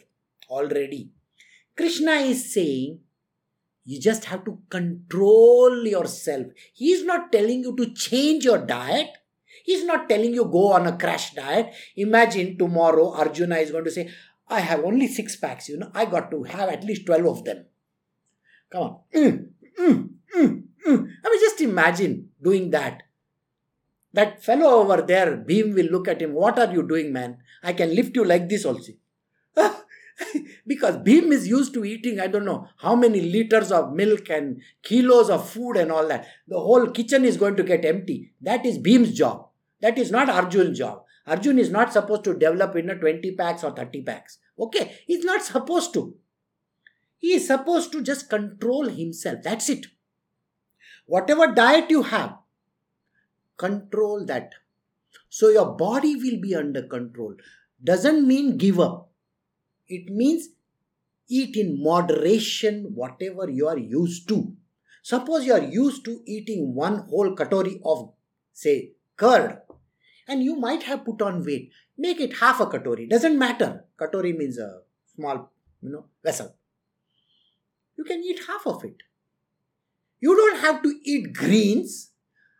already. 0.48 1.10
Krishna 1.76 2.12
is 2.34 2.54
saying, 2.54 3.00
you 3.84 4.00
just 4.00 4.26
have 4.26 4.46
to 4.46 4.60
control 4.70 5.88
yourself. 5.88 6.48
He 6.74 6.92
is 6.92 7.04
not 7.04 7.32
telling 7.32 7.64
you 7.64 7.76
to 7.78 7.94
change 7.96 8.46
your 8.46 8.60
diet. 8.60 9.10
He's 9.66 9.86
not 9.86 10.08
telling 10.08 10.36
you 10.36 10.46
go 10.46 10.74
on 10.74 10.86
a 10.86 10.98
crash 10.98 11.34
diet. 11.34 11.74
Imagine 11.96 12.58
tomorrow 12.60 13.12
Arjuna 13.14 13.56
is 13.56 13.72
going 13.72 13.86
to 13.86 13.92
say, 13.92 14.10
I 14.54 14.60
have 14.60 14.84
only 14.86 15.08
six 15.08 15.36
packs, 15.36 15.68
you 15.68 15.78
know, 15.78 15.90
I 15.96 16.06
got 16.06 16.30
to 16.30 16.44
have 16.44 16.70
at 16.70 16.84
least 16.84 17.08
12 17.08 17.26
of 17.26 17.44
them. 17.44 17.66
Come 18.72 18.82
on. 18.84 19.00
Mm, 19.16 19.48
mm, 19.80 20.10
mm, 20.38 20.64
mm. 20.88 21.08
I 21.26 21.30
mean, 21.30 21.40
just 21.40 21.62
imagine 21.62 22.30
doing 22.40 22.70
that. 22.70 23.02
That 24.14 24.44
fellow 24.44 24.82
over 24.82 25.02
there, 25.02 25.38
Bheem 25.38 25.74
will 25.74 25.88
look 25.88 26.08
at 26.08 26.22
him. 26.22 26.34
What 26.34 26.60
are 26.60 26.72
you 26.72 26.88
doing, 26.88 27.12
man? 27.12 27.38
I 27.64 27.74
can 27.74 27.96
lift 27.96 28.16
you 28.16 28.26
like 28.26 28.48
this 28.48 28.64
also. 28.64 28.94
because 30.68 30.98
Bheem 30.98 31.32
is 31.32 31.48
used 31.48 31.74
to 31.74 31.84
eating, 31.84 32.20
I 32.20 32.28
don't 32.28 32.46
know 32.46 32.68
how 32.78 32.96
many 32.96 33.22
liters 33.22 33.72
of 33.72 33.94
milk 33.94 34.30
and 34.30 34.62
kilos 34.84 35.32
of 35.32 35.50
food 35.50 35.78
and 35.78 35.92
all 35.92 36.08
that. 36.10 36.28
The 36.48 36.60
whole 36.60 36.92
kitchen 36.92 37.26
is 37.26 37.38
going 37.38 37.56
to 37.56 37.64
get 37.64 37.86
empty. 37.86 38.34
That 38.40 38.68
is 38.68 38.78
Bheem's 38.78 39.14
job. 39.14 39.48
That 39.82 39.98
is 39.98 40.12
not 40.12 40.30
Arjun's 40.30 40.78
job. 40.78 41.06
Arjun 41.26 41.58
is 41.58 41.72
not 41.72 41.92
supposed 41.92 42.24
to 42.26 42.34
develop 42.34 42.76
in 42.76 42.92
a 42.92 42.96
20 42.96 43.36
packs 43.36 43.64
or 43.64 43.72
30 43.72 44.04
packs. 44.04 44.38
Okay? 44.60 44.98
He's 45.08 45.24
not 45.24 45.44
supposed 45.44 45.94
to. 45.94 46.16
He 47.18 47.34
is 47.34 47.48
supposed 47.48 47.92
to 47.94 48.02
just 48.02 48.30
control 48.30 48.90
himself. 48.90 49.40
That's 49.44 49.70
it. 49.70 49.88
Whatever 51.06 51.48
diet 51.48 51.90
you 51.90 52.04
have, 52.04 52.38
control 53.58 54.26
that 54.26 54.54
so 55.30 55.50
your 55.50 55.76
body 55.76 56.16
will 56.16 56.40
be 56.42 56.56
under 56.56 56.84
control 56.84 57.36
doesn't 57.84 58.28
mean 58.28 58.58
give 58.58 58.80
up 58.80 59.12
it 59.88 60.10
means 60.10 60.50
eat 61.30 61.56
in 61.56 61.82
moderation 61.82 62.92
whatever 62.96 63.50
you 63.50 63.68
are 63.68 63.78
used 63.78 64.28
to 64.28 64.40
suppose 65.02 65.46
you 65.46 65.54
are 65.54 65.64
used 65.64 66.04
to 66.06 66.22
eating 66.26 66.74
one 66.76 66.98
whole 67.10 67.36
katori 67.36 67.80
of 67.94 68.14
say 68.54 68.92
curd 69.18 69.60
and 70.28 70.44
you 70.44 70.56
might 70.56 70.84
have 70.84 71.06
put 71.06 71.22
on 71.22 71.44
weight. 71.46 71.72
Make 71.98 72.20
it 72.20 72.38
half 72.38 72.60
a 72.60 72.66
katori. 72.66 73.10
Doesn't 73.10 73.38
matter. 73.38 73.86
Katori 74.00 74.36
means 74.36 74.58
a 74.58 74.82
small 75.16 75.52
you 75.82 75.92
know 75.92 76.06
vessel. 76.24 76.56
You 77.98 78.04
can 78.04 78.24
eat 78.24 78.40
half 78.48 78.66
of 78.66 78.84
it. 78.84 78.98
You 80.20 80.36
don't 80.36 80.60
have 80.62 80.82
to 80.84 81.00
eat 81.04 81.34
greens 81.34 82.12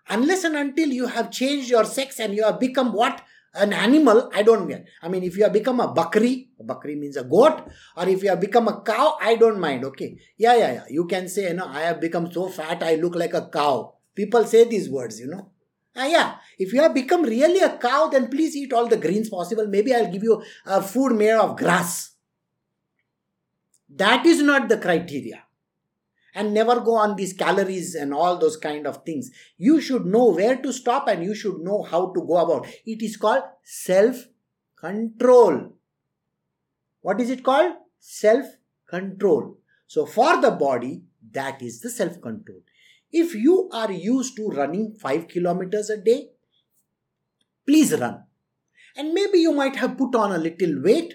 unless 0.10 0.44
and 0.44 0.56
until 0.56 0.90
you 0.90 1.08
have 1.08 1.32
changed 1.32 1.70
your 1.70 1.86
sex 1.86 2.20
and 2.20 2.36
you 2.36 2.44
have 2.44 2.60
become 2.60 2.94
what? 2.94 3.22
An 3.56 3.72
animal 3.72 4.32
i 4.34 4.42
don't 4.42 4.66
mean. 4.68 4.84
I 5.04 5.10
mean 5.10 5.22
if 5.22 5.38
you 5.38 5.44
have 5.44 5.54
become 5.54 5.80
a 5.80 5.94
bakri 5.94 6.48
a 6.60 6.64
bakri 6.64 6.98
means 6.98 7.18
a 7.18 7.24
goat 7.24 7.62
or 7.96 8.10
if 8.10 8.24
you 8.24 8.30
have 8.30 8.40
become 8.42 8.68
a 8.68 8.82
cow 8.82 9.16
i 9.22 9.36
don't 9.36 9.60
mind 9.60 9.86
okay? 9.86 10.18
Yeah 10.38 10.56
yeah 10.56 10.72
yeah. 10.74 10.86
You 10.90 11.06
can 11.06 11.30
say 11.30 11.50
you 11.50 11.54
know 11.54 11.68
i 11.68 11.82
have 11.82 12.02
become 12.02 12.32
so 12.32 12.50
fat 12.50 12.82
i 12.82 12.96
look 12.96 13.14
like 13.16 13.36
a 13.36 13.48
cow. 13.54 13.94
People 14.16 14.44
say 14.46 14.64
these 14.64 14.90
words 14.90 15.20
you 15.20 15.28
know 15.28 15.52
Ah, 15.96 16.08
yeah, 16.08 16.36
if 16.58 16.74
you 16.74 16.82
have 16.82 16.94
become 16.94 17.24
really 17.24 17.60
a 17.60 17.78
cow, 17.78 18.08
then 18.08 18.28
please 18.30 18.56
eat 18.56 18.74
all 18.74 18.88
the 18.88 18.98
greens 18.98 19.30
possible. 19.30 19.68
Maybe 19.68 19.94
I'll 19.94 20.12
give 20.12 20.24
you 20.24 20.42
a 20.66 20.82
food 20.82 21.14
made 21.14 21.34
of 21.34 21.56
grass. 21.56 22.12
That 23.96 24.26
is 24.26 24.42
not 24.42 24.70
the 24.70 24.78
criteria 24.78 25.44
and 26.34 26.54
never 26.54 26.80
go 26.80 26.96
on 26.96 27.16
these 27.16 27.34
calories 27.34 27.96
and 27.96 28.14
all 28.14 28.38
those 28.38 28.58
kind 28.58 28.88
of 28.88 29.04
things. 29.06 29.30
You 29.58 29.80
should 29.80 30.06
know 30.06 30.32
where 30.32 30.58
to 30.58 30.74
stop 30.74 31.08
and 31.08 31.24
you 31.24 31.36
should 31.36 31.60
know 31.60 31.84
how 31.84 32.12
to 32.14 32.22
go 32.22 32.38
about. 32.38 32.68
It 32.86 33.02
is 33.04 33.18
called 33.18 33.44
self 33.64 34.26
control. 34.76 35.74
What 37.02 37.22
is 37.22 37.30
it 37.30 37.44
called? 37.44 37.74
Self 38.00 38.46
control. 38.88 39.58
So, 39.88 40.06
for 40.06 40.42
the 40.42 40.52
body, 40.52 41.04
that 41.32 41.62
is 41.62 41.82
the 41.82 41.90
self 41.90 42.20
control. 42.22 42.62
If 43.14 43.36
you 43.36 43.70
are 43.72 43.92
used 43.92 44.36
to 44.38 44.50
running 44.50 44.96
5 45.00 45.28
kilometers 45.28 45.92
a 45.92 45.98
day, 45.98 46.32
please 47.68 47.94
run. 47.94 48.24
And 48.98 49.14
maybe 49.14 49.38
you 49.38 49.54
might 49.54 49.76
have 49.76 49.98
put 49.98 50.16
on 50.16 50.32
a 50.32 50.40
little 50.40 50.82
weight. 50.82 51.14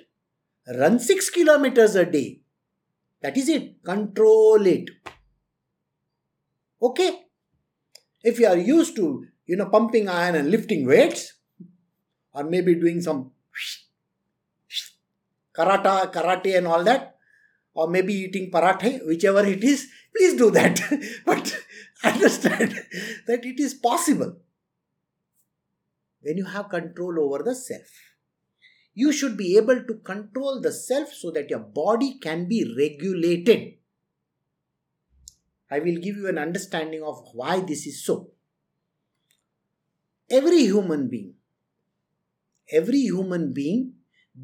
Run 0.78 1.01
6 1.01 1.30
kilometers 1.30 1.96
a 1.96 2.07
day. 2.07 2.40
That 3.20 3.36
is 3.36 3.49
it. 3.49 3.82
Control 3.82 4.64
it. 4.64 4.90
Okay? 6.80 7.24
If 8.22 8.38
you 8.38 8.46
are 8.46 8.57
used 8.57 8.94
to, 8.96 9.26
you 9.46 9.57
know, 9.57 9.66
pumping 9.66 10.09
iron 10.09 10.36
and 10.36 10.51
lifting 10.51 10.86
weights, 10.86 11.34
or 12.32 12.44
maybe 12.44 12.76
doing 12.76 13.01
some 13.01 13.32
karate, 15.53 16.12
karate 16.12 16.59
and 16.59 16.68
all 16.68 16.84
that, 16.84 17.16
or 17.74 17.88
maybe 17.88 18.14
eating 18.14 18.51
parathe, 18.51 19.05
whichever 19.07 19.44
it 19.44 19.64
is, 19.64 19.88
please 20.16 20.34
do 20.34 20.51
that. 20.51 20.80
but 21.26 21.57
understand 22.05 22.72
that 23.26 23.44
it 23.44 23.59
is 23.59 23.74
possible 23.74 24.36
when 26.20 26.36
you 26.36 26.44
have 26.44 26.68
control 26.68 27.18
over 27.20 27.42
the 27.42 27.55
self. 27.55 27.88
You 28.94 29.12
should 29.12 29.36
be 29.36 29.57
able 29.57 29.84
to 29.84 29.94
control 30.05 30.61
the 30.61 30.72
self 30.72 31.12
so 31.12 31.30
that 31.30 31.51
your 31.51 31.61
body 31.61 32.18
can 32.20 32.49
be 32.49 32.64
regulated. 32.76 33.74
I 35.70 35.78
will 35.80 35.96
give 35.96 36.16
you 36.16 36.28
an 36.28 36.38
understanding 36.38 37.03
of 37.03 37.22
why 37.32 37.61
this 37.61 37.86
is 37.86 38.05
so. 38.05 38.30
Every 40.30 40.62
human 40.62 41.09
being, 41.09 41.34
every 42.70 43.01
human 43.01 43.53
being, 43.53 43.94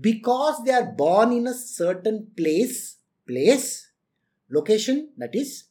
because 0.00 0.62
they 0.64 0.72
are 0.72 0.92
born 0.92 1.32
in 1.32 1.46
a 1.46 1.54
certain 1.54 2.28
place, 2.36 2.98
place, 3.26 3.90
location, 4.50 5.10
that 5.18 5.34
is, 5.34 5.64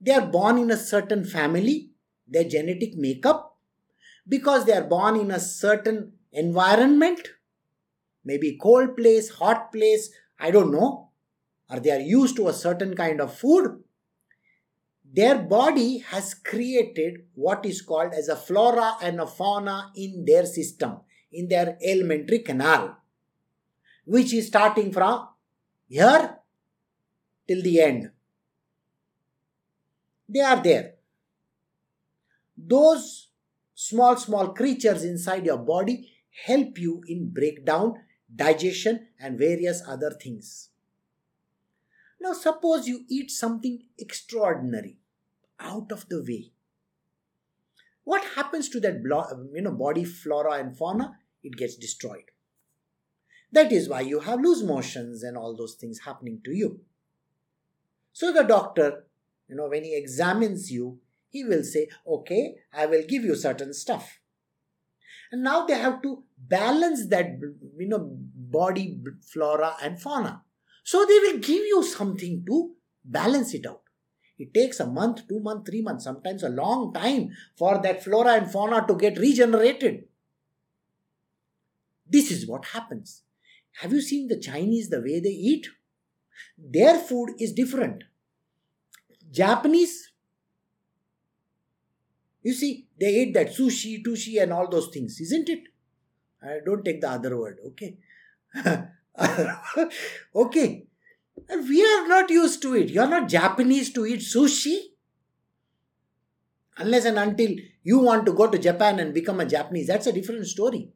they 0.00 0.12
are 0.12 0.26
born 0.26 0.58
in 0.58 0.70
a 0.70 0.76
certain 0.76 1.24
family, 1.24 1.90
their 2.26 2.44
genetic 2.44 2.94
makeup, 2.96 3.58
because 4.26 4.64
they 4.64 4.72
are 4.72 4.84
born 4.84 5.16
in 5.16 5.30
a 5.30 5.40
certain 5.40 6.12
environment, 6.32 7.28
maybe 8.24 8.58
cold 8.60 8.96
place, 8.96 9.30
hot 9.30 9.72
place, 9.72 10.10
I 10.38 10.50
don't 10.50 10.72
know, 10.72 11.10
or 11.68 11.80
they 11.80 11.90
are 11.90 12.00
used 12.00 12.36
to 12.36 12.48
a 12.48 12.52
certain 12.52 12.94
kind 12.94 13.20
of 13.20 13.34
food, 13.34 13.82
their 15.12 15.38
body 15.38 15.98
has 15.98 16.34
created 16.34 17.24
what 17.34 17.66
is 17.66 17.82
called 17.82 18.12
as 18.14 18.28
a 18.28 18.36
flora 18.36 18.94
and 19.02 19.20
a 19.20 19.26
fauna 19.26 19.90
in 19.96 20.24
their 20.24 20.46
system, 20.46 20.98
in 21.32 21.48
their 21.48 21.76
alimentary 21.84 22.38
canal, 22.38 22.96
which 24.04 24.32
is 24.32 24.46
starting 24.46 24.92
from 24.92 25.28
here 25.88 26.38
till 27.48 27.62
the 27.62 27.80
end. 27.80 28.10
They 30.32 30.40
are 30.40 30.62
there. 30.62 30.92
Those 32.56 33.30
small, 33.74 34.16
small 34.16 34.52
creatures 34.54 35.02
inside 35.02 35.44
your 35.44 35.58
body 35.58 36.12
help 36.46 36.78
you 36.78 37.02
in 37.08 37.30
breakdown, 37.30 37.94
digestion, 38.34 39.08
and 39.18 39.36
various 39.36 39.82
other 39.88 40.12
things. 40.12 40.68
Now, 42.20 42.32
suppose 42.32 42.86
you 42.86 43.04
eat 43.08 43.32
something 43.32 43.80
extraordinary, 43.98 44.98
out 45.58 45.90
of 45.90 46.08
the 46.08 46.22
way. 46.22 46.52
What 48.04 48.24
happens 48.36 48.68
to 48.68 48.80
that 48.80 49.02
you 49.52 49.62
know, 49.62 49.72
body 49.72 50.04
flora 50.04 50.54
and 50.54 50.76
fauna? 50.76 51.18
It 51.42 51.56
gets 51.56 51.74
destroyed. 51.74 52.30
That 53.50 53.72
is 53.72 53.88
why 53.88 54.02
you 54.02 54.20
have 54.20 54.40
loose 54.40 54.62
motions 54.62 55.24
and 55.24 55.36
all 55.36 55.56
those 55.56 55.74
things 55.74 56.00
happening 56.00 56.40
to 56.44 56.52
you. 56.52 56.82
So 58.12 58.32
the 58.32 58.44
doctor, 58.44 59.06
you 59.50 59.56
know, 59.56 59.68
when 59.68 59.84
he 59.84 59.96
examines 59.96 60.70
you, 60.70 61.00
he 61.28 61.44
will 61.44 61.64
say, 61.64 61.88
okay, 62.06 62.54
I 62.72 62.86
will 62.86 63.02
give 63.06 63.24
you 63.24 63.34
certain 63.34 63.74
stuff. 63.74 64.20
And 65.32 65.42
now 65.42 65.66
they 65.66 65.74
have 65.78 66.02
to 66.02 66.24
balance 66.38 67.06
that, 67.08 67.38
you 67.78 67.88
know, 67.88 68.10
body 68.10 69.00
flora 69.22 69.76
and 69.82 70.00
fauna. 70.00 70.42
So 70.82 71.04
they 71.04 71.18
will 71.18 71.38
give 71.38 71.64
you 71.64 71.82
something 71.84 72.44
to 72.46 72.72
balance 73.04 73.54
it 73.54 73.66
out. 73.66 73.82
It 74.38 74.54
takes 74.54 74.80
a 74.80 74.86
month, 74.86 75.28
two 75.28 75.40
months, 75.40 75.70
three 75.70 75.82
months, 75.82 76.04
sometimes 76.04 76.42
a 76.42 76.48
long 76.48 76.92
time 76.92 77.30
for 77.56 77.80
that 77.82 78.02
flora 78.02 78.32
and 78.34 78.50
fauna 78.50 78.86
to 78.88 78.94
get 78.94 79.18
regenerated. 79.18 80.04
This 82.08 82.30
is 82.30 82.46
what 82.46 82.64
happens. 82.66 83.22
Have 83.82 83.92
you 83.92 84.00
seen 84.00 84.28
the 84.28 84.40
Chinese, 84.40 84.88
the 84.88 85.00
way 85.00 85.20
they 85.20 85.28
eat? 85.28 85.68
Their 86.58 86.98
food 86.98 87.34
is 87.38 87.52
different. 87.52 88.04
Japanese, 89.30 90.12
you 92.42 92.52
see, 92.52 92.86
they 92.98 93.14
eat 93.14 93.34
that 93.34 93.48
sushi, 93.48 94.02
tushi, 94.04 94.42
and 94.42 94.52
all 94.52 94.68
those 94.68 94.88
things, 94.88 95.20
isn't 95.20 95.48
it? 95.48 95.64
I 96.42 96.58
don't 96.64 96.84
take 96.84 97.00
the 97.00 97.10
other 97.10 97.36
word, 97.36 97.58
okay? 97.66 97.98
okay. 100.34 100.86
We 101.48 101.84
are 101.84 102.08
not 102.08 102.30
used 102.30 102.62
to 102.62 102.74
it. 102.74 102.88
You 102.90 103.02
are 103.02 103.08
not 103.08 103.28
Japanese 103.28 103.92
to 103.92 104.06
eat 104.06 104.20
sushi. 104.20 104.78
Unless 106.78 107.04
and 107.04 107.18
until 107.18 107.50
you 107.82 107.98
want 107.98 108.24
to 108.26 108.32
go 108.32 108.46
to 108.46 108.58
Japan 108.58 109.00
and 109.00 109.12
become 109.12 109.40
a 109.40 109.46
Japanese, 109.46 109.88
that's 109.88 110.06
a 110.06 110.12
different 110.12 110.46
story. 110.46 110.88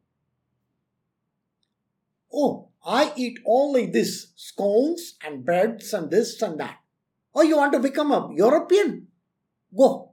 Oh, 2.32 2.68
I 2.84 3.12
eat 3.16 3.38
only 3.46 3.86
this 3.86 4.32
scones 4.36 5.14
and 5.24 5.44
breads 5.44 5.92
and 5.92 6.10
this 6.10 6.40
and 6.42 6.58
that. 6.58 6.78
Oh, 7.34 7.42
you 7.42 7.56
want 7.56 7.72
to 7.72 7.80
become 7.80 8.12
a 8.12 8.30
European? 8.34 9.08
Go. 9.76 10.12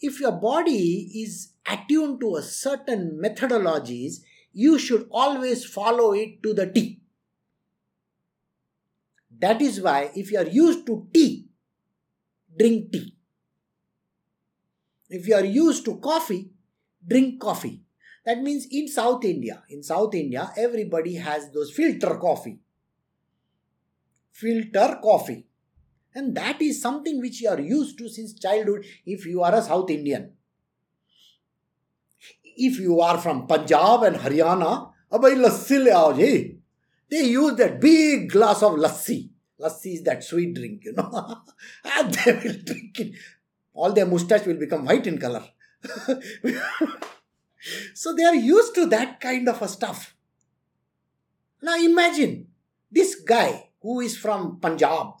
If 0.00 0.20
your 0.20 0.32
body 0.32 1.10
is 1.22 1.52
attuned 1.66 2.20
to 2.20 2.36
a 2.36 2.42
certain 2.42 3.20
methodologies, 3.22 4.22
you 4.52 4.78
should 4.78 5.06
always 5.10 5.64
follow 5.64 6.12
it 6.12 6.42
to 6.42 6.54
the 6.54 6.66
T. 6.66 7.00
That 9.38 9.60
is 9.60 9.80
why 9.80 10.10
if 10.14 10.32
you 10.32 10.38
are 10.38 10.46
used 10.46 10.86
to 10.86 11.06
tea, 11.12 11.48
drink 12.58 12.92
tea. 12.92 13.14
If 15.08 15.26
you 15.26 15.34
are 15.34 15.44
used 15.44 15.84
to 15.86 15.96
coffee, 15.96 16.50
drink 17.06 17.40
coffee. 17.40 17.82
That 18.24 18.42
means 18.42 18.66
in 18.70 18.86
South 18.88 19.24
India, 19.24 19.62
in 19.68 19.82
South 19.82 20.14
India, 20.14 20.50
everybody 20.56 21.14
has 21.14 21.50
those 21.50 21.72
filter 21.72 22.16
coffee. 22.16 22.58
Filter 24.30 24.98
coffee. 25.02 25.46
And 26.14 26.36
that 26.36 26.60
is 26.60 26.82
something 26.82 27.20
which 27.20 27.40
you 27.40 27.48
are 27.48 27.60
used 27.60 27.98
to 27.98 28.08
since 28.08 28.34
childhood 28.34 28.84
if 29.06 29.26
you 29.26 29.42
are 29.42 29.54
a 29.54 29.62
South 29.62 29.90
Indian. 29.90 30.32
If 32.56 32.78
you 32.80 33.00
are 33.00 33.18
from 33.18 33.46
Punjab 33.46 34.02
and 34.02 34.16
Haryana, 34.16 34.92
lassi 35.12 35.82
le 35.82 35.90
aao 35.90 36.16
ji. 36.16 36.58
They 37.10 37.24
use 37.24 37.54
that 37.56 37.80
big 37.80 38.30
glass 38.30 38.62
of 38.62 38.72
lassi. 38.72 39.30
Lassi 39.60 39.94
is 39.94 40.02
that 40.04 40.24
sweet 40.24 40.54
drink, 40.54 40.84
you 40.84 40.92
know. 40.92 41.42
and 41.84 42.14
they 42.14 42.32
will 42.32 42.56
drink 42.64 43.00
it. 43.00 43.14
All 43.72 43.92
their 43.92 44.06
mustache 44.06 44.46
will 44.46 44.58
become 44.58 44.84
white 44.84 45.06
in 45.06 45.18
color. 45.18 45.44
so 47.94 48.14
they 48.14 48.24
are 48.24 48.34
used 48.34 48.74
to 48.74 48.86
that 48.86 49.20
kind 49.20 49.48
of 49.48 49.62
a 49.62 49.68
stuff. 49.68 50.14
Now 51.62 51.76
imagine 51.76 52.48
this 52.90 53.14
guy 53.14 53.70
who 53.80 54.00
is 54.00 54.16
from 54.16 54.58
Punjab. 54.60 55.19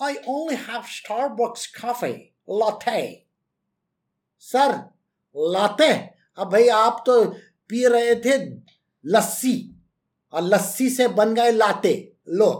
I 0.00 0.16
only 0.26 0.56
have 0.56 0.84
Starbucks 0.84 1.72
coffee, 1.74 2.32
latte. 2.46 3.26
Sir, 4.38 4.90
latte? 5.34 5.92
अब 6.38 6.50
भाई 6.50 6.68
आप 6.72 7.02
तो 7.06 7.24
P 7.68 7.84
रहे 7.86 8.14
थे 8.24 8.36
लस्सी 9.04 9.54
और 10.32 10.42
लस्सी 10.42 10.88
से 10.90 11.08
बन 11.20 11.34
गए 11.34 11.50
लाते 11.52 11.92
लो 12.28 12.50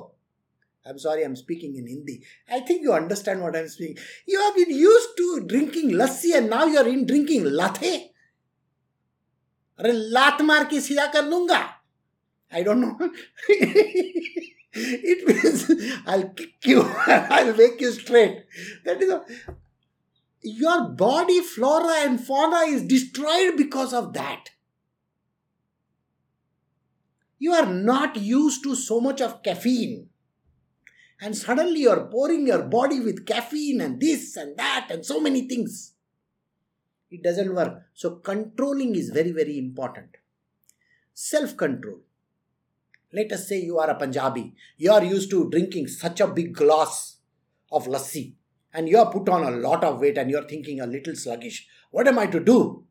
I'm 0.87 0.99
sorry, 0.99 1.25
I'm 1.25 1.37
speaking 1.37 1.77
in 1.77 1.87
Hindi. 1.87 2.23
I 2.51 2.61
think 2.61 2.83
you 2.83 2.93
understand 2.93 3.43
what 3.43 3.55
I'm 3.55 3.69
speaking. 3.69 3.99
You 4.27 4.41
have 4.41 4.57
been 4.57 4.71
used 4.71 5.11
to 5.19 5.47
drinking 5.47 5.91
lassi 5.91 6.35
and 6.35 6.49
now 6.49 6.65
you're 6.65 6.89
in 6.89 7.05
drinking 7.07 7.45
latte. 7.45 8.11
अरे 9.79 9.93
लात 9.93 10.41
मार 10.43 10.65
के 10.71 10.81
सीधा 10.81 11.07
कर 11.13 11.29
दूँगा 11.29 11.59
I 12.55 12.63
don't 12.65 12.79
know 12.79 13.09
it 14.73 15.27
means 15.27 16.01
I'll 16.07 16.29
kick 16.31 16.55
you, 16.65 16.83
I'll 17.07 17.57
make 17.57 17.81
you 17.81 17.93
straight. 17.93 18.45
That 18.85 19.03
is 19.03 19.11
a, 19.11 19.25
your 20.43 20.89
body 20.89 21.41
flora 21.41 21.95
and 22.01 22.21
fauna 22.21 22.71
is 22.73 22.83
destroyed 22.85 23.57
because 23.57 23.93
of 23.93 24.13
that. 24.15 24.51
You 27.39 27.53
are 27.53 27.67
not 27.67 28.17
used 28.17 28.63
to 28.65 28.75
so 28.75 29.01
much 29.01 29.21
of 29.21 29.43
caffeine 29.43 30.11
and 31.21 31.37
suddenly 31.37 31.81
you're 31.81 32.07
pouring 32.07 32.47
your 32.47 32.63
body 32.63 33.01
with 33.01 33.27
caffeine 33.27 33.81
and 33.81 34.01
this 34.01 34.37
and 34.37 34.57
that 34.57 34.89
and 34.91 35.05
so 35.05 35.21
many 35.21 35.47
things. 35.47 35.93
It 37.11 37.23
doesn't 37.23 37.55
work. 37.55 37.83
So, 37.93 38.17
controlling 38.17 38.95
is 38.95 39.11
very, 39.11 39.33
very 39.33 39.59
important. 39.59 40.17
Self 41.13 41.57
control. 41.57 42.01
Let 43.13 43.33
us 43.33 43.49
say 43.49 43.61
you 43.61 43.79
are 43.79 43.91
a 43.91 43.97
Punjabi. 43.97 44.55
You 44.77 44.93
are 44.93 45.05
used 45.05 45.31
to 45.31 45.51
drinking 45.51 45.89
such 45.89 46.21
a 46.21 46.29
big 46.29 46.55
glass 46.55 47.17
of 47.73 47.87
lassi 47.87 48.35
and 48.73 48.89
you 48.89 48.99
are 48.99 49.11
put 49.11 49.29
on 49.29 49.43
a 49.43 49.57
lot 49.57 49.83
of 49.83 50.01
weight 50.01 50.17
and 50.17 50.31
you're 50.31 50.47
thinking 50.49 50.81
a 50.81 50.87
little 50.87 51.17
sluggish. 51.17 51.67
What 51.91 52.07
am 52.07 52.19
I 52.19 52.27
to 52.27 52.41
do? 52.41 52.85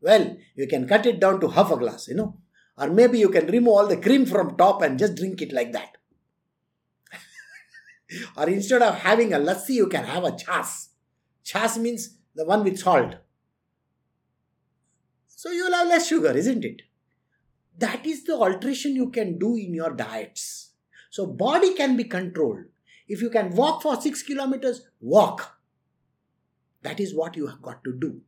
Well, 0.00 0.36
you 0.56 0.66
can 0.66 0.86
cut 0.86 1.06
it 1.06 1.20
down 1.20 1.40
to 1.40 1.48
half 1.48 1.70
a 1.70 1.76
glass, 1.76 2.08
you 2.08 2.14
know, 2.14 2.36
Or 2.76 2.88
maybe 2.88 3.18
you 3.18 3.30
can 3.30 3.46
remove 3.46 3.72
all 3.72 3.86
the 3.86 3.96
cream 3.96 4.26
from 4.26 4.56
top 4.56 4.82
and 4.82 4.98
just 4.98 5.14
drink 5.14 5.40
it 5.40 5.52
like 5.52 5.72
that. 5.72 5.96
or 8.36 8.48
instead 8.48 8.82
of 8.82 8.96
having 8.96 9.32
a 9.32 9.38
lassi, 9.38 9.70
you 9.70 9.86
can 9.86 10.04
have 10.04 10.24
a 10.24 10.36
chas. 10.36 10.90
Chas 11.44 11.78
means 11.78 12.16
the 12.34 12.44
one 12.44 12.64
with 12.64 12.78
salt. 12.78 13.16
So 15.28 15.50
you 15.50 15.64
will 15.64 15.72
have 15.72 15.88
less 15.88 16.08
sugar, 16.08 16.32
isn't 16.36 16.64
it? 16.64 16.82
That 17.78 18.06
is 18.06 18.24
the 18.24 18.34
alteration 18.34 18.94
you 18.94 19.10
can 19.10 19.38
do 19.38 19.56
in 19.56 19.74
your 19.74 19.94
diets. 19.94 20.72
So 21.10 21.26
body 21.26 21.74
can 21.74 21.96
be 21.96 22.04
controlled. 22.04 22.64
If 23.08 23.20
you 23.20 23.30
can 23.30 23.54
walk 23.54 23.82
for 23.82 24.00
6 24.00 24.22
kilometers, 24.22 24.88
walk. 25.00 25.58
That 26.82 27.00
is 27.00 27.14
what 27.14 27.36
you 27.36 27.46
have 27.46 27.62
got 27.62 27.84
to 27.84 27.92
do. 27.98 28.20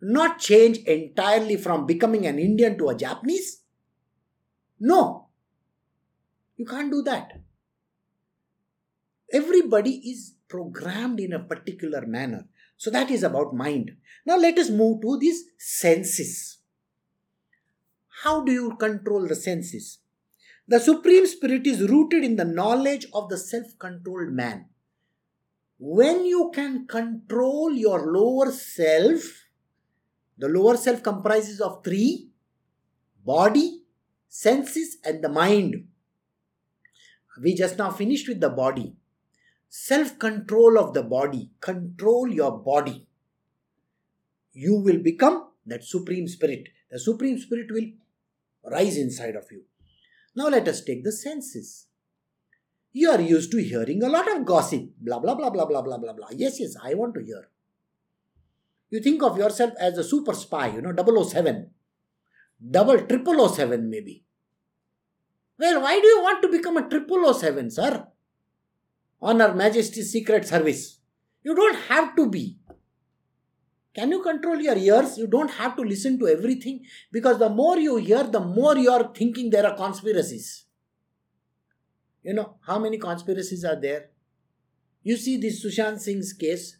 Not 0.00 0.38
change 0.38 0.78
entirely 0.78 1.56
from 1.56 1.86
becoming 1.86 2.26
an 2.26 2.38
Indian 2.38 2.76
to 2.78 2.88
a 2.88 2.94
Japanese. 2.94 3.62
No. 4.80 5.28
You 6.56 6.66
can't 6.66 6.90
do 6.90 7.02
that. 7.02 7.40
Everybody 9.32 9.96
is 10.10 10.34
programmed 10.48 11.20
in 11.20 11.32
a 11.32 11.38
particular 11.38 12.06
manner. 12.06 12.46
So 12.76 12.90
that 12.90 13.10
is 13.10 13.22
about 13.22 13.54
mind. 13.54 13.92
Now 14.26 14.36
let 14.36 14.58
us 14.58 14.70
move 14.70 15.00
to 15.02 15.18
these 15.18 15.44
senses. 15.58 16.58
How 18.24 18.42
do 18.42 18.50
you 18.50 18.74
control 18.76 19.26
the 19.28 19.34
senses? 19.34 19.98
The 20.66 20.80
Supreme 20.80 21.26
Spirit 21.26 21.66
is 21.66 21.90
rooted 21.90 22.24
in 22.24 22.36
the 22.36 22.44
knowledge 22.46 23.04
of 23.12 23.28
the 23.28 23.36
self 23.36 23.78
controlled 23.78 24.32
man. 24.32 24.64
When 25.78 26.24
you 26.24 26.50
can 26.54 26.86
control 26.86 27.74
your 27.74 28.10
lower 28.10 28.50
self, 28.50 29.20
the 30.38 30.48
lower 30.48 30.78
self 30.78 31.02
comprises 31.02 31.60
of 31.60 31.84
three 31.84 32.30
body, 33.26 33.82
senses, 34.30 34.96
and 35.04 35.22
the 35.22 35.28
mind. 35.28 35.88
We 37.42 37.54
just 37.54 37.76
now 37.76 37.90
finished 37.90 38.26
with 38.26 38.40
the 38.40 38.48
body. 38.48 38.94
Self 39.68 40.18
control 40.18 40.78
of 40.78 40.94
the 40.94 41.02
body, 41.02 41.50
control 41.60 42.32
your 42.32 42.56
body. 42.56 43.06
You 44.54 44.76
will 44.76 45.02
become 45.02 45.50
that 45.66 45.84
Supreme 45.84 46.26
Spirit. 46.26 46.68
The 46.90 46.98
Supreme 46.98 47.38
Spirit 47.38 47.66
will 47.70 47.90
rise 48.70 48.96
inside 48.96 49.36
of 49.36 49.46
you. 49.50 49.62
Now 50.34 50.48
let 50.48 50.68
us 50.68 50.82
take 50.82 51.04
the 51.04 51.12
senses. 51.12 51.86
You 52.92 53.10
are 53.10 53.20
used 53.20 53.50
to 53.52 53.62
hearing 53.62 54.02
a 54.02 54.08
lot 54.08 54.30
of 54.30 54.44
gossip, 54.44 54.90
blah 55.00 55.18
blah 55.18 55.34
blah 55.34 55.50
blah 55.50 55.66
blah 55.66 55.82
blah 55.82 55.98
blah 55.98 56.12
blah. 56.12 56.28
Yes, 56.32 56.60
yes, 56.60 56.74
I 56.82 56.94
want 56.94 57.14
to 57.14 57.24
hear. 57.24 57.48
You 58.90 59.00
think 59.00 59.22
of 59.22 59.36
yourself 59.36 59.72
as 59.80 59.98
a 59.98 60.04
super 60.04 60.34
spy, 60.34 60.68
you 60.68 60.80
know, 60.80 60.94
007, 60.94 61.70
double 62.70 63.00
triple 63.06 63.48
07 63.48 63.90
maybe. 63.90 64.24
Well, 65.58 65.82
why 65.82 66.00
do 66.00 66.06
you 66.06 66.20
want 66.20 66.42
to 66.42 66.48
become 66.48 66.76
a 66.76 66.88
triple 66.88 67.32
07, 67.32 67.70
sir? 67.70 68.06
On 69.20 69.40
Her 69.40 69.54
Majesty's 69.54 70.12
Secret 70.12 70.46
Service. 70.46 71.00
You 71.42 71.54
don't 71.54 71.76
have 71.88 72.14
to 72.16 72.28
be. 72.28 72.58
Can 73.94 74.10
you 74.10 74.22
control 74.22 74.60
your 74.60 74.76
ears? 74.76 75.16
You 75.16 75.26
don't 75.26 75.50
have 75.52 75.76
to 75.76 75.82
listen 75.82 76.18
to 76.18 76.28
everything 76.28 76.84
because 77.12 77.38
the 77.38 77.48
more 77.48 77.78
you 77.78 77.96
hear, 77.96 78.24
the 78.24 78.40
more 78.40 78.76
you 78.76 78.90
are 78.90 79.12
thinking 79.14 79.50
there 79.50 79.66
are 79.66 79.76
conspiracies. 79.76 80.64
You 82.22 82.34
know, 82.34 82.56
how 82.66 82.78
many 82.78 82.98
conspiracies 82.98 83.64
are 83.64 83.80
there? 83.80 84.10
You 85.02 85.16
see 85.16 85.36
this 85.36 85.64
Sushant 85.64 86.00
Singh's 86.00 86.32
case. 86.32 86.78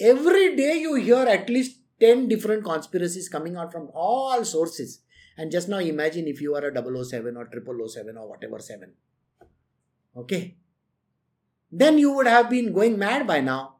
Every 0.00 0.56
day 0.56 0.78
you 0.78 0.94
hear 0.94 1.18
at 1.18 1.48
least 1.48 1.76
10 2.00 2.26
different 2.26 2.64
conspiracies 2.64 3.28
coming 3.28 3.56
out 3.56 3.70
from 3.70 3.90
all 3.94 4.44
sources. 4.44 5.02
And 5.36 5.52
just 5.52 5.68
now 5.68 5.78
imagine 5.78 6.26
if 6.26 6.40
you 6.40 6.54
are 6.54 6.66
a 6.66 7.04
007 7.04 7.36
or 7.36 7.48
0007 7.88 8.16
or 8.16 8.28
whatever 8.28 8.58
7. 8.58 8.92
Okay? 10.16 10.56
Then 11.70 11.98
you 11.98 12.12
would 12.12 12.26
have 12.26 12.50
been 12.50 12.72
going 12.72 12.98
mad 12.98 13.26
by 13.26 13.40
now. 13.40 13.76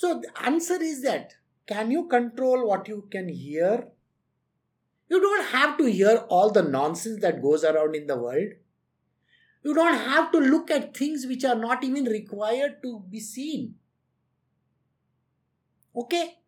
So 0.00 0.18
the 0.18 0.30
answer 0.42 0.82
is 0.82 1.02
that 1.02 1.34
can 1.66 1.90
you 1.90 2.08
control 2.08 2.66
what 2.66 2.88
you 2.88 3.06
can 3.10 3.28
hear? 3.28 3.88
You 5.10 5.20
don't 5.20 5.44
have 5.48 5.76
to 5.76 5.84
hear 5.84 6.24
all 6.30 6.50
the 6.50 6.62
nonsense 6.62 7.20
that 7.20 7.42
goes 7.42 7.64
around 7.64 7.94
in 7.94 8.06
the 8.06 8.16
world. 8.16 8.54
You 9.62 9.74
don't 9.74 9.98
have 9.98 10.32
to 10.32 10.38
look 10.38 10.70
at 10.70 10.96
things 10.96 11.26
which 11.26 11.44
are 11.44 11.54
not 11.54 11.84
even 11.84 12.06
required 12.06 12.82
to 12.82 13.04
be 13.10 13.20
seen. 13.20 13.74
Okay? 15.94 16.38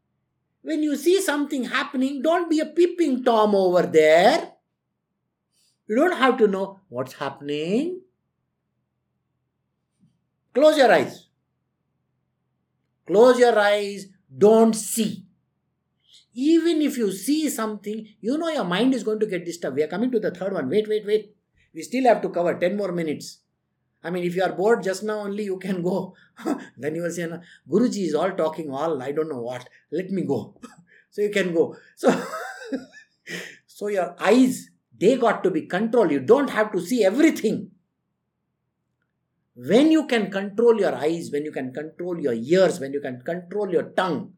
When 0.62 0.82
you 0.82 0.96
see 0.96 1.20
something 1.20 1.64
happening, 1.64 2.22
don't 2.22 2.48
be 2.48 2.61
a 2.61 2.64
peeping 2.64 3.22
Tom 3.22 3.55
over 3.55 3.82
there. 3.82 4.53
You 5.88 5.96
don't 5.96 6.16
have 6.16 6.38
to 6.38 6.48
know 6.48 6.80
what's 6.88 7.12
happening. 7.12 8.00
Close 10.55 10.78
your 10.78 10.90
eyes. 10.90 11.22
Close 13.07 13.38
your 13.38 13.59
eyes, 13.59 14.07
don't 14.36 14.74
see. 14.74 15.24
Even 16.34 16.80
if 16.80 16.96
you 16.96 17.12
see 17.12 17.48
something, 17.48 18.09
you 18.20 18.38
know 18.38 18.48
your 18.48 18.64
mind 18.64 18.94
is 18.94 19.05
going 19.05 19.20
to 19.20 19.26
get 19.26 19.44
disturbed. 19.44 19.76
We 19.76 19.82
are 19.82 19.88
coming 19.88 20.11
to 20.12 20.20
the 20.20 20.30
third 20.30 20.55
one. 20.55 20.68
Wait, 20.68 20.88
wait, 20.88 21.05
wait. 21.07 21.34
We 21.74 21.82
still 21.82 22.05
have 22.05 22.22
to 22.22 22.28
cover 22.28 22.55
10 22.55 22.76
more 22.76 22.92
minutes. 22.92 23.38
I 24.05 24.11
mean, 24.11 24.24
if 24.24 24.34
you 24.34 24.42
are 24.42 24.53
bored 24.53 24.82
just 24.82 25.03
now 25.03 25.20
only, 25.20 25.44
you 25.44 25.59
can 25.59 25.82
go. 25.82 26.14
then 26.76 26.94
you 26.94 27.03
will 27.03 27.11
say, 27.11 27.28
Guruji 27.68 28.07
is 28.07 28.14
all 28.14 28.32
talking, 28.32 28.70
all 28.70 29.03
I 29.03 29.12
don't 29.12 29.28
know 29.28 29.40
what. 29.40 29.68
Let 29.90 30.11
me 30.11 30.22
go. 30.22 30.59
so 31.11 31.22
you 31.22 31.30
can 31.30 31.55
go. 31.55 31.76
So, 31.96 32.24
so 33.66 33.88
your 33.88 34.16
eyes, 34.18 34.70
they 34.98 35.16
got 35.16 35.44
to 35.44 35.50
be 35.50 35.62
controlled. 35.62 36.11
You 36.11 36.20
don't 36.20 36.50
have 36.50 36.72
to 36.72 36.80
see 36.80 37.05
everything. 37.05 37.72
When 39.55 39.90
you 39.90 40.07
can 40.07 40.30
control 40.30 40.80
your 40.80 40.94
eyes, 40.94 41.30
when 41.30 41.44
you 41.44 41.53
can 41.53 41.72
control 41.72 42.18
your 42.18 42.32
ears, 42.32 42.80
when 42.80 42.92
you 42.92 43.00
can 43.00 43.20
control 43.20 43.70
your 43.70 43.90
tongue, 43.90 44.32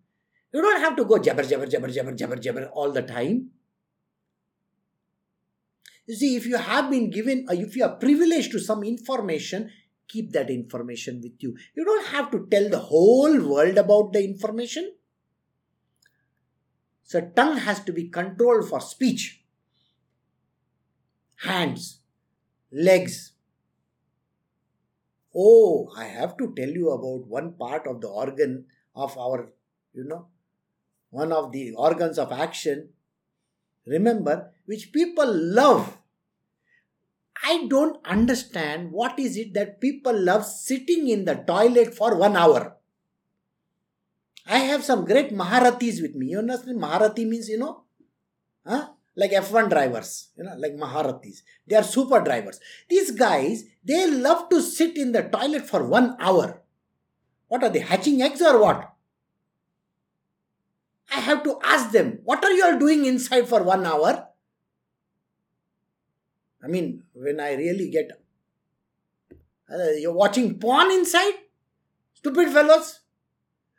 you 0.53 0.61
don't 0.61 0.81
have 0.81 0.97
to 0.97 1.05
go 1.05 1.19
jabber, 1.19 1.45
jabber, 1.45 1.67
jabber, 1.67 1.89
jabber, 1.89 2.13
jabber, 2.13 2.37
jabber 2.37 2.67
all 2.73 2.93
the 2.93 3.03
time. 3.03 3.51
You 6.07 6.15
see, 6.15 6.37
if 6.37 6.47
you 6.47 6.57
have 6.57 6.91
been 6.91 7.11
given, 7.11 7.47
if 7.51 7.77
you 7.77 7.85
are 7.85 7.97
privileged 7.97 8.53
to 8.53 8.61
some 8.61 8.83
information, 8.83 9.71
keep 10.09 10.33
that 10.33 10.51
information 10.51 11.21
with 11.23 11.33
you. 11.39 11.57
You 11.75 11.85
don't 11.85 12.07
have 12.09 12.31
to 12.33 12.47
tell 12.51 12.69
the 12.69 12.79
whole 12.79 13.41
world 13.41 13.79
about 13.79 14.13
the 14.13 14.23
information. 14.23 14.95
So, 17.05 17.21
tongue 17.21 17.59
has 17.59 17.81
to 17.85 17.93
be 17.93 18.09
controlled 18.09 18.69
for 18.69 18.81
speech. 18.81 19.43
Hands, 21.37 22.01
legs, 22.73 23.34
Oh, 25.35 25.91
I 25.97 26.05
have 26.05 26.37
to 26.39 26.55
tell 26.57 26.69
you 26.69 26.91
about 26.91 27.27
one 27.27 27.53
part 27.55 27.87
of 27.87 28.01
the 28.01 28.09
organ 28.09 28.67
of 28.95 29.17
our, 29.19 29.51
you 29.93 30.05
know, 30.05 30.29
one 31.11 31.33
of 31.33 31.53
the 31.53 31.73
organs 31.73 32.19
of 32.19 32.33
action. 32.33 32.91
Remember, 33.87 34.53
which 34.67 34.93
people 34.93 35.31
love. 35.33 35.99
I 37.43 37.67
don't 37.69 37.99
understand 38.07 38.93
what 38.93 39.19
is 39.19 39.37
it 39.37 39.53
that 39.55 39.81
people 39.81 40.19
love 40.19 40.47
sitting 40.47 41.09
in 41.09 41.25
the 41.25 41.35
toilet 41.35 41.95
for 41.95 42.17
one 42.17 42.37
hour. 42.37 42.77
I 44.47 44.59
have 44.59 44.85
some 44.85 45.05
great 45.05 45.31
Maharathis 45.31 46.01
with 46.01 46.15
me. 46.15 46.29
You 46.29 46.39
understand? 46.39 46.81
Maharathi 46.81 47.27
means, 47.27 47.49
you 47.49 47.59
know, 47.59 47.85
huh? 48.67 48.89
Like 49.17 49.31
F1 49.31 49.71
drivers, 49.71 50.29
you 50.37 50.45
know, 50.45 50.55
like 50.57 50.73
Maharathis. 50.73 51.43
They 51.67 51.77
are 51.77 51.83
super 51.83 52.21
drivers. 52.21 52.61
These 52.89 53.13
guys, 53.13 53.65
they 53.85 54.11
love 54.11 54.49
to 54.49 54.61
sit 54.61 54.97
in 54.97 55.13
the 55.13 55.23
toilet 55.23 55.67
for 55.67 55.87
one 55.87 56.17
hour. 56.19 56.63
What 57.49 57.63
are 57.63 57.71
they, 57.71 57.81
hatching 57.81 58.23
eggs 58.23 58.43
or 58.43 58.61
what? 58.61 58.91
I 61.13 61.21
have 61.21 61.45
to 61.45 61.59
ask 61.63 61.93
them, 61.93 62.19
what 62.25 62.45
are 62.45 62.51
you 62.51 62.65
all 62.65 62.79
doing 62.79 63.05
inside 63.05 63.49
for 63.49 63.63
one 63.63 63.87
hour? 63.87 64.29
I 66.63 66.67
mean, 66.67 67.05
when 67.13 67.39
I 67.41 67.55
really 67.55 67.91
get, 67.91 68.11
uh, 69.71 69.91
you're 69.99 70.13
watching 70.13 70.59
porn 70.59 70.91
inside? 70.91 71.35
Stupid 72.15 72.49
fellows. 72.51 73.01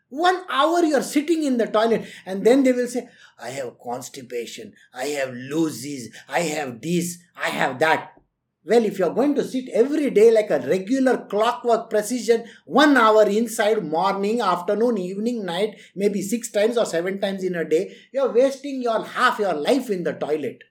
One 0.10 0.44
hour 0.50 0.84
you 0.84 0.96
are 0.96 1.04
sitting 1.04 1.44
in 1.44 1.58
the 1.58 1.68
toilet, 1.68 2.06
and 2.26 2.46
then 2.46 2.64
they 2.64 2.72
will 2.72 2.88
say, 2.88 3.10
I 3.40 3.50
have 3.50 3.80
constipation, 3.80 4.74
I 4.94 5.06
have 5.08 5.30
loosies, 5.30 6.06
I 6.30 6.42
have 6.42 6.82
this, 6.82 7.18
I 7.36 7.50
have 7.50 7.80
that. 7.80 8.12
Well, 8.68 8.84
if 8.84 8.98
you 8.98 9.06
are 9.06 9.14
going 9.14 9.36
to 9.36 9.44
sit 9.44 9.70
every 9.70 10.10
day 10.10 10.32
like 10.32 10.50
a 10.50 10.60
regular 10.60 11.28
clockwork 11.30 11.90
precision, 11.90 12.46
one 12.66 12.98
hour 12.98 13.24
inside, 13.30 13.86
morning, 13.86 14.42
afternoon, 14.42 14.98
evening, 14.98 15.46
night, 15.46 15.76
maybe 15.96 16.24
six 16.24 16.50
times 16.50 16.76
or 16.76 16.86
seven 16.86 17.22
times 17.22 17.44
in 17.44 17.54
a 17.56 17.64
day, 17.64 17.96
you 18.12 18.22
are 18.22 18.32
wasting 18.32 18.82
your 18.82 19.04
half 19.04 19.38
your 19.38 19.54
life 19.54 19.92
in 19.92 20.04
the 20.04 20.14
toilet. 20.14 20.64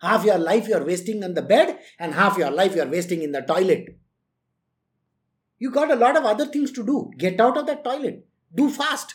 Half 0.00 0.24
your 0.24 0.38
life 0.38 0.68
you 0.68 0.76
are 0.76 0.84
wasting 0.84 1.24
on 1.24 1.34
the 1.34 1.42
bed, 1.42 1.80
and 1.98 2.14
half 2.14 2.38
your 2.38 2.52
life 2.52 2.76
you 2.76 2.82
are 2.82 2.88
wasting 2.88 3.22
in 3.22 3.32
the 3.32 3.42
toilet. 3.42 3.98
You 5.58 5.70
got 5.70 5.90
a 5.90 5.96
lot 5.96 6.16
of 6.16 6.24
other 6.24 6.46
things 6.46 6.70
to 6.72 6.84
do. 6.84 7.10
Get 7.18 7.40
out 7.40 7.56
of 7.56 7.66
that 7.66 7.84
toilet. 7.84 8.26
Do 8.54 8.70
fast. 8.70 9.14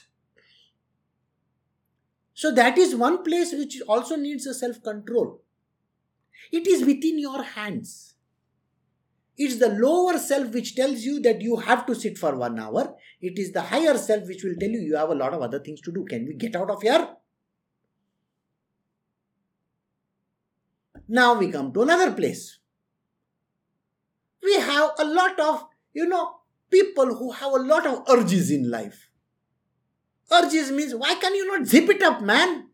So 2.33 2.51
that 2.51 2.77
is 2.77 2.95
one 2.95 3.23
place 3.23 3.53
which 3.53 3.81
also 3.87 4.15
needs 4.15 4.45
a 4.45 4.53
self 4.53 4.81
control. 4.83 5.41
It 6.51 6.67
is 6.67 6.85
within 6.85 7.19
your 7.19 7.43
hands. 7.43 8.15
It's 9.37 9.57
the 9.57 9.69
lower 9.69 10.17
self 10.19 10.53
which 10.53 10.75
tells 10.75 11.03
you 11.03 11.19
that 11.21 11.41
you 11.41 11.57
have 11.57 11.85
to 11.87 11.95
sit 11.95 12.17
for 12.17 12.35
one 12.35 12.59
hour. 12.59 12.95
It 13.21 13.39
is 13.39 13.51
the 13.51 13.61
higher 13.61 13.97
self 13.97 14.27
which 14.27 14.43
will 14.43 14.55
tell 14.59 14.69
you 14.69 14.79
you 14.79 14.95
have 14.95 15.09
a 15.09 15.15
lot 15.15 15.33
of 15.33 15.41
other 15.41 15.59
things 15.59 15.81
to 15.81 15.91
do. 15.91 16.05
Can 16.05 16.25
we 16.25 16.35
get 16.35 16.55
out 16.55 16.69
of 16.69 16.81
here? 16.81 17.07
Now 21.07 21.37
we 21.37 21.51
come 21.51 21.73
to 21.73 21.81
another 21.81 22.11
place. 22.11 22.59
We 24.43 24.55
have 24.55 24.91
a 24.99 25.05
lot 25.05 25.39
of, 25.39 25.65
you 25.93 26.07
know, 26.07 26.35
people 26.69 27.15
who 27.15 27.31
have 27.31 27.53
a 27.53 27.57
lot 27.57 27.85
of 27.85 28.03
urges 28.09 28.49
in 28.51 28.69
life. 28.69 29.09
Urges 30.31 30.71
means, 30.71 30.95
why 30.95 31.15
can 31.15 31.35
you 31.35 31.45
not 31.47 31.67
zip 31.67 31.89
it 31.89 32.01
up, 32.01 32.21
man? 32.21 32.69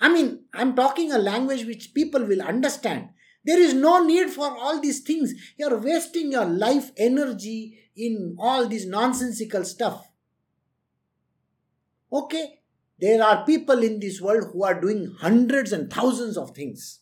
I 0.00 0.10
mean, 0.10 0.44
I'm 0.52 0.76
talking 0.76 1.10
a 1.10 1.18
language 1.18 1.64
which 1.64 1.94
people 1.94 2.24
will 2.24 2.42
understand. 2.42 3.08
There 3.44 3.58
is 3.58 3.72
no 3.72 4.04
need 4.04 4.30
for 4.30 4.46
all 4.46 4.80
these 4.80 5.00
things. 5.00 5.32
You're 5.56 5.78
wasting 5.78 6.32
your 6.32 6.44
life 6.44 6.90
energy 6.98 7.78
in 7.96 8.36
all 8.38 8.68
this 8.68 8.84
nonsensical 8.84 9.64
stuff. 9.64 10.10
Okay, 12.12 12.60
there 12.98 13.22
are 13.22 13.46
people 13.46 13.82
in 13.82 14.00
this 14.00 14.20
world 14.20 14.50
who 14.52 14.64
are 14.64 14.80
doing 14.80 15.14
hundreds 15.20 15.72
and 15.72 15.90
thousands 15.90 16.36
of 16.36 16.50
things. 16.50 17.00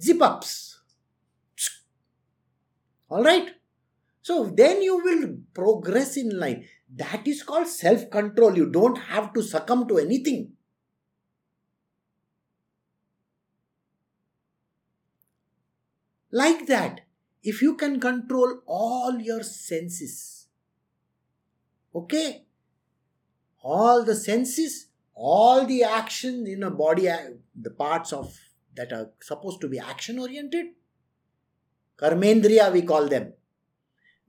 Zip 0.00 0.22
ups. 0.22 0.80
All 3.10 3.22
right? 3.22 3.50
So 4.22 4.52
then 4.56 4.82
you 4.82 4.96
will 4.96 5.36
progress 5.52 6.16
in 6.16 6.38
life. 6.38 6.64
That 6.94 7.26
is 7.26 7.42
called 7.42 7.66
self 7.66 8.08
control. 8.10 8.56
You 8.56 8.70
don't 8.70 8.96
have 8.96 9.32
to 9.34 9.42
succumb 9.42 9.88
to 9.88 9.98
anything. 9.98 10.52
Like 16.30 16.66
that, 16.66 17.02
if 17.42 17.60
you 17.60 17.74
can 17.76 18.00
control 18.00 18.60
all 18.66 19.18
your 19.18 19.42
senses, 19.42 20.46
okay, 21.94 22.46
all 23.62 24.02
the 24.02 24.14
senses, 24.14 24.86
all 25.14 25.66
the 25.66 25.84
actions 25.84 26.48
in 26.48 26.62
a 26.62 26.70
body, 26.70 27.08
the 27.54 27.70
parts 27.70 28.14
of 28.14 28.34
that 28.76 28.92
are 28.92 29.10
supposed 29.20 29.60
to 29.60 29.68
be 29.68 29.78
action 29.78 30.18
oriented, 30.18 30.66
karmendriya 31.98 32.72
we 32.72 32.82
call 32.82 33.08
them. 33.08 33.32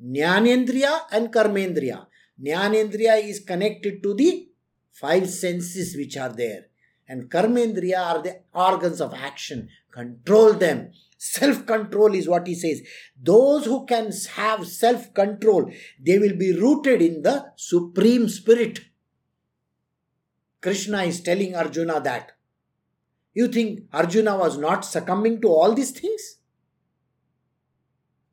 Jnanendriya 0.02 1.02
and 1.12 1.32
karmendriya. 1.32 2.08
Jnanendriya 2.42 3.24
is 3.24 3.40
connected 3.40 4.04
to 4.04 4.14
the 4.14 4.50
five 4.92 5.30
senses 5.30 5.96
which 5.96 6.18
are 6.18 6.34
there. 6.34 6.66
And 7.08 7.30
karmendriya 7.30 8.00
are 8.00 8.22
the 8.22 8.42
organs 8.54 9.00
of 9.02 9.14
action. 9.14 9.70
Control 9.92 10.54
them. 10.54 10.92
Self 11.18 11.66
control 11.66 12.14
is 12.16 12.28
what 12.28 12.48
he 12.48 12.54
says. 12.54 12.82
Those 13.22 13.64
who 13.66 13.86
can 13.86 14.12
have 14.36 14.68
self 14.68 15.14
control, 15.14 15.72
they 15.98 16.20
will 16.20 16.36
be 16.36 16.52
rooted 16.52 17.02
in 17.02 17.22
the 17.22 17.46
Supreme 17.56 18.28
Spirit. 18.28 18.82
Krishna 20.62 21.04
is 21.04 21.22
telling 21.22 21.56
Arjuna 21.56 22.02
that. 22.02 22.33
You 23.34 23.48
think 23.48 23.86
Arjuna 23.92 24.38
was 24.38 24.58
not 24.58 24.86
succumbing 24.86 25.42
to 25.42 25.48
all 25.48 25.74
these 25.74 25.92
things? 25.92 26.38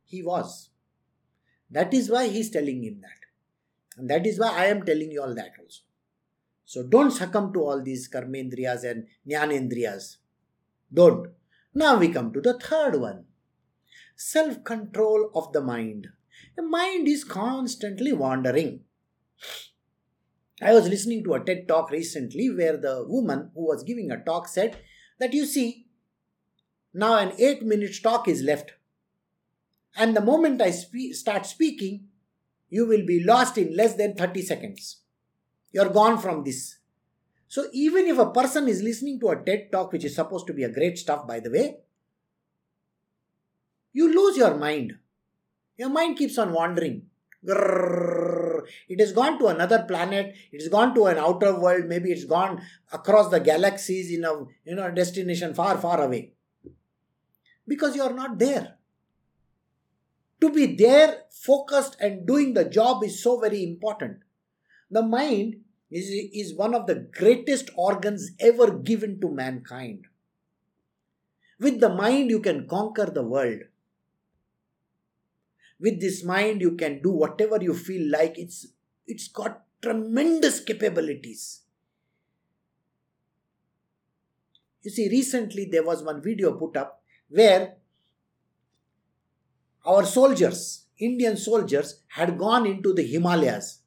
He 0.05 0.21
was. 0.21 0.69
That 1.69 1.93
is 1.93 2.09
why 2.09 2.27
he 2.27 2.41
is 2.41 2.49
telling 2.49 2.83
him 2.83 3.01
that. 3.01 3.97
And 3.97 4.09
that 4.09 4.27
is 4.27 4.39
why 4.39 4.53
I 4.55 4.65
am 4.65 4.83
telling 4.83 5.11
you 5.11 5.21
all 5.21 5.33
that 5.33 5.51
also. 5.59 5.81
So 6.65 6.83
don't 6.83 7.11
succumb 7.11 7.51
to 7.53 7.63
all 7.63 7.81
these 7.83 8.09
karmendriyas 8.09 8.83
and 8.83 9.07
jnanendriyas. 9.27 10.17
Don't. 10.93 11.31
Now 11.73 11.97
we 11.97 12.09
come 12.09 12.31
to 12.33 12.41
the 12.41 12.59
third 12.59 12.99
one 12.99 13.25
self 14.15 14.63
control 14.63 15.31
of 15.33 15.51
the 15.51 15.61
mind. 15.61 16.07
The 16.55 16.63
mind 16.63 17.07
is 17.07 17.23
constantly 17.23 18.13
wandering. 18.13 18.81
I 20.61 20.73
was 20.73 20.87
listening 20.87 21.23
to 21.23 21.33
a 21.33 21.43
TED 21.43 21.67
talk 21.67 21.89
recently 21.89 22.49
where 22.53 22.77
the 22.77 23.03
woman 23.07 23.49
who 23.55 23.65
was 23.65 23.83
giving 23.83 24.11
a 24.11 24.23
talk 24.23 24.47
said 24.47 24.77
that 25.21 25.33
you 25.33 25.45
see, 25.45 25.85
now 26.93 27.15
an 27.15 27.33
8 27.37 27.61
minute 27.61 27.95
talk 28.01 28.27
is 28.27 28.41
left. 28.41 28.73
And 29.95 30.17
the 30.17 30.21
moment 30.21 30.61
I 30.61 30.71
spe- 30.71 31.13
start 31.13 31.45
speaking, 31.45 32.07
you 32.69 32.87
will 32.87 33.05
be 33.05 33.23
lost 33.23 33.57
in 33.57 33.75
less 33.75 33.93
than 33.93 34.15
30 34.15 34.41
seconds. 34.41 34.97
You're 35.71 35.89
gone 35.89 36.17
from 36.17 36.43
this. 36.43 36.77
So, 37.47 37.67
even 37.71 38.07
if 38.07 38.17
a 38.17 38.31
person 38.31 38.67
is 38.67 38.81
listening 38.81 39.19
to 39.19 39.29
a 39.29 39.35
TED 39.35 39.71
talk, 39.71 39.91
which 39.91 40.05
is 40.05 40.15
supposed 40.15 40.47
to 40.47 40.53
be 40.53 40.63
a 40.63 40.71
great 40.71 40.97
stuff, 40.97 41.27
by 41.27 41.39
the 41.39 41.51
way, 41.51 41.77
you 43.93 44.11
lose 44.11 44.37
your 44.37 44.55
mind. 44.55 44.97
Your 45.77 45.89
mind 45.89 46.17
keeps 46.17 46.37
on 46.37 46.51
wandering. 46.51 47.03
Grrr. 47.45 48.30
It 48.87 48.99
has 48.99 49.11
gone 49.11 49.39
to 49.39 49.47
another 49.47 49.83
planet. 49.83 50.35
It 50.51 50.61
has 50.61 50.69
gone 50.69 50.93
to 50.95 51.05
an 51.05 51.17
outer 51.17 51.59
world. 51.59 51.85
Maybe 51.87 52.11
it's 52.11 52.25
gone 52.25 52.61
across 52.91 53.29
the 53.29 53.39
galaxies 53.39 54.11
in 54.11 54.23
a 54.23 54.33
you 54.65 54.75
know 54.75 54.91
destination 54.91 55.53
far, 55.53 55.77
far 55.77 56.01
away. 56.01 56.33
Because 57.67 57.95
you 57.95 58.03
are 58.03 58.13
not 58.13 58.39
there. 58.39 58.75
To 60.41 60.49
be 60.49 60.75
there, 60.75 61.23
focused, 61.29 61.97
and 61.99 62.25
doing 62.25 62.53
the 62.53 62.65
job 62.65 63.03
is 63.03 63.21
so 63.21 63.39
very 63.39 63.63
important. 63.63 64.17
The 64.89 65.03
mind 65.03 65.61
is, 65.91 66.09
is 66.09 66.55
one 66.55 66.73
of 66.73 66.87
the 66.87 66.95
greatest 66.95 67.69
organs 67.75 68.31
ever 68.39 68.71
given 68.71 69.21
to 69.21 69.29
mankind. 69.29 70.05
With 71.59 71.79
the 71.79 71.89
mind, 71.89 72.31
you 72.31 72.39
can 72.39 72.67
conquer 72.67 73.05
the 73.05 73.23
world 73.23 73.59
with 75.81 75.99
this 75.99 76.23
mind 76.23 76.61
you 76.61 76.75
can 76.75 77.01
do 77.01 77.09
whatever 77.09 77.57
you 77.61 77.73
feel 77.73 78.09
like. 78.11 78.37
It's 78.37 78.67
it's 79.07 79.27
got 79.27 79.63
tremendous 79.81 80.59
capabilities. 80.59 81.61
You 84.83 84.91
see 84.91 85.09
recently 85.09 85.67
there 85.71 85.83
was 85.83 86.03
one 86.03 86.21
video 86.21 86.53
put 86.53 86.77
up 86.77 87.01
where 87.29 87.75
our 89.85 90.05
soldiers 90.05 90.85
indian 90.99 91.35
soldiers 91.35 92.01
had 92.07 92.37
gone 92.37 92.65
into 92.65 92.93
the 92.93 93.03
himalayas. 93.03 93.79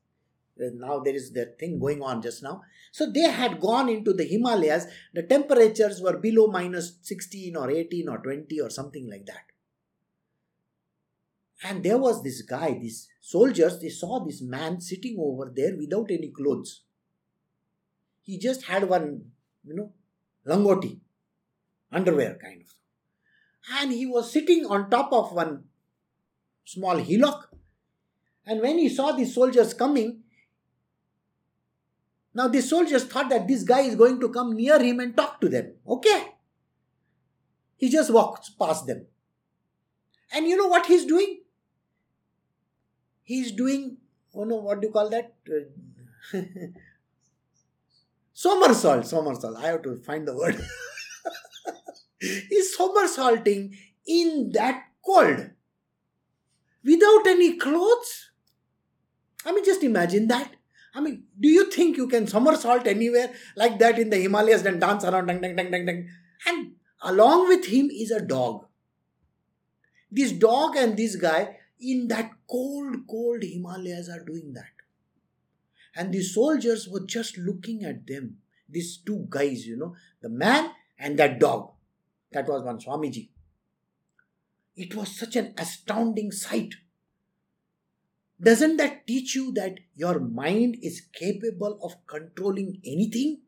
Uh, 0.60 0.70
now 0.74 0.98
there 1.00 1.14
is 1.14 1.32
that 1.32 1.58
thing 1.58 1.78
going 1.78 2.02
on 2.02 2.20
just 2.22 2.42
now. 2.42 2.62
So 2.92 3.10
they 3.10 3.28
had 3.28 3.60
gone 3.60 3.88
into 3.88 4.12
the 4.12 4.24
himalayas. 4.24 4.86
The 5.12 5.22
temperatures 5.22 6.00
were 6.00 6.18
below 6.18 6.46
minus 6.48 6.98
16 7.02 7.56
or 7.56 7.70
18 7.70 8.08
or 8.08 8.18
20 8.18 8.60
or 8.60 8.70
something 8.70 9.08
like 9.08 9.26
that 9.26 9.53
and 11.66 11.82
there 11.82 11.96
was 11.96 12.22
this 12.22 12.42
guy, 12.42 12.74
these 12.74 13.08
soldiers, 13.22 13.80
they 13.80 13.88
saw 13.88 14.22
this 14.22 14.42
man 14.42 14.82
sitting 14.82 15.16
over 15.18 15.50
there 15.56 15.74
without 15.74 16.10
any 16.10 16.28
clothes. 16.28 16.82
He 18.20 18.38
just 18.38 18.64
had 18.64 18.86
one, 18.86 19.22
you 19.64 19.74
know, 19.74 19.92
langoti, 20.46 21.00
underwear 21.90 22.38
kind 22.40 22.60
of. 22.60 22.68
And 23.80 23.92
he 23.92 24.04
was 24.04 24.30
sitting 24.30 24.66
on 24.66 24.90
top 24.90 25.10
of 25.10 25.32
one 25.32 25.64
small 26.66 26.98
hillock. 26.98 27.50
And 28.46 28.60
when 28.60 28.76
he 28.76 28.90
saw 28.90 29.12
the 29.12 29.24
soldiers 29.24 29.72
coming, 29.72 30.20
now 32.34 32.48
the 32.48 32.60
soldiers 32.60 33.04
thought 33.04 33.30
that 33.30 33.48
this 33.48 33.62
guy 33.62 33.80
is 33.80 33.94
going 33.94 34.20
to 34.20 34.28
come 34.28 34.54
near 34.54 34.78
him 34.78 35.00
and 35.00 35.16
talk 35.16 35.40
to 35.40 35.48
them. 35.48 35.72
Okay. 35.88 36.34
He 37.78 37.88
just 37.88 38.12
walks 38.12 38.50
past 38.50 38.86
them. 38.86 39.06
And 40.30 40.46
you 40.46 40.58
know 40.58 40.66
what 40.66 40.84
he's 40.84 41.06
doing? 41.06 41.38
He's 43.24 43.50
doing 43.52 43.96
oh 44.34 44.44
no 44.44 44.56
what 44.56 44.80
do 44.80 44.86
you 44.86 44.92
call 44.92 45.10
that? 45.10 45.34
Somersault 48.32 49.06
somersault. 49.06 49.56
I 49.56 49.68
have 49.68 49.82
to 49.82 49.96
find 49.96 50.26
the 50.26 50.36
word. 50.36 50.60
He's 52.18 52.76
somersaulting 52.76 53.76
in 54.06 54.50
that 54.54 54.82
cold. 55.06 55.50
Without 56.84 57.26
any 57.26 57.56
clothes? 57.56 58.30
I 59.46 59.52
mean 59.52 59.64
just 59.64 59.84
imagine 59.84 60.26
that. 60.28 60.50
I 60.94 61.00
mean 61.00 61.24
do 61.38 61.48
you 61.48 61.70
think 61.70 61.96
you 61.96 62.08
can 62.08 62.26
somersault 62.26 62.88
anywhere 62.88 63.32
like 63.56 63.78
that 63.78 63.98
in 63.98 64.10
the 64.10 64.16
himalayas 64.16 64.66
and 64.66 64.80
dance 64.80 65.04
around 65.04 65.26
dang, 65.26 65.40
dang, 65.40 65.54
dang, 65.54 65.70
dang, 65.70 66.08
and 66.46 66.72
along 67.02 67.48
with 67.48 67.66
him 67.66 67.88
is 67.90 68.10
a 68.10 68.20
dog. 68.20 68.66
This 70.10 70.32
dog 70.32 70.76
and 70.76 70.96
this 70.96 71.14
guy 71.16 71.56
in 71.80 72.08
that 72.08 72.30
cold, 72.50 73.06
cold 73.08 73.42
Himalayas 73.42 74.08
are 74.08 74.24
doing 74.24 74.52
that. 74.54 74.72
And 75.96 76.12
the 76.12 76.22
soldiers 76.22 76.88
were 76.88 77.06
just 77.06 77.38
looking 77.38 77.84
at 77.84 78.06
them, 78.06 78.38
these 78.68 78.98
two 78.98 79.26
guys, 79.28 79.66
you 79.66 79.76
know, 79.76 79.94
the 80.20 80.28
man 80.28 80.70
and 80.98 81.18
that 81.18 81.38
dog. 81.38 81.70
That 82.32 82.48
was 82.48 82.64
one 82.64 82.78
Swamiji. 82.78 83.28
It 84.76 84.94
was 84.96 85.16
such 85.16 85.36
an 85.36 85.54
astounding 85.56 86.32
sight. 86.32 86.74
Doesn't 88.40 88.76
that 88.78 89.06
teach 89.06 89.36
you 89.36 89.52
that 89.52 89.78
your 89.94 90.18
mind 90.18 90.76
is 90.82 91.00
capable 91.12 91.78
of 91.82 92.04
controlling 92.06 92.80
anything? 92.84 93.40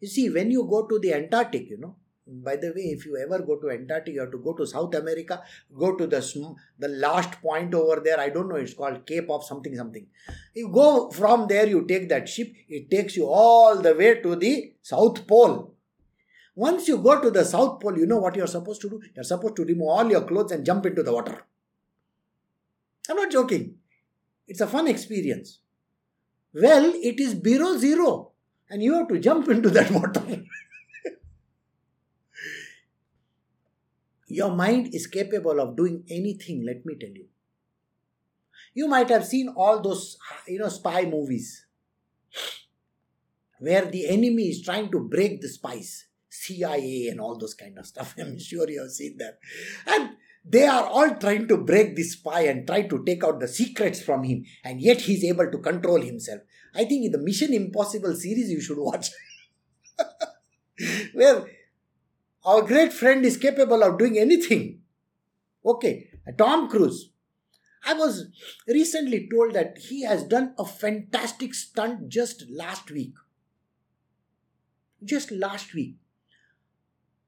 You 0.00 0.08
see, 0.08 0.30
when 0.30 0.50
you 0.50 0.64
go 0.64 0.86
to 0.86 0.98
the 0.98 1.12
Antarctic, 1.12 1.68
you 1.68 1.78
know, 1.78 1.96
by 2.30 2.56
the 2.56 2.68
way, 2.68 2.82
if 2.96 3.04
you 3.04 3.16
ever 3.16 3.42
go 3.42 3.56
to 3.56 3.70
Antarctica, 3.70 4.12
you 4.12 4.20
have 4.20 4.30
to 4.30 4.38
go 4.38 4.52
to 4.54 4.66
South 4.66 4.94
America, 4.94 5.42
go 5.76 5.96
to 5.96 6.06
the 6.06 6.20
the 6.78 6.88
last 6.88 7.40
point 7.42 7.74
over 7.74 8.00
there. 8.04 8.20
I 8.20 8.28
don't 8.28 8.48
know. 8.48 8.56
It's 8.56 8.74
called 8.74 9.04
Cape 9.04 9.28
of 9.30 9.44
something 9.44 9.74
something. 9.76 10.06
You 10.54 10.68
go 10.68 11.10
from 11.10 11.48
there. 11.48 11.66
You 11.66 11.84
take 11.86 12.08
that 12.08 12.28
ship. 12.28 12.52
It 12.68 12.90
takes 12.90 13.16
you 13.16 13.26
all 13.26 13.76
the 13.76 13.94
way 13.94 14.20
to 14.20 14.36
the 14.36 14.74
South 14.82 15.26
Pole. 15.26 15.74
Once 16.54 16.88
you 16.88 16.98
go 16.98 17.20
to 17.20 17.30
the 17.30 17.44
South 17.44 17.80
Pole, 17.80 17.98
you 17.98 18.06
know 18.06 18.18
what 18.18 18.36
you're 18.36 18.46
supposed 18.46 18.80
to 18.82 18.90
do. 18.90 19.00
You're 19.14 19.24
supposed 19.24 19.56
to 19.56 19.64
remove 19.64 19.88
all 19.88 20.10
your 20.10 20.22
clothes 20.22 20.52
and 20.52 20.64
jump 20.64 20.86
into 20.86 21.02
the 21.02 21.12
water. 21.12 21.42
I'm 23.08 23.16
not 23.16 23.30
joking. 23.30 23.76
It's 24.46 24.60
a 24.60 24.66
fun 24.66 24.86
experience. 24.88 25.60
Well, 26.52 26.92
it 26.94 27.20
is 27.20 27.34
below 27.34 27.76
zero, 27.78 28.32
and 28.68 28.82
you 28.82 28.94
have 28.94 29.08
to 29.08 29.18
jump 29.18 29.48
into 29.56 29.70
that 29.70 29.90
water. 29.90 30.44
Your 34.30 34.54
mind 34.54 34.94
is 34.94 35.06
capable 35.06 35.60
of 35.60 35.76
doing 35.76 36.04
anything, 36.08 36.64
let 36.64 36.86
me 36.86 36.94
tell 36.98 37.10
you. 37.10 37.26
You 38.74 38.86
might 38.86 39.08
have 39.08 39.26
seen 39.26 39.52
all 39.56 39.80
those, 39.82 40.16
you 40.46 40.58
know, 40.58 40.68
spy 40.68 41.04
movies 41.04 41.66
where 43.58 43.84
the 43.84 44.08
enemy 44.08 44.44
is 44.44 44.62
trying 44.62 44.90
to 44.92 45.00
break 45.00 45.40
the 45.40 45.48
spies, 45.48 46.06
CIA 46.28 47.08
and 47.08 47.20
all 47.20 47.36
those 47.36 47.54
kind 47.54 47.76
of 47.78 47.86
stuff. 47.86 48.14
I'm 48.18 48.38
sure 48.38 48.70
you 48.70 48.82
have 48.82 48.90
seen 48.90 49.16
that. 49.18 49.38
And 49.86 50.10
they 50.44 50.66
are 50.66 50.84
all 50.84 51.14
trying 51.16 51.48
to 51.48 51.56
break 51.58 51.96
the 51.96 52.02
spy 52.02 52.42
and 52.42 52.66
try 52.66 52.82
to 52.82 53.04
take 53.04 53.24
out 53.24 53.40
the 53.40 53.48
secrets 53.48 54.00
from 54.00 54.22
him, 54.24 54.44
and 54.64 54.80
yet 54.80 55.02
he's 55.02 55.24
able 55.24 55.50
to 55.50 55.58
control 55.58 56.00
himself. 56.00 56.40
I 56.74 56.84
think 56.84 57.04
in 57.04 57.12
the 57.12 57.18
Mission 57.18 57.52
Impossible 57.52 58.14
series 58.14 58.50
you 58.50 58.60
should 58.60 58.78
watch. 58.78 59.10
where 61.12 61.44
our 62.44 62.62
great 62.62 62.92
friend 62.92 63.24
is 63.24 63.36
capable 63.36 63.82
of 63.82 63.98
doing 63.98 64.18
anything. 64.18 64.80
Okay, 65.64 66.08
Tom 66.38 66.68
Cruise. 66.68 67.10
I 67.84 67.94
was 67.94 68.26
recently 68.68 69.28
told 69.32 69.54
that 69.54 69.78
he 69.78 70.04
has 70.04 70.24
done 70.24 70.54
a 70.58 70.64
fantastic 70.64 71.54
stunt 71.54 72.08
just 72.08 72.44
last 72.50 72.90
week. 72.90 73.14
Just 75.02 75.30
last 75.30 75.74
week. 75.74 75.96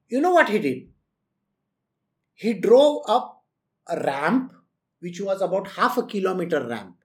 You 0.07 0.21
know 0.21 0.31
what 0.31 0.49
he 0.49 0.59
did? 0.59 0.89
He 2.35 2.53
drove 2.53 3.01
up 3.07 3.43
a 3.87 3.99
ramp 3.99 4.53
which 4.99 5.19
was 5.19 5.41
about 5.41 5.69
half 5.69 5.97
a 5.97 6.05
kilometer 6.05 6.65
ramp. 6.67 6.95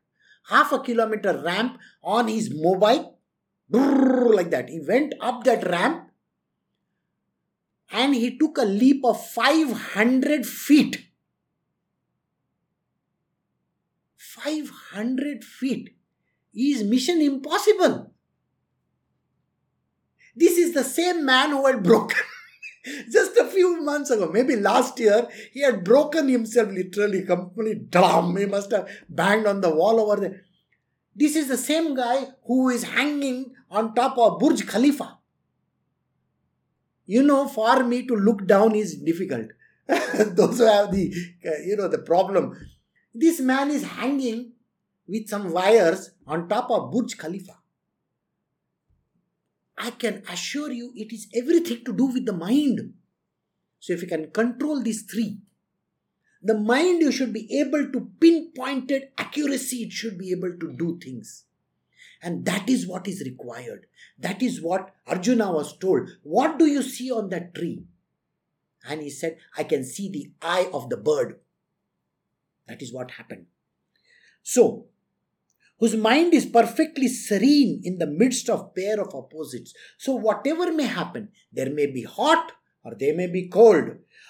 Half 0.49 0.73
a 0.73 0.81
kilometer 0.81 1.43
ramp 1.43 1.79
on 2.03 2.29
his 2.29 2.51
mobile, 2.55 3.19
like 3.71 4.51
that. 4.51 4.69
He 4.69 4.81
went 4.81 5.15
up 5.21 5.45
that 5.45 5.67
ramp 5.69 6.08
and 7.91 8.15
he 8.15 8.39
took 8.39 8.59
a 8.59 8.65
leap 8.65 9.05
of 9.05 9.25
500 9.27 10.47
feet. 10.47 11.05
500 14.17 15.45
feet 15.45 15.97
is 16.55 16.85
mission 16.85 17.21
impossible. 17.21 18.13
This 20.37 20.57
is 20.57 20.75
the 20.75 20.85
same 20.85 21.25
man 21.25 21.51
who 21.51 21.67
had 21.67 21.83
broken 21.83 22.19
just 23.11 23.37
a 23.37 23.45
few 23.47 23.83
months 23.83 24.11
ago, 24.11 24.31
maybe 24.33 24.57
last 24.57 24.99
year, 24.99 25.29
he 25.53 25.63
had 25.63 25.85
broken 25.85 26.29
himself 26.29 26.71
literally, 26.71 27.25
completely 27.25 27.87
drum. 27.91 28.37
He 28.37 28.47
must 28.47 28.71
have 28.71 28.89
banged 29.09 29.47
on 29.47 29.61
the 29.61 29.75
wall 29.75 30.01
over 30.01 30.21
there. 30.21 30.43
This 31.15 31.35
is 31.35 31.49
the 31.49 31.57
same 31.57 31.95
guy 31.95 32.29
who 32.45 32.69
is 32.69 32.85
hanging 32.85 33.55
on 33.71 33.95
top 33.95 34.17
of 34.19 34.39
Burj 34.39 34.67
Khalifa. 34.67 35.18
You 37.09 37.23
know, 37.23 37.49
for 37.49 37.83
me 37.85 38.07
to 38.07 38.15
look 38.15 38.47
down 38.47 38.75
is 38.75 38.97
difficult. 38.97 39.47
Those 39.89 40.59
who 40.59 40.67
have 40.67 40.93
the, 40.93 41.15
uh, 41.47 41.63
you 41.65 41.75
know, 41.75 41.89
the 41.89 42.01
problem. 42.01 42.55
This 43.15 43.41
man 43.41 43.71
is 43.71 43.83
hanging 43.83 44.53
with 45.07 45.27
some 45.27 45.51
wires 45.51 46.11
on 46.27 46.51
top 46.51 46.71
of 46.71 46.93
Burj 46.93 47.17
Khalifa. 47.17 47.57
I 49.79 49.93
can 49.93 50.23
assure 50.31 50.71
you 50.71 50.93
it 50.95 51.11
is 51.11 51.29
everything 51.35 51.83
to 51.87 51.95
do 51.95 52.07
with 52.07 52.27
the 52.27 52.35
mind. 52.35 52.93
So 53.81 53.95
if 53.95 54.03
you 54.03 54.09
can 54.09 54.31
control 54.31 54.83
these 54.83 55.03
three, 55.11 55.39
the 56.43 56.59
mind 56.59 57.01
you 57.01 57.11
should 57.11 57.33
be 57.33 57.49
able 57.59 57.91
to 57.91 58.11
pinpointed 58.21 59.09
accuracy, 59.17 59.85
it 59.85 59.93
should 59.93 60.19
be 60.19 60.31
able 60.33 60.53
to 60.61 60.73
do 60.77 60.99
things. 61.03 61.47
And 62.21 62.45
that 62.47 62.69
is 62.69 62.87
what 62.87 63.07
is 63.07 63.23
required. 63.25 63.87
That 64.19 64.43
is 64.43 64.61
what 64.61 64.93
Arjuna 65.07 65.53
was 65.53 65.77
told. 65.79 66.11
What 66.23 66.59
do 66.59 66.67
you 66.67 66.83
see 66.83 67.11
on 67.11 67.29
that 67.31 67.55
tree? 67.55 67.85
And 68.89 69.03
he 69.03 69.11
said, 69.11 69.39
I 69.57 69.65
can 69.65 69.85
see 69.85 70.11
the 70.11 70.33
eye 70.43 70.69
of 70.73 70.89
the 70.89 70.97
bird. 70.97 71.39
That 72.67 72.83
is 72.83 72.93
what 72.93 73.13
happened. 73.13 73.47
So, 74.43 74.87
whose 75.79 75.97
mind 75.97 76.35
is 76.35 76.47
perfectly 76.47 77.09
serene 77.09 77.81
in 77.85 77.99
the 77.99 78.07
midst 78.07 78.49
of 78.51 78.75
pair 78.75 79.01
of 79.01 79.15
opposites. 79.15 79.75
So, 79.97 80.15
whatever 80.15 80.73
may 80.73 80.87
happen, 80.87 81.31
there 81.53 81.71
may 81.71 81.87
be 81.87 82.03
hot 82.03 82.53
or 82.89 82.95
they 82.95 83.13
may 83.13 83.27
be 83.27 83.49
cold, 83.49 83.85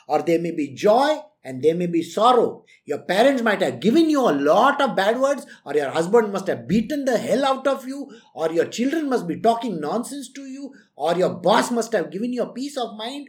or 0.09 0.23
there 0.23 0.41
may 0.41 0.51
be 0.51 0.75
joy 0.75 1.17
and 1.45 1.63
there 1.63 1.77
may 1.77 1.87
be 1.87 2.03
sorrow. 2.03 2.65
Your 2.85 2.99
parents 2.99 3.41
might 3.41 3.63
have 3.63 3.79
given 3.79 4.11
you 4.11 4.21
a 4.29 4.33
lot 4.33 4.81
of 4.81 4.97
bad 4.97 5.21
words, 5.21 5.47
or 5.65 5.75
your 5.75 5.91
husband 5.91 6.33
must 6.33 6.49
have 6.49 6.67
beaten 6.67 7.05
the 7.05 7.19
hell 7.19 7.45
out 7.45 7.69
of 7.69 7.87
you, 7.87 8.11
or 8.35 8.51
your 8.51 8.67
children 8.67 9.09
must 9.09 9.29
be 9.29 9.41
talking 9.41 9.81
nonsense 9.81 10.33
to 10.33 10.43
you, 10.43 10.73
or 10.97 11.15
your 11.15 11.35
boss 11.35 11.71
must 11.71 11.93
have 11.93 12.11
given 12.11 12.33
you 12.33 12.43
a 12.43 12.53
peace 12.53 12.77
of 12.77 12.97
mind. 12.97 13.29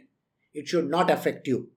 It 0.52 0.66
should 0.66 0.90
not 0.90 1.10
affect 1.10 1.46
you. 1.46 1.70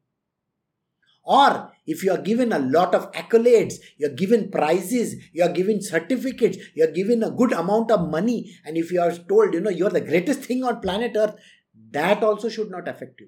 Or 1.24 1.72
if 1.86 2.04
you 2.04 2.12
are 2.12 2.22
given 2.22 2.52
a 2.52 2.60
lot 2.60 2.96
of 2.96 3.12
accolades, 3.12 3.76
you're 3.98 4.10
given 4.10 4.50
prizes, 4.50 5.16
you're 5.32 5.54
given 5.54 5.80
certificates, 5.82 6.58
you're 6.74 6.92
given 6.92 7.22
a 7.22 7.30
good 7.30 7.54
amount 7.54 7.92
of 7.92 8.10
money, 8.10 8.58
and 8.66 8.78
if 8.78 8.92
you 8.92 9.00
are 9.00 9.12
told, 9.12 9.54
you 9.54 9.62
know, 9.62 9.70
you're 9.70 9.92
the 9.92 10.02
greatest 10.02 10.42
thing 10.42 10.64
on 10.64 10.82
planet 10.82 11.14
Earth, 11.16 11.36
that 11.92 12.24
also 12.24 12.50
should 12.50 12.72
not 12.72 12.88
affect 12.88 13.22
you. 13.22 13.28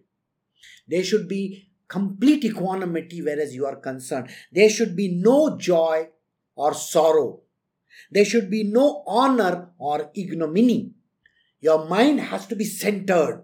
There 0.88 1.03
should 1.03 1.28
be 1.28 1.70
complete 1.88 2.43
equanimity 2.43 3.22
whereas 3.22 3.53
you 3.53 3.66
are 3.66 3.76
concerned. 3.76 4.30
There 4.51 4.70
should 4.70 4.95
be 4.95 5.09
no 5.09 5.57
joy 5.57 6.09
or 6.55 6.74
sorrow. 6.74 7.41
There 8.11 8.26
should 8.26 8.49
be 8.49 8.63
no 8.63 9.03
honor 9.07 9.72
or 9.78 10.11
ignominy. 10.16 10.91
Your 11.59 11.88
mind 11.88 12.20
has 12.20 12.45
to 12.47 12.55
be 12.55 12.66
centered. 12.66 13.43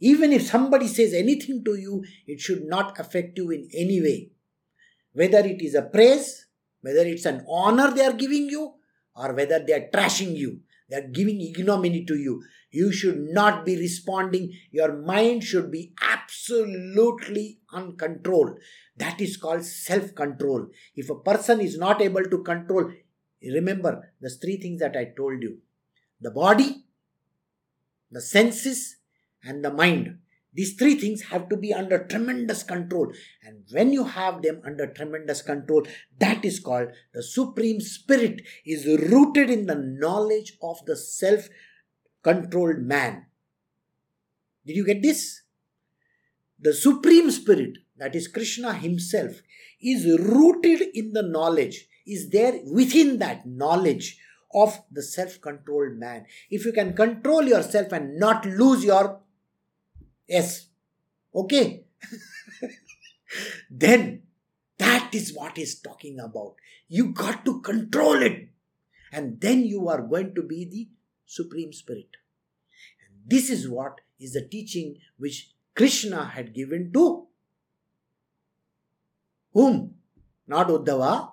Even 0.00 0.32
if 0.32 0.42
somebody 0.42 0.88
says 0.88 1.12
anything 1.12 1.62
to 1.64 1.74
you, 1.74 2.04
it 2.26 2.40
should 2.40 2.64
not 2.64 2.98
affect 2.98 3.36
you 3.36 3.50
in 3.50 3.68
any 3.74 4.00
way. 4.00 4.30
Whether 5.12 5.40
it 5.40 5.60
is 5.60 5.74
a 5.74 5.82
praise, 5.82 6.46
whether 6.80 7.00
it's 7.00 7.26
an 7.26 7.44
honor 7.48 7.90
they 7.90 8.04
are 8.04 8.14
giving 8.14 8.48
you, 8.48 8.74
or 9.14 9.34
whether 9.34 9.58
they 9.58 9.74
are 9.74 9.90
trashing 9.92 10.34
you, 10.36 10.60
they 10.88 10.96
are 10.96 11.08
giving 11.08 11.40
ignominy 11.40 12.04
to 12.06 12.16
you. 12.16 12.42
You 12.70 12.92
should 12.92 13.18
not 13.18 13.64
be 13.66 13.76
responding. 13.76 14.52
Your 14.70 14.96
mind 14.96 15.42
should 15.44 15.70
be 15.70 15.92
absolutely 16.00 17.58
uncontrolled. 17.72 18.58
That 18.96 19.20
is 19.20 19.36
called 19.36 19.64
self 19.64 20.14
control. 20.14 20.68
If 20.94 21.10
a 21.10 21.18
person 21.18 21.60
is 21.60 21.78
not 21.78 22.00
able 22.00 22.24
to 22.24 22.42
control, 22.42 22.92
remember 23.42 24.12
the 24.20 24.30
three 24.30 24.56
things 24.58 24.80
that 24.80 24.96
I 24.96 25.12
told 25.16 25.42
you 25.42 25.58
the 26.20 26.30
body, 26.30 26.84
the 28.10 28.20
senses, 28.20 28.96
and 29.42 29.64
the 29.64 29.72
mind. 29.72 30.18
These 30.52 30.74
three 30.74 30.96
things 30.96 31.22
have 31.22 31.48
to 31.48 31.56
be 31.56 31.72
under 31.72 32.06
tremendous 32.06 32.64
control. 32.64 33.12
And 33.42 33.62
when 33.70 33.92
you 33.92 34.04
have 34.04 34.42
them 34.42 34.60
under 34.64 34.86
tremendous 34.88 35.42
control, 35.42 35.86
that 36.18 36.44
is 36.44 36.58
called 36.58 36.88
the 37.14 37.22
Supreme 37.22 37.80
Spirit 37.80 38.42
is 38.66 38.84
rooted 38.84 39.48
in 39.48 39.66
the 39.66 39.76
knowledge 39.76 40.58
of 40.60 40.84
the 40.86 40.96
self 40.96 41.48
controlled 42.22 42.78
man. 42.78 43.26
Did 44.66 44.76
you 44.76 44.84
get 44.84 45.02
this? 45.02 45.42
The 46.58 46.74
Supreme 46.74 47.30
Spirit, 47.30 47.78
that 47.96 48.14
is 48.14 48.28
Krishna 48.28 48.74
Himself, 48.74 49.40
is 49.80 50.04
rooted 50.18 50.82
in 50.94 51.12
the 51.12 51.22
knowledge, 51.22 51.88
is 52.06 52.30
there 52.30 52.60
within 52.66 53.18
that 53.18 53.46
knowledge 53.46 54.18
of 54.52 54.82
the 54.90 55.02
self 55.02 55.40
controlled 55.40 55.96
man. 55.96 56.26
If 56.50 56.64
you 56.64 56.72
can 56.72 56.94
control 56.94 57.44
yourself 57.44 57.92
and 57.92 58.18
not 58.18 58.44
lose 58.44 58.84
your 58.84 59.20
yes, 60.28 60.66
okay, 61.34 61.84
then 63.70 64.22
that 64.78 65.14
is 65.14 65.32
what 65.34 65.56
he's 65.56 65.80
talking 65.80 66.18
about. 66.18 66.54
You 66.88 67.12
got 67.12 67.44
to 67.44 67.60
control 67.60 68.22
it, 68.22 68.48
and 69.12 69.40
then 69.40 69.64
you 69.64 69.88
are 69.88 70.02
going 70.02 70.34
to 70.34 70.42
be 70.42 70.64
the 70.64 70.88
Supreme 71.30 71.72
Spirit. 71.72 72.16
And 73.06 73.30
this 73.30 73.50
is 73.50 73.68
what 73.68 74.00
is 74.18 74.32
the 74.32 74.46
teaching 74.46 74.96
which 75.16 75.52
Krishna 75.74 76.24
had 76.24 76.54
given 76.54 76.90
to 76.94 77.26
Whom? 79.52 79.94
Not 80.46 80.68
Uddhava. 80.68 81.32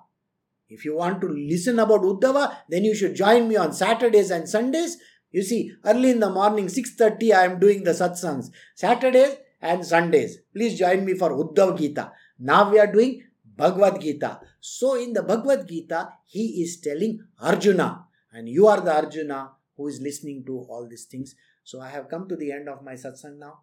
If 0.68 0.84
you 0.84 0.96
want 0.96 1.20
to 1.20 1.28
listen 1.28 1.78
about 1.78 2.02
Uddhava, 2.02 2.56
then 2.68 2.84
you 2.84 2.94
should 2.94 3.14
join 3.14 3.48
me 3.48 3.56
on 3.56 3.72
Saturdays 3.72 4.30
and 4.30 4.48
Sundays. 4.48 4.96
You 5.30 5.42
see, 5.42 5.72
early 5.84 6.10
in 6.10 6.20
the 6.20 6.30
morning, 6.30 6.66
6.30, 6.66 7.34
I 7.34 7.44
am 7.44 7.58
doing 7.58 7.84
the 7.84 7.92
satsangs. 7.92 8.50
Saturdays 8.74 9.36
and 9.60 9.84
Sundays. 9.84 10.38
Please 10.52 10.78
join 10.78 11.04
me 11.04 11.14
for 11.14 11.30
Uddhav 11.30 11.78
Gita. 11.78 12.12
Now 12.38 12.70
we 12.70 12.78
are 12.78 12.92
doing 12.92 13.22
Bhagavad 13.56 14.00
Gita. 14.00 14.40
So 14.60 14.94
in 14.94 15.12
the 15.12 15.22
Bhagavad 15.22 15.68
Gita, 15.68 16.10
he 16.24 16.62
is 16.62 16.80
telling 16.80 17.20
Arjuna, 17.40 18.06
and 18.32 18.48
you 18.48 18.66
are 18.66 18.80
the 18.80 18.94
Arjuna 18.94 19.52
who 19.78 19.88
is 19.88 20.02
listening 20.02 20.44
to 20.44 20.58
all 20.68 20.86
these 20.86 21.06
things. 21.06 21.34
So 21.64 21.80
I 21.80 21.88
have 21.88 22.10
come 22.10 22.28
to 22.28 22.36
the 22.36 22.52
end 22.52 22.68
of 22.68 22.84
my 22.84 22.94
satsang 22.94 23.38
now, 23.38 23.60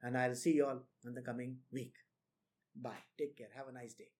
and 0.00 0.16
I'll 0.16 0.34
see 0.34 0.52
you 0.52 0.66
all 0.66 0.80
in 1.04 1.12
the 1.12 1.20
coming 1.20 1.58
week. 1.70 1.92
Bye. 2.74 3.04
Take 3.18 3.36
care. 3.36 3.48
Have 3.54 3.68
a 3.68 3.72
nice 3.72 3.92
day. 3.92 4.15